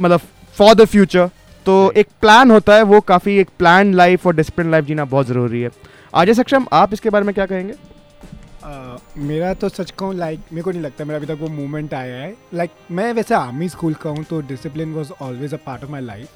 मतलब 0.01 0.20
फॉर 0.57 0.75
द 0.75 0.85
फ्यूचर 0.87 1.31
तो 1.66 1.75
एक 1.96 2.09
प्लान 2.20 2.51
होता 2.51 2.75
है 2.75 2.83
वो 2.85 3.01
काफ़ी 3.09 3.37
एक 3.38 3.49
प्लान 3.59 3.92
लाइफ 3.94 4.27
और 4.27 4.35
डिसिप्लिन 4.37 4.70
लाइफ 4.70 4.85
जीना 4.85 5.05
बहुत 5.07 5.27
ज़रूरी 5.27 5.61
है। 5.62 5.70
आजय 6.14 6.35
सक्षम 6.35 6.66
आप 6.73 6.92
इसके 6.92 7.11
बारे 7.11 7.25
में 7.25 7.35
क्या 7.35 7.46
कहेंगे? 7.46 7.73
Uh, 7.73 9.01
मेरा 9.18 9.53
तो 9.55 9.68
सच 9.68 9.90
कहूँ 9.90 10.14
लाइक 10.14 10.40
मेरे 10.53 10.62
को 10.62 10.70
नहीं 10.70 10.83
लगता 10.83 11.05
मेरा 11.05 11.18
अभी 11.18 11.27
तक 11.27 11.38
वो 11.40 11.49
मूवमेंट 11.49 11.94
आया 11.94 12.16
है। 12.16 12.35
लाइक 12.55 12.70
मैं 12.90 13.12
वैसे 13.12 13.35
आर्मी 13.35 13.68
स्कूल 13.68 13.94
का 14.03 14.11
हूँ 14.11 14.25
तो 14.25 14.40
discipline 14.49 14.92
was 14.94 15.12
always 15.23 15.55
a 15.55 15.59
part 15.66 15.85
of 15.85 15.90
my 15.90 16.01
life 16.03 16.29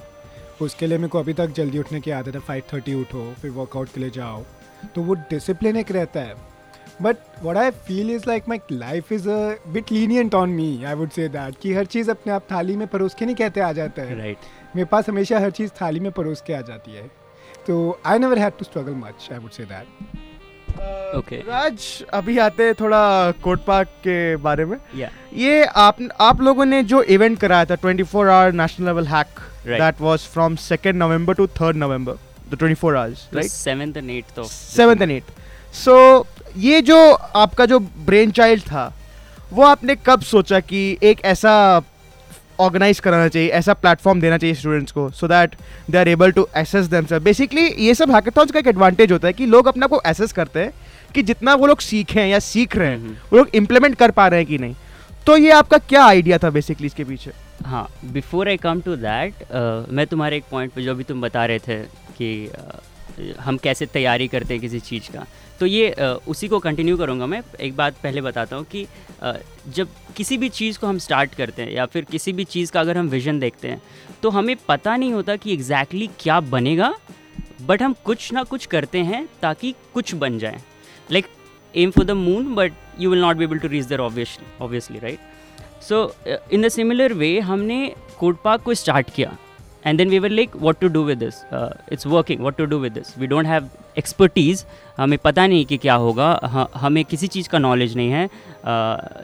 उसके 0.62 0.86
लिए 0.86 0.98
मेरे 0.98 1.08
को 1.08 1.18
अभी 1.18 1.32
तक 1.32 1.46
जल्दी 1.46 1.78
उठने 1.78 2.00
की 2.00 2.10
आदत 2.10 2.34
है 2.34 2.40
फाइव 2.40 2.62
थर्टी 2.72 2.94
उठो 2.94 3.32
फिर 3.42 3.50
वर्कआउट 3.50 3.88
के 3.94 4.00
लिए 4.00 4.10
जाओ। 4.10 4.42
तो 4.94 5.02
वो 5.02 5.14
डिसिप्लिन 5.14 5.76
एक 5.76 5.90
रहता 5.90 6.20
है। 6.20 6.34
But 7.02 7.16
what 7.42 7.56
I 7.56 7.70
feel 7.70 8.10
is 8.10 8.24
like 8.28 8.44
my 8.48 8.58
life 8.72 9.12
is 9.12 9.28
a 9.28 9.56
bit 9.68 9.92
lenient 9.92 10.34
on 10.34 10.50
me 10.50 10.84
I 10.84 10.94
would 10.94 11.10
say 11.10 11.28
that 11.28 11.54
कि 11.62 11.72
हर 11.74 11.84
चीज़ 11.84 12.10
अपने 12.10 12.32
आप 12.32 12.46
थाली 12.52 12.76
में 12.76 12.86
परोस 12.88 13.14
के 13.14 13.24
नहीं 13.24 13.36
कहते 13.36 13.60
आ 13.60 13.72
जाता 13.72 14.02
है। 14.02 14.18
Right 14.18 14.36
right. 14.36 14.76
मेरे 14.76 14.86
पास 14.86 15.08
हमेशा 15.08 15.38
हर 15.40 15.50
चीज़ 15.50 15.70
थाली 15.82 16.00
में 16.00 16.12
परोस 16.12 16.42
के 16.46 16.54
आ 16.54 16.60
जाती 16.60 16.94
है। 16.94 17.10
तो 17.66 18.00
I 18.06 18.18
never 18.18 18.38
had 18.38 18.52
to 18.58 18.64
struggle 18.64 18.94
much 18.94 19.28
I 19.32 19.38
would 19.38 19.50
say 19.50 19.64
that 19.64 19.86
Okay. 21.16 21.38
Raj 21.48 22.04
अभी 22.14 22.38
आते 22.38 22.64
हैं 22.64 22.74
थोड़ा 22.74 23.30
कोट 23.30 23.64
पार्क 23.64 23.88
के 23.88 24.36
बारे 24.36 24.64
में। 24.64 24.76
या 24.96 25.10
ये 25.34 25.64
आप 25.64 25.96
आप 26.20 26.40
लोगों 26.40 26.64
ने 26.64 26.82
जो 26.82 27.02
इवेंट 27.02 27.38
कराया 27.40 27.64
था 27.64 27.76
24 27.76 28.04
four 28.04 28.28
hour 28.28 28.52
national 28.52 28.86
level 28.86 29.06
hack 29.06 29.26
Right. 29.64 29.80
That 29.80 30.00
was 30.00 30.20
from 30.20 30.56
second 30.56 30.98
November 30.98 31.34
to 31.34 31.46
third 31.46 31.76
November 31.76 32.12
the 32.52 32.58
24 32.62 32.74
four 32.74 32.96
hours 32.96 33.28
right 33.34 33.50
seventh 33.50 33.96
and 33.96 34.10
eighth 34.10 34.38
of 34.38 34.46
seventh 34.46 35.02
and 35.02 35.10
eight 35.10 35.24
so 35.74 36.26
ये 36.56 36.80
जो 36.82 37.12
आपका 37.12 37.66
जो 37.66 37.78
ब्रेन 37.78 38.30
चाइल्ड 38.30 38.62
था 38.62 38.92
वो 39.52 39.62
आपने 39.62 39.96
कब 39.96 40.20
सोचा 40.20 40.60
कि 40.60 40.98
एक 41.02 41.24
ऐसा 41.24 41.82
ऑर्गेनाइज 42.60 43.00
कराना 43.00 43.28
चाहिए 43.28 43.48
ऐसा 43.48 43.74
प्लेटफॉर्म 43.74 44.20
देना 44.20 44.38
चाहिए 44.38 44.54
स्टूडेंट्स 44.54 44.92
को 44.92 45.10
so 45.10 45.28
that 45.28 45.54
they 45.90 45.98
are 45.98 46.08
able 46.08 46.32
to 46.32 46.48
access 46.56 46.86
them 46.86 47.06
basically 47.18 47.66
ये 47.66 47.94
सब 47.94 48.10
हैकेथॉन्स 48.10 48.52
का 48.52 48.58
एक 48.58 48.66
एडवांटेज 48.66 49.12
होता 49.12 49.26
है 49.26 49.32
कि 49.32 49.46
लोग 49.46 49.66
अपना 49.66 49.86
को 49.86 50.02
एसेस 50.06 50.32
करते 50.32 50.60
हैं 50.60 50.72
कि 51.14 51.22
जितना 51.22 51.54
वो 51.54 51.66
लोग 51.66 51.80
सीखे 51.80 52.20
या 52.20 52.38
सीख 52.38 52.76
रहे 52.76 52.88
हैं। 52.88 53.22
वो 53.32 53.38
लोग 53.38 53.48
इम्प्लीमेंट 53.54 53.94
कर 53.94 54.10
पा 54.10 54.28
रहे 54.28 54.40
हैं 54.40 54.48
कि 54.48 54.58
नहीं। 54.58 54.74
तो 55.26 55.36
ये 55.36 55.50
आपका 55.50 55.78
क्या 55.78 56.04
आइडिया 56.04 56.38
था 56.38 56.50
बेसिकली 56.50 56.86
इसके 56.86 57.04
पीछे? 57.04 57.30
हाँ 57.62 57.88
before 58.04 58.48
I 58.48 58.56
come 58.56 58.80
to 58.80 58.96
that 58.96 59.52
मैं 59.92 60.06
तुम्हारे 60.06 60.36
एक 60.36 60.44
पॉइंट 60.50 60.72
पे 60.72 60.82
जो 60.82 60.90
अभी 60.90 61.04
तुम 61.04 61.20
बता 61.20 61.44
रहे 61.46 61.58
थे 61.58 61.76
कि 62.18 62.48
uh, 62.48 63.38
हम 63.40 63.56
कैसे 63.56 63.86
तैयारी 63.86 64.28
करते 64.28 64.54
हैं 64.54 64.60
किसी 64.60 64.80
चीज़ 64.80 65.10
का। 65.12 65.26
तो 65.60 65.66
ये 65.66 65.90
uh, 65.90 66.04
उसी 66.28 66.48
को 66.48 66.58
कंटिन्यू 66.58 66.96
करूँगा 66.96 67.26
मैं। 67.26 67.42
एक 67.60 67.76
बात 67.76 67.94
पहले 68.02 68.20
बताता 68.20 68.56
हूँ 68.56 68.64
कि 68.64 68.84
uh, 68.84 69.36
जब 69.68 69.88
किसी 70.16 70.38
भी 70.38 70.48
चीज़ 70.48 70.78
को 70.78 70.86
हम 70.86 70.98
स्टार्ट 70.98 71.34
करते 71.34 71.62
हैं 71.62 71.70
या 71.72 71.86
फिर 71.86 72.04
किसी 72.04 72.32
भी 72.32 72.44
चीज़ 72.44 72.72
का 72.72 72.80
अगर 72.80 72.98
हम 72.98 73.08
विजन 73.08 73.38
देखते 73.40 73.68
हैं 73.68 73.80
तो 74.22 74.30
हमें 74.30 74.56
पता 74.68 74.96
नहीं 74.96 75.12
होता 75.12 75.36
कि 75.36 75.52
एग्जैक्टली 75.52 76.06
exactly 76.06 76.22
क्या 76.22 76.40
बनेगा 76.40 76.94
बट 77.62 77.82
हम 77.82 77.94
कुछ 78.04 78.32
ना 78.32 78.42
कुछ 78.42 78.66
करते 78.66 78.98
हैं 78.98 79.28
ताकि 79.42 79.74
कुछ 79.94 80.14
बन 80.14 80.38
जाए। 80.38 80.60
Like 81.10 81.26
aim 81.74 81.90
for 81.90 82.04
the 82.04 82.10
moon 82.10 82.54
but 82.54 82.72
you 83.00 83.10
will 83.10 83.20
not 83.20 83.36
be 83.36 83.44
able 83.44 83.58
to 83.58 83.68
reach 83.68 83.86
there 83.86 84.00
obviously 84.00 84.98
right 84.98 85.18
so 85.88 86.14
in 86.26 86.62
the 86.62 86.68
similar 86.68 87.12
way 87.12 87.38
हमने 87.42 87.94
कोड 88.18 88.36
पार्क 88.44 88.62
को 88.62 88.74
स्टार्ट 88.74 89.10
किया। 89.10 89.36
And 89.86 89.98
then 89.98 90.08
we 90.10 90.18
were 90.18 90.30
like 90.30 90.56
what 90.56 90.78
to 90.80 90.88
do 90.88 91.02
with 91.04 91.18
this 91.18 91.42
it's 91.92 92.06
working 92.06 92.40
what 92.40 92.56
to 92.56 92.64
do 92.64 92.78
with 92.78 92.92
this 92.92 93.18
we 93.18 93.26
don't 93.26 93.46
have 93.46 93.68
expertise 93.98 94.64
हमें 94.98 95.18
पता 95.18 95.46
नहीं 95.46 95.64
कि 95.66 95.76
क्या 95.76 95.94
होगा। 95.94 96.70
हमें 96.74 97.04
किसी 97.04 97.26
चीज़ 97.26 97.48
का 97.48 97.58
नॉलेज 97.58 97.96
नहीं 97.96 98.10
है। 98.10 98.28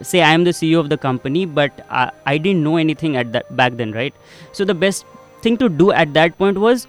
Say 0.04 0.20
I 0.20 0.34
am 0.34 0.44
the 0.44 0.50
C 0.52 0.74
of 0.74 0.86
the 0.86 0.98
company 1.02 1.44
but 1.48 1.80
I 1.90 2.38
didn't 2.38 2.62
know 2.64 2.78
anything 3.02 3.16
at 3.16 3.26
back 3.52 3.72
then 3.72 3.94
right 3.94 4.12
so 4.58 4.64
the 4.64 4.76
best 4.76 5.04
thing 5.44 5.58
to 5.58 5.68
do 5.68 5.90
at 5.92 6.08
that 6.08 6.34
point 6.34 6.58
was 6.58 6.86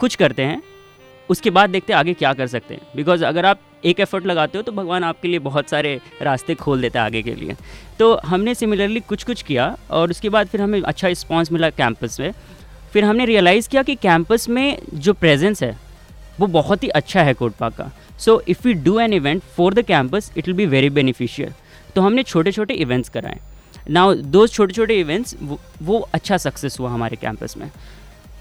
कुछ 0.00 0.14
करते 0.14 0.42
हैं, 0.42 0.62
उसके 1.28 1.50
बाद 1.50 1.70
देखते 1.70 1.92
हैं 1.92 1.98
आगे 2.00 2.14
क्या 2.14 2.32
कर 2.32 2.46
सकते 2.46 2.74
हैं। 2.74 2.80
बिकॉज़ 2.96 3.24
अगर 3.24 3.46
आप 3.46 3.60
एक 3.84 4.00
एफर्ट 4.00 4.26
लगाते 4.26 4.58
हो 4.58 4.62
तो 4.62 4.72
भगवान 4.72 5.04
आपके 5.04 5.28
लिए 5.28 5.38
बहुत 5.40 5.68
सारे 5.70 6.00
रास्ते 6.22 6.54
खोल 6.54 6.80
देता 6.82 7.00
है 7.00 7.06
आगे 7.06 7.22
के 7.22 7.34
लिए। 7.34 7.56
तो 7.98 8.14
हमने 8.26 8.54
सिमिलरली 8.54 9.00
कुछ 9.00 9.24
कुछ 9.24 9.42
किया 9.42 9.76
और 9.90 10.10
उसके 10.10 10.28
बाद 10.28 10.46
फिर 10.48 10.60
हमें 10.60 10.80
अच्छा 10.82 11.08
रिस्पॉन्स 11.08 11.52
मिला 11.52 11.70
कैंपस 11.70 12.20
में। 12.20 12.32
फिर 12.92 13.04
हमने 13.04 13.24
रियलाइज़ 13.24 13.68
किया 13.68 13.82
कि 13.82 13.94
कैंपस 13.96 14.48
में 14.48 14.78
जो 14.94 15.12
प्रेजेंस 15.14 15.62
है 15.62 15.76
वो 16.40 16.46
बहुत 16.48 16.82
ही 16.82 16.88
अच्छा 16.90 17.22
है 17.22 17.34
कोटपा 17.34 17.68
का। 17.70 17.90
So 18.18 18.40
if 18.48 18.68
you 18.68 18.74
do 18.84 18.98
an 19.00 19.12
event 19.12 19.42
for 19.56 19.74
the 19.74 19.82
campus 19.86 20.30
it 20.36 20.46
will 20.46 20.56
be 20.56 20.66
very 20.66 20.90
beneficial 20.90 21.52
तो 21.94 22.00
हमने 22.02 22.22
छोटे 22.22 22.52
छोटे 22.52 22.74
इवेंट्स 22.74 23.08
कराए। 23.08 23.38
नाउ 23.90 24.14
दो 24.14 24.46
छोटे 24.46 24.72
छोटे 24.72 24.98
इवेंट्स 25.00 25.36
वो, 25.40 25.58
वो 25.82 25.98
अच्छा 26.14 26.36
सक्सेस 26.36 26.78
हुआ 26.80 26.90
हमारे 26.90 27.16
कैंपस 27.16 27.56
में। 27.56 27.70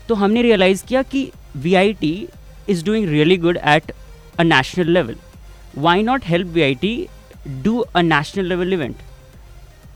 तो 0.10 0.16
हमने 0.16 0.42
रियलाइज़ 0.42 0.86
किया 0.86 1.02
कि 1.04 1.30
V 1.56 1.74
I 1.76 1.94
T 1.94 2.28
is 2.70 2.86
doing 2.86 3.10
really 3.10 3.38
good 3.38 3.58
at 3.58 3.92
a 4.40 4.44
national 4.44 4.90
level 4.92 5.16
Why 5.77 6.03
not 6.03 6.27
help 6.27 6.49
V 6.55 6.63
I 6.63 6.75
T 6.83 6.95
do 7.65 7.79
a 7.79 8.03
national 8.03 8.47
level 8.49 8.73
event 8.73 9.03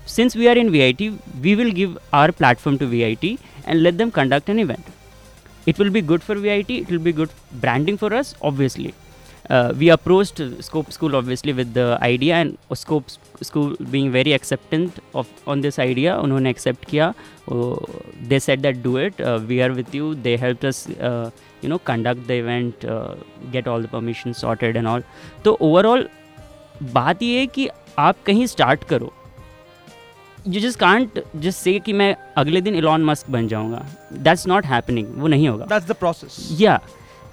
since 0.06 0.34
we 0.34 0.48
are 0.48 0.56
in 0.60 0.70
VIT, 0.70 1.12
we 1.42 1.54
will 1.54 1.70
give 1.70 1.96
our 2.12 2.32
platform 2.32 2.78
to 2.78 2.86
VIT 2.86 3.38
and 3.64 3.82
let 3.82 3.98
them 3.98 4.10
conduct 4.10 4.48
an 4.48 4.58
event. 4.58 4.84
It 5.64 5.78
will 5.78 5.90
be 5.90 6.02
good 6.02 6.22
for 6.22 6.34
VIT, 6.34 6.70
it 6.70 6.90
will 6.90 6.98
be 6.98 7.12
good 7.12 7.30
branding 7.52 7.96
for 7.96 8.12
us, 8.12 8.34
obviously. 8.42 8.94
Uh, 9.50 9.72
we 9.76 9.88
approached 9.90 10.40
Scope 10.60 10.92
School 10.92 11.16
obviously 11.16 11.52
with 11.52 11.74
the 11.74 11.98
idea 12.00 12.36
and 12.36 12.58
Scope 12.74 13.10
School 13.42 13.76
being 13.90 14.10
very 14.10 14.32
acceptant 14.32 14.98
of 15.14 15.28
on 15.46 15.60
this 15.60 15.78
idea. 15.78 16.16
उन्होंने 16.16 16.50
accept 16.50 16.84
किया. 16.90 17.12
Uh, 17.50 17.76
they 18.28 18.38
said 18.38 18.62
that 18.62 18.82
do 18.82 18.96
it. 18.96 19.20
Uh, 19.20 19.40
we 19.48 19.60
are 19.60 19.72
with 19.72 19.94
you. 19.94 20.14
They 20.14 20.36
helped 20.36 20.64
us, 20.64 20.88
uh, 20.90 21.30
you 21.61 21.69
know, 21.71 21.79
conduct 21.89 22.27
the 22.27 22.35
event, 22.43 22.85
uh, 22.85 23.15
get 23.53 23.67
all 23.67 23.85
the 23.85 23.91
permissions 23.91 24.41
sorted 24.43 24.75
and 24.75 24.93
all. 24.93 25.01
तो 25.45 25.57
overall 25.63 26.03
बात 26.93 27.21
ये 27.23 27.39
है 27.39 27.47
कि 27.47 27.67
आप 27.99 28.15
कहीं 28.25 28.45
start 28.47 28.83
करो। 28.83 29.13
You 30.47 30.59
just 30.61 30.79
can't 30.79 31.23
just 31.35 31.59
say 31.59 31.77
कि 31.79 31.93
मैं 31.93 32.15
अगले 32.37 32.61
दिन 32.61 32.75
इलॉन 32.75 33.03
मस्क 33.03 33.29
बन 33.31 33.47
जाऊँगा। 33.47 33.85
दैट्स 34.13 34.47
नॉट 34.47 34.65
हैपनिंग 34.65 35.07
वो 35.15 35.27
नहीं 35.27 35.47
होगा। 35.49 35.65
दैट्स 35.65 35.87
द 35.87 35.91
प्रोसेस 35.91 36.37
या 36.61 36.79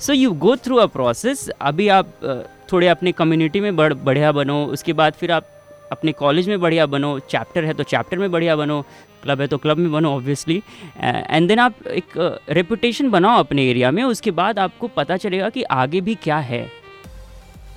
so 0.00 0.12
you 0.12 0.32
go 0.44 0.56
through 0.56 0.76
a 0.76 0.86
process 0.86 1.48
अभी 1.60 1.88
आप 1.88 2.24
अ, 2.24 2.34
थोड़े 2.72 2.88
अपने 2.88 3.12
कम्युनिटी 3.12 3.60
में 3.60 3.74
बड़ 3.76 3.92
बढ़िया 3.94 4.32
बनो। 4.32 4.64
उसके 4.66 4.92
बाद 4.92 5.12
फिर 5.12 5.32
आप 5.32 5.48
अपने 5.92 6.12
कॉलेज 6.12 6.48
में 6.48 6.60
बढ़िया 6.60 6.86
बनो 6.86 7.18
चैप्टर 7.20 7.64
है 7.64 7.74
तो 7.74 7.82
चैप्टर 7.82 8.18
में 8.18 8.30
बढ़िया 8.30 8.56
बनो 8.56 8.80
क्लब 9.22 9.40
है 9.40 9.46
तो 9.46 9.58
क्लब 9.58 9.78
में 9.78 9.90
बनो 9.92 10.10
ऑब्वियसली 10.10 10.62
एंड 11.00 11.48
देन 11.48 11.58
आप 11.58 11.86
एक 11.88 12.40
रेपुटेशन 12.50 13.10
बनाओ 13.10 13.38
अपने 13.38 13.68
एरिया 13.70 13.90
में, 13.90 14.02
उसके 14.02 14.30
बाद 14.30 14.58
आपको 14.58 14.88
पता 14.88 15.16
चलेगा 15.16 15.48
कि 15.48 15.62
आगे 15.62 16.00
भी 16.00 16.14
क्या 16.14 16.38
है. 16.38 16.66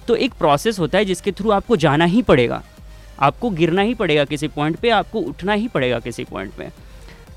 तो 0.07 0.15
एक 0.15 0.33
प्रोसेस 0.33 0.79
होता 0.79 0.97
है 0.97 1.05
जिसके 1.05 1.31
थ्रू 1.31 1.51
आपको 1.51 1.75
जाना 1.75 2.05
ही 2.05 2.21
पड़ेगा. 2.21 2.61
आपको 3.19 3.49
गिरना 3.49 3.81
ही 3.81 3.93
पड़ेगा 3.93 4.25
किसी 4.25 4.47
पॉइंट 4.47 4.75
पे, 4.77 4.89
आपको 4.89 5.19
उठना 5.19 5.53
ही 5.53 5.67
पड़ेगा 5.67 5.99
किसी 5.99 6.23
पॉइंट 6.23 6.53
पे. 6.53 6.69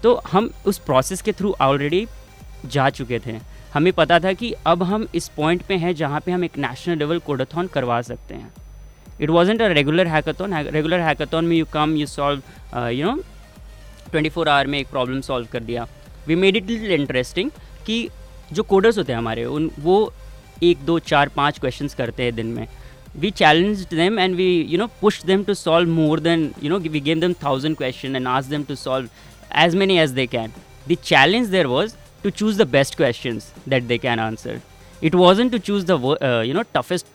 तो 0.02 0.14
हम 0.32 0.50
उस 0.66 0.78
प्रोसेस 0.78 1.22
के 1.22 1.32
थ्रू 1.32 1.54
ऑलरेडी 1.60 2.06
जा 2.66 2.88
चुके 2.90 3.18
थे. 3.18 3.38
हमें 3.74 3.92
पता 3.92 4.18
था 4.20 4.32
कि 4.32 4.52
अब 4.66 4.82
हम 4.82 5.06
इस 5.14 5.28
पॉइंट 5.28 5.62
पे 5.62 5.74
हैं 5.76 5.94
जहाँ 5.94 6.20
पे 6.20 6.32
हम 6.32 6.44
एक 6.44 6.58
नेशनल 6.58 6.98
लेवल 6.98 7.18
कोडाथॉन 7.18 7.66
करवा 7.66 8.00
सकते 8.02 8.34
हैं. 8.34 8.52
It 9.20 9.30
wasn't 9.30 9.62
a 9.62 9.66
regular 9.68 10.06
hackathon 10.08 10.54
regular 10.78 11.00
hackathon 11.00 11.44
में 11.44 11.56
you 11.56 11.64
come 11.72 11.96
you 11.96 12.06
solve 12.06 12.88
you 12.88 13.06
know 13.06 13.16
twenty 14.10 14.30
four 14.30 14.48
hour 14.48 14.66
में 14.66 14.78
एक 14.78 14.88
प्रॉब्लम 14.90 15.20
सॉल्व 15.30 15.48
कर 15.52 15.62
दिया 15.70 15.86
we 16.28 16.34
made 16.34 16.56
it 16.56 16.70
little 16.70 16.92
interesting 17.00 17.50
कि 17.86 18.08
जो 18.52 18.62
कोडर्स 18.72 18.98
होते 18.98 19.12
हैं 19.12 19.18
हमारे 19.18 19.44
उन 19.44 19.70
वो 19.80 20.12
एक 20.62 20.84
दो 20.86 20.98
चार 20.98 21.28
पाँच 21.36 21.58
क्वेश्चंस 21.58 21.94
करते 21.94 22.22
हैं 22.22 22.34
दिन 22.34 22.46
में 22.46 22.66
we 23.18 23.30
challenged 23.32 23.90
them 23.90 24.18
and 24.18 24.36
we 24.36 24.62
you 24.62 24.78
know 24.78 24.88
pushed 25.00 25.26
them 25.26 25.44
to 25.44 25.54
solve 25.54 25.88
more 25.88 26.18
than 26.18 26.54
you 26.60 26.70
know 26.70 26.78
we 26.78 27.00
gave 27.00 27.20
them 27.20 27.34
thousand 27.34 27.76
question 27.76 28.14
and 28.14 28.28
asked 28.28 28.50
them 28.50 28.64
to 28.64 28.76
solve 28.76 29.08
as 29.50 29.74
many 29.74 29.98
as 29.98 30.14
they 30.14 30.26
can 30.26 30.52
the 30.86 30.96
challenge 30.96 31.48
there 31.48 31.68
was 31.68 31.96
to 32.22 32.30
choose 32.30 32.56
the 32.56 32.66
best 32.66 32.96
questions 32.96 33.52
that 33.66 33.88
they 33.88 33.98
can 33.98 34.20
answer 34.20 34.60
it 35.02 35.14
wasn't 35.14 35.50
to 35.50 35.58
choose 35.58 35.84
the 35.84 35.98
uh, 35.98 36.42
you 36.42 36.54
know 36.54 36.62
toughest 36.62 37.06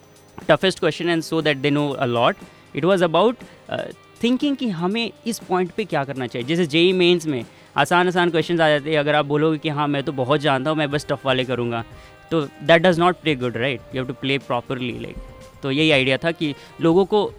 toughest 0.48 0.80
question 0.80 1.10
and 1.10 1.24
so 1.24 1.42
that 1.42 1.62
they 1.62 1.72
know 1.72 1.96
a 2.00 2.08
lot. 2.08 2.36
It 2.74 2.86
was 2.86 3.02
about 3.08 3.44
uh, 3.70 3.84
thinking 4.22 4.56
कि 4.58 4.70
हमें 4.70 5.12
इस 5.28 5.40
point 5.50 5.72
पे 5.78 5.86
क्या 5.86 6.04
करना 6.04 6.28
चाहिए। 6.28 6.48
जैसे 6.48 6.66
JEE 6.68 6.94
mains 6.94 7.28
में 7.28 7.44
आसान 7.78 8.08
आसान 8.08 8.30
क्वेश्चंस 8.32 8.60
आ 8.60 8.70
जाते 8.70 8.92
हैं। 8.92 8.98
अगर 9.00 9.16
आप 9.16 9.26
बोलोगे 9.26 9.58
कि 9.58 9.70
हाँ 9.70 9.88
मैं 9.88 10.04
तो 10.04 10.12
बहुत 10.14 10.42
जानता 10.42 10.70
हूँ 10.70 10.78
मैं 10.78 10.90
बस 10.92 11.06
टफ 11.10 11.26
वाले 11.26 11.46
करूँगा। 11.46 11.84
तो 12.32 12.42
that 12.42 12.82
does 12.82 13.00
not 13.00 13.16
play 13.22 13.36
good 13.36 13.58
right 13.58 13.82
you 13.96 14.02
have 14.02 14.08
to 14.08 14.14
play 14.22 14.38
properly 14.48 15.00
like 15.00 15.16
तो 15.64 15.72
यही 15.72 15.92
आइडिया 15.92 16.18
था 16.24 16.32
कि 16.32 16.54
लोगों 16.82 17.06
को 17.06 17.32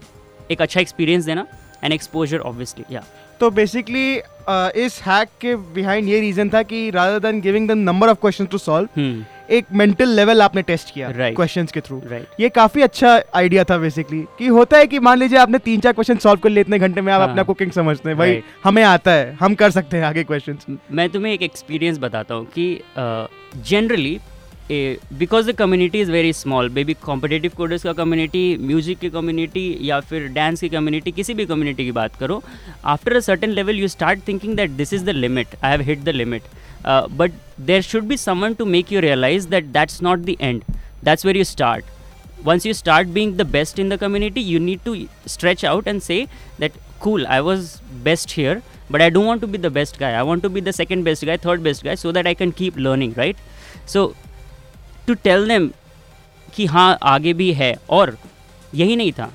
एक 0.51 0.63
अच्छा 0.63 0.81
एक्सपीरियंस 0.81 1.25
देना 1.25 1.47
एंड 1.85 1.93
एक्सपोजर 1.93 2.41
ऑब्वियसली 2.51 2.95
या 2.95 3.05
तो 3.41 3.51
बेसिकली 3.51 4.15
इस 4.85 5.01
हैक 5.07 5.29
के 5.41 5.55
बिहाइंड 5.75 6.09
ये 6.09 6.21
रीजन 6.21 6.51
था 6.51 6.63
कि 6.63 6.89
rather 6.91 7.19
than 7.21 7.41
giving 7.41 7.69
the 7.69 7.73
number 7.73 8.09
of 8.09 8.19
questions 8.21 8.49
to 8.51 8.59
solve 8.59 8.89
एक 9.51 9.67
मेंटल 9.73 10.09
लेवल 10.11 10.43
आपने 10.43 10.63
टेस्ट 10.63 10.93
किया 10.95 11.09
Right. 11.11 11.35
क्वेश्चंस 11.37 11.73
के 11.73 11.81
थ्रू 11.81 12.01
राइट 12.07 12.41
ये 12.41 12.49
काफ़ी 12.51 12.83
अच्छा 12.83 13.21
आइडिया 13.35 13.65
था 13.65 13.79
बेसिकली 13.79 14.23
कि 14.39 14.47
होता 14.49 14.79
है 14.79 14.87
कि 14.87 14.99
मान 15.01 15.19
लीजिए 15.19 15.39
आपने 15.39 15.59
तीन 15.61 15.81
चार 15.81 15.93
क्वेश्चन 15.93 16.19
सॉल्व 16.19 16.41
कर 16.41 16.51
लिए 16.51 16.61
इतने 16.61 16.79
घंटे 16.79 17.01
में 17.01 17.13
आप 17.13 17.21
हाँ। 17.21 17.29
अपना 17.29 17.43
कुकिंग 17.43 17.73
समझते 17.73 18.09
हैं 18.09 18.19
भाई 18.19 18.33
Right. 18.33 18.55
हमें 18.65 18.83
आता 18.85 19.11
है 19.11 19.35
हम 19.41 19.55
कर 19.55 19.71
सकते 19.71 19.97
हैं 19.97 20.05
आगे 20.05 20.25
क्वेश्चंस 20.25 20.67
मैं 20.93 21.09
तुम्हें 21.11 21.33
एक 21.33 21.43
एक्सपीरियंस 21.43 21.99
बताता 21.99 22.35
हूँ 22.35 22.47
कि 22.55 22.81
generally 23.67 24.19
because 24.71 25.51
the 25.51 25.55
community 25.57 26.01
is 26.01 26.11
very 26.13 26.33
small 26.33 26.69
baby 26.69 26.95
competitive 27.03 27.51
coders 27.57 27.83
का 27.83 27.93
कम्युनिटी 27.93 28.57
म्यूज़िक 28.61 28.99
की 28.99 29.11
कम्युनिटी 29.11 29.67
या 29.81 29.99
फिर 30.01 30.27
डांस 30.29 30.61
की 30.61 30.69
कम्युनिटी 30.69 31.13
किसी 31.13 31.35
भी 31.35 31.47
कम्युनिटी 31.47 31.85
की 31.85 31.93
बात 31.93 32.17
करो 32.21 32.43
after 32.87 33.17
a 33.17 33.21
certain 33.21 33.51
level 33.51 33.79
you 33.79 33.89
start 33.89 34.27
thinking 34.29 34.57
that 34.57 34.71
this 34.73 34.93
is 34.93 35.05
the 35.05 35.11
limit 35.11 35.55
I 35.63 35.71
have 35.71 35.81
hit 35.83 36.03
the 36.05 36.09
limit 36.09 36.43
but 36.89 37.33
there 37.61 37.83
should 37.83 38.05
be 38.05 38.17
someone 38.17 38.55
to 38.55 38.65
make 38.65 38.93
you 38.93 39.01
realize 39.01 39.49
that 39.49 39.65
that's 39.65 40.03
not 40.03 40.19
the 40.19 40.37
end 40.41 40.63
that's 41.05 41.27
where 41.27 41.37
you 41.37 41.45
start 41.45 41.85
once 42.45 42.67
you 42.67 42.73
start 42.73 43.09
being 43.09 43.35
the 43.37 43.47
best 43.51 43.79
in 43.79 43.89
the 43.89 43.97
community 43.97 44.41
you 44.41 44.59
need 44.61 44.81
to 44.85 44.97
stretch 45.29 45.65
out 45.65 45.89
and 45.89 46.01
say 46.01 46.27
that 46.61 46.73
cool 47.01 47.27
I 47.27 47.41
was 47.41 47.71
best 48.05 48.37
here 48.37 48.63
but 48.93 49.03
I 49.03 49.11
don't 49.11 49.27
want 49.27 49.41
to 49.41 49.47
be 49.47 49.59
the 49.59 49.73
best 49.73 49.99
guy 50.01 50.15
I 50.15 50.23
want 50.23 50.43
to 50.43 50.49
be 50.49 50.61
the 50.61 50.71
second 50.71 51.05
best 51.05 51.25
guy 51.25 51.39
third 51.39 51.61
best 51.61 51.85
guy 51.85 51.97
so 51.97 52.13
that 52.13 52.27
I 52.27 52.35
can 52.35 52.51
keep 52.51 52.79
learning 52.79 53.15
right 53.19 53.37
so 53.89 54.15
to 55.07 55.15
tell 55.15 55.49
them 55.49 55.71
कि 56.55 56.67
हाँ 56.67 56.99
आगे 57.03 57.33
भी 57.33 57.53
है, 57.53 57.75
और 57.91 58.17
यही 58.75 58.97
नहीं 58.97 59.13
था। 59.13 59.31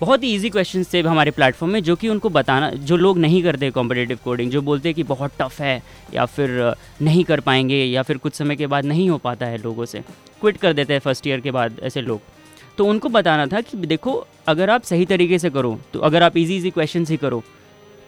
बहुत 0.00 0.22
ही 0.22 0.28
ईजी 0.34 0.48
क्वेश्चन 0.50 0.84
थे 0.92 1.00
हमारे 1.00 1.30
प्लेटफॉर्म 1.30 1.72
में, 1.72 1.82
जो 1.82 1.94
कि 1.96 2.08
उनको 2.08 2.28
बताना, 2.28 2.70
जो 2.70 2.96
लोग 2.96 3.18
नहीं 3.18 3.42
करते 3.42 3.70
कॉम्पिटेटिव 3.70 4.18
कोडिंग 4.24 4.50
जो 4.50 4.62
बोलते 4.62 4.88
हैं 4.88 4.94
कि 4.94 5.02
बहुत 5.02 5.32
टफ 5.40 5.60
है, 5.60 5.82
या 6.14 6.24
फिर 6.26 6.74
नहीं 7.02 7.24
कर 7.24 7.40
पाएँगे, 7.40 7.84
या 7.84 8.02
फिर 8.02 8.18
कुछ 8.18 8.34
समय 8.34 8.56
के 8.56 8.66
बाद 8.66 8.84
नहीं 8.84 9.08
हो 9.10 9.18
पाता 9.18 9.46
है 9.46 9.58
लोगों 9.58 9.84
से 9.84 10.00
क्विट 10.40 10.56
कर 10.56 10.72
देते 10.72 10.92
हैं 10.92 11.00
फ़र्स्ट 11.00 11.26
ईयर 11.26 11.40
के 11.40 11.50
बाद 11.50 11.80
ऐसे 11.82 12.02
लोग। 12.02 12.20
तो 12.78 12.86
उनको 12.86 13.08
बताना 13.08 13.46
था 13.46 13.60
कि 13.60 13.76
देखो, 13.78 14.26
अगर 14.48 14.70
आप 14.70 14.82
सही 14.82 15.06
तरीके 15.06 15.38
से 15.38 15.50
करो 15.50 15.78
तो 15.92 16.00
अगर 16.00 16.22
आप 16.22 16.36
इजी 16.36 16.56
इजी 16.56 16.70
क्वेश्चन 16.70 17.06
ही 17.10 17.16
करो 17.16 17.42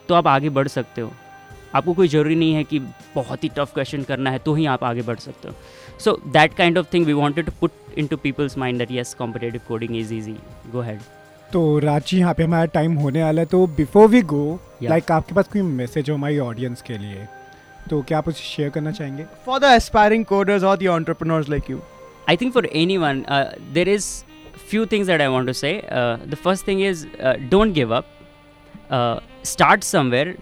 तो 0.08 0.14
आप 0.14 0.26
आगे 0.26 0.48
बढ़ 0.50 0.68
सकते 0.68 1.00
हो। 1.00 1.12
आपको 1.74 1.92
कोई 1.94 2.08
ज़रूरी 2.08 2.34
नहीं 2.34 2.54
है 2.54 2.64
कि 2.64 2.78
बहुत 3.14 3.44
ही 3.44 3.48
टफ 3.56 3.72
क्वेश्चन 3.74 4.02
करना 4.04 4.30
है 4.30 4.38
तो 4.38 4.54
ही 4.54 4.66
आप 4.66 4.84
आगे 4.84 5.02
बढ़ 5.02 5.18
सकते 5.18 5.48
हो। 5.48 5.54
So 6.00 6.20
that 6.28 6.54
kind 6.54 6.78
of 6.78 6.86
thing 6.94 7.06
we 7.06 7.12
wanted 7.14 7.46
to 7.46 7.52
put 7.60 7.98
in 7.98 8.06
to 8.06 8.16
people's 8.18 8.58
mind 8.58 8.78
that 8.78 8.90
yes 8.90 9.14
competitive 9.14 9.60
coding 9.68 9.96
is 9.96 10.14
easy 10.14 10.36
go 10.72 10.80
ahead 10.80 11.00
तो 11.52 11.78
रांची 11.78 12.18
यहाँ 12.18 12.34
पे 12.34 12.42
हमारा 12.42 12.64
टाइम 12.64 12.94
होने 12.94 13.22
वाला 13.22 13.40
है 13.40 13.46
तो 13.46 13.66
बिफोर 13.76 14.08
वी 14.08 14.22
गो 14.22 14.60
लाइक 14.82 15.10
आपके 15.12 15.34
पास 15.34 15.48
कोई 15.48 15.62
मैसेज 15.62 16.10
हो 16.10 16.14
हमारी 16.16 16.38
ऑडियंस 16.38 16.82
के 16.82 16.98
लिए 16.98 17.26
तो 17.90 18.02
क्या 18.02 18.18
आप 18.18 18.28
उसे 18.28 18.44
शेयर 18.44 18.70
करना 18.70 18.90
चाहेंगे? 18.90 19.24
फॉर 19.46 19.58
द 19.60 19.64
एस्पायरिंग 19.64 20.24
कोडर्स 20.24 20.64
और 20.64 20.76
the 20.76 21.44
like 21.48 21.70
you 21.70 21.80
I 22.28 22.36
think 22.36 22.52
for 22.54 22.66
anyone 22.96 23.24
there 23.72 23.88
is 23.88 24.06
few 24.70 24.86
things 24.86 25.06
that 25.06 25.20
I 25.20 25.26
want 25.26 25.46
to 25.46 25.52
say 25.52 25.72
the 25.92 26.36
first 26.44 26.68
thing 26.68 26.82
is 26.82 27.06
don't 27.50 27.74
give 27.74 27.94
up 27.96 28.06
start 29.44 29.84
somewhere 29.84 30.36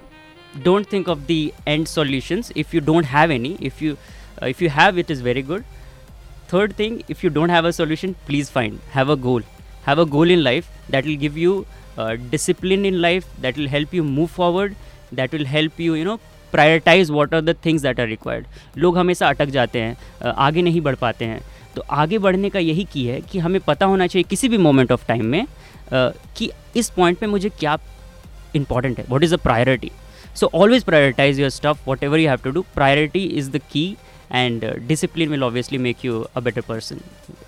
don't 0.64 0.92
think 0.92 1.09
of 1.09 1.18
the 1.18 1.51
end 1.68 1.87
solutions 1.87 2.53
if 2.57 2.77
you 2.77 2.81
don't 2.81 3.05
have 3.07 3.33
any 3.33 3.57
if 3.62 3.85
you 3.85 3.96
if 4.46 4.64
you 4.64 4.70
have 4.70 4.99
it 4.99 5.11
is 5.11 5.23
very 5.23 5.42
good 5.42 5.62
third 6.53 6.73
thing 6.79 7.01
if 7.11 7.27
you 7.27 7.31
don't 7.31 7.51
have 7.51 7.68
a 7.68 7.70
solution 7.70 8.12
please 8.27 8.51
find 8.51 8.79
have 8.94 9.12
a 9.12 9.14
goal 9.14 9.44
Have 9.85 9.99
a 9.99 10.07
goal 10.07 10.31
in 10.31 10.43
life 10.45 10.69
that 10.90 11.05
will 11.05 11.16
give 11.16 11.37
you 11.37 11.66
discipline 12.31 12.85
in 12.85 13.01
life. 13.01 13.27
That 13.40 13.57
will 13.57 13.69
help 13.69 13.95
you 13.95 14.05
move 14.05 14.31
forward. 14.33 14.77
That 15.12 15.33
will 15.33 15.47
help 15.47 15.79
you, 15.79 15.95
you 15.95 16.05
know, 16.05 16.19
what 16.55 17.35
are 17.35 17.40
the 17.40 17.55
things 17.64 17.83
that 17.83 18.01
are 18.01 18.07
required 18.07 18.47
लोग 18.79 18.97
हमेशा 18.99 19.29
अटक 19.29 19.49
जाते 19.57 19.81
हैं 19.81 20.33
आगे 20.47 20.62
नहीं 20.62 20.81
बढ़ 20.81 20.95
पाते 21.01 21.25
हैं 21.25 21.40
तो 21.75 21.83
आगे 21.90 22.19
बढ़ने 22.19 22.51
का 22.51 22.59
यही 22.59 22.85
की 22.93 23.05
है 23.07 23.21
कि 23.31 23.38
हमें 23.38 23.61
पता 23.66 23.87
होना 23.87 24.07
चाहिए 24.07 24.25
किसी 24.31 24.49
भी 24.49 24.59
मोमेंट 24.59 24.93
ऑफ़ 24.93 25.07
टाइम 25.09 25.27
में 25.27 25.47
कि 25.93 26.51
इस 26.77 26.90
पॉइंट 26.97 27.19
पे 27.19 27.27
मुझे 27.27 27.49
क्या 27.59 27.77
इंपॉर्टेंट 28.57 28.99
है 28.99 29.05
what 29.11 29.25
is 29.25 29.35
the 29.35 29.38
priority 29.40 29.90
so 30.37 30.51
always 30.55 30.85
prioritize 30.85 31.40
your 31.40 31.51
stuff 31.51 31.87
whatever 32.05 32.19
you 32.21 32.29
have 32.29 32.40
to 32.45 32.51
do 32.51 32.64
priority 32.75 33.25
is 33.38 33.51
the 33.51 33.61
key 33.73 33.87
and 34.33 34.64
discipline 34.88 35.31
will 35.31 35.45
obviously 35.45 35.79
make 35.79 36.05
you 36.05 36.21
a 36.37 36.40
better 36.40 36.61
person 36.69 37.01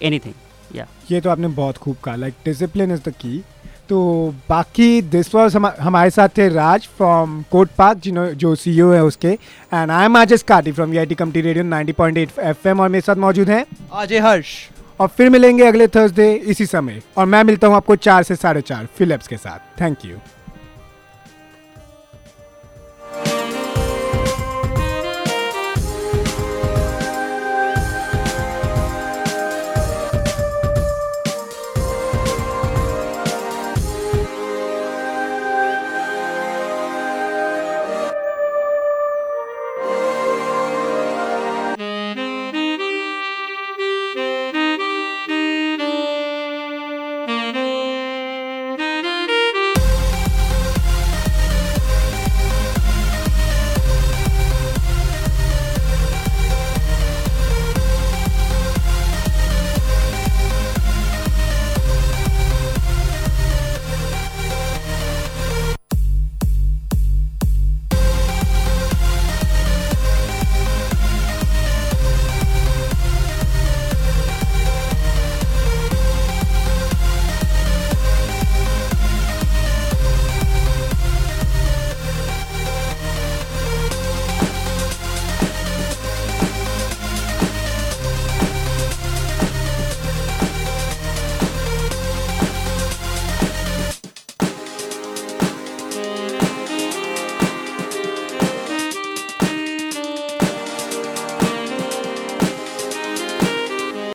anything 0.19 0.52
या 0.75 0.87
ये 1.11 1.21
तो 1.21 1.31
आपने 1.31 1.49
बहुत 1.57 1.77
खूब 1.77 1.97
कहा 2.05 2.17
like 2.17 2.35
discipline 2.45 2.93
is 2.93 3.01
the 3.01 3.13
key 3.21 3.43
तो 3.89 4.01
बाकी 4.49 5.01
this 5.03 5.35
was 5.35 5.57
हमारे 5.57 6.11
साथ 6.11 6.29
थे 6.39 6.49
राज 6.49 6.87
फ्रॉम 6.97 7.43
कोट 7.51 7.71
पार्क 7.79 7.99
जिन्हों 7.99 8.27
जो 8.43 8.55
सी 8.55 8.81
ओ 8.81 8.91
है 8.93 9.03
उसके। 9.05 9.29
एंड 9.29 9.91
आई 9.91 10.05
एम 10.05 10.17
आज 10.17 10.33
एस 10.33 10.43
काटी 10.43 10.73
from 10.73 10.91
V 10.91 10.99
I 10.99 11.07
T 11.07 11.15
community 11.15 11.41
radio 11.41 11.65
ninety 11.65 11.93
point 11.93 12.19
eight 12.19 12.39
F 12.41 12.69
M 12.69 12.81
और 12.81 12.89
मेरे 12.89 13.01
साथ 13.01 13.17
मौजूद 13.17 13.51
हैं। 13.51 13.65
अजय 13.93 14.19
हर्ष 14.19 14.55
और 15.01 15.09
फिर 15.09 15.31
मिलेंगे 15.31 15.67
अगले 15.67 15.87
थर्सडे 15.89 16.33
इसी 16.35 16.67
समय। 16.67 17.01
और 17.17 17.27
मैं 17.27 17.43
मिलता 17.45 17.67
हूँ 17.67 17.77
आपको 17.77 17.97
चार 17.99 18.23
से 18.23 18.37
साढ़े 18.37 18.61
चार 18.63 18.87
फिलिप्स 18.97 19.29
के 19.29 19.37
साथ। 19.37 19.81
Thank 19.81 20.05
you 20.05 20.17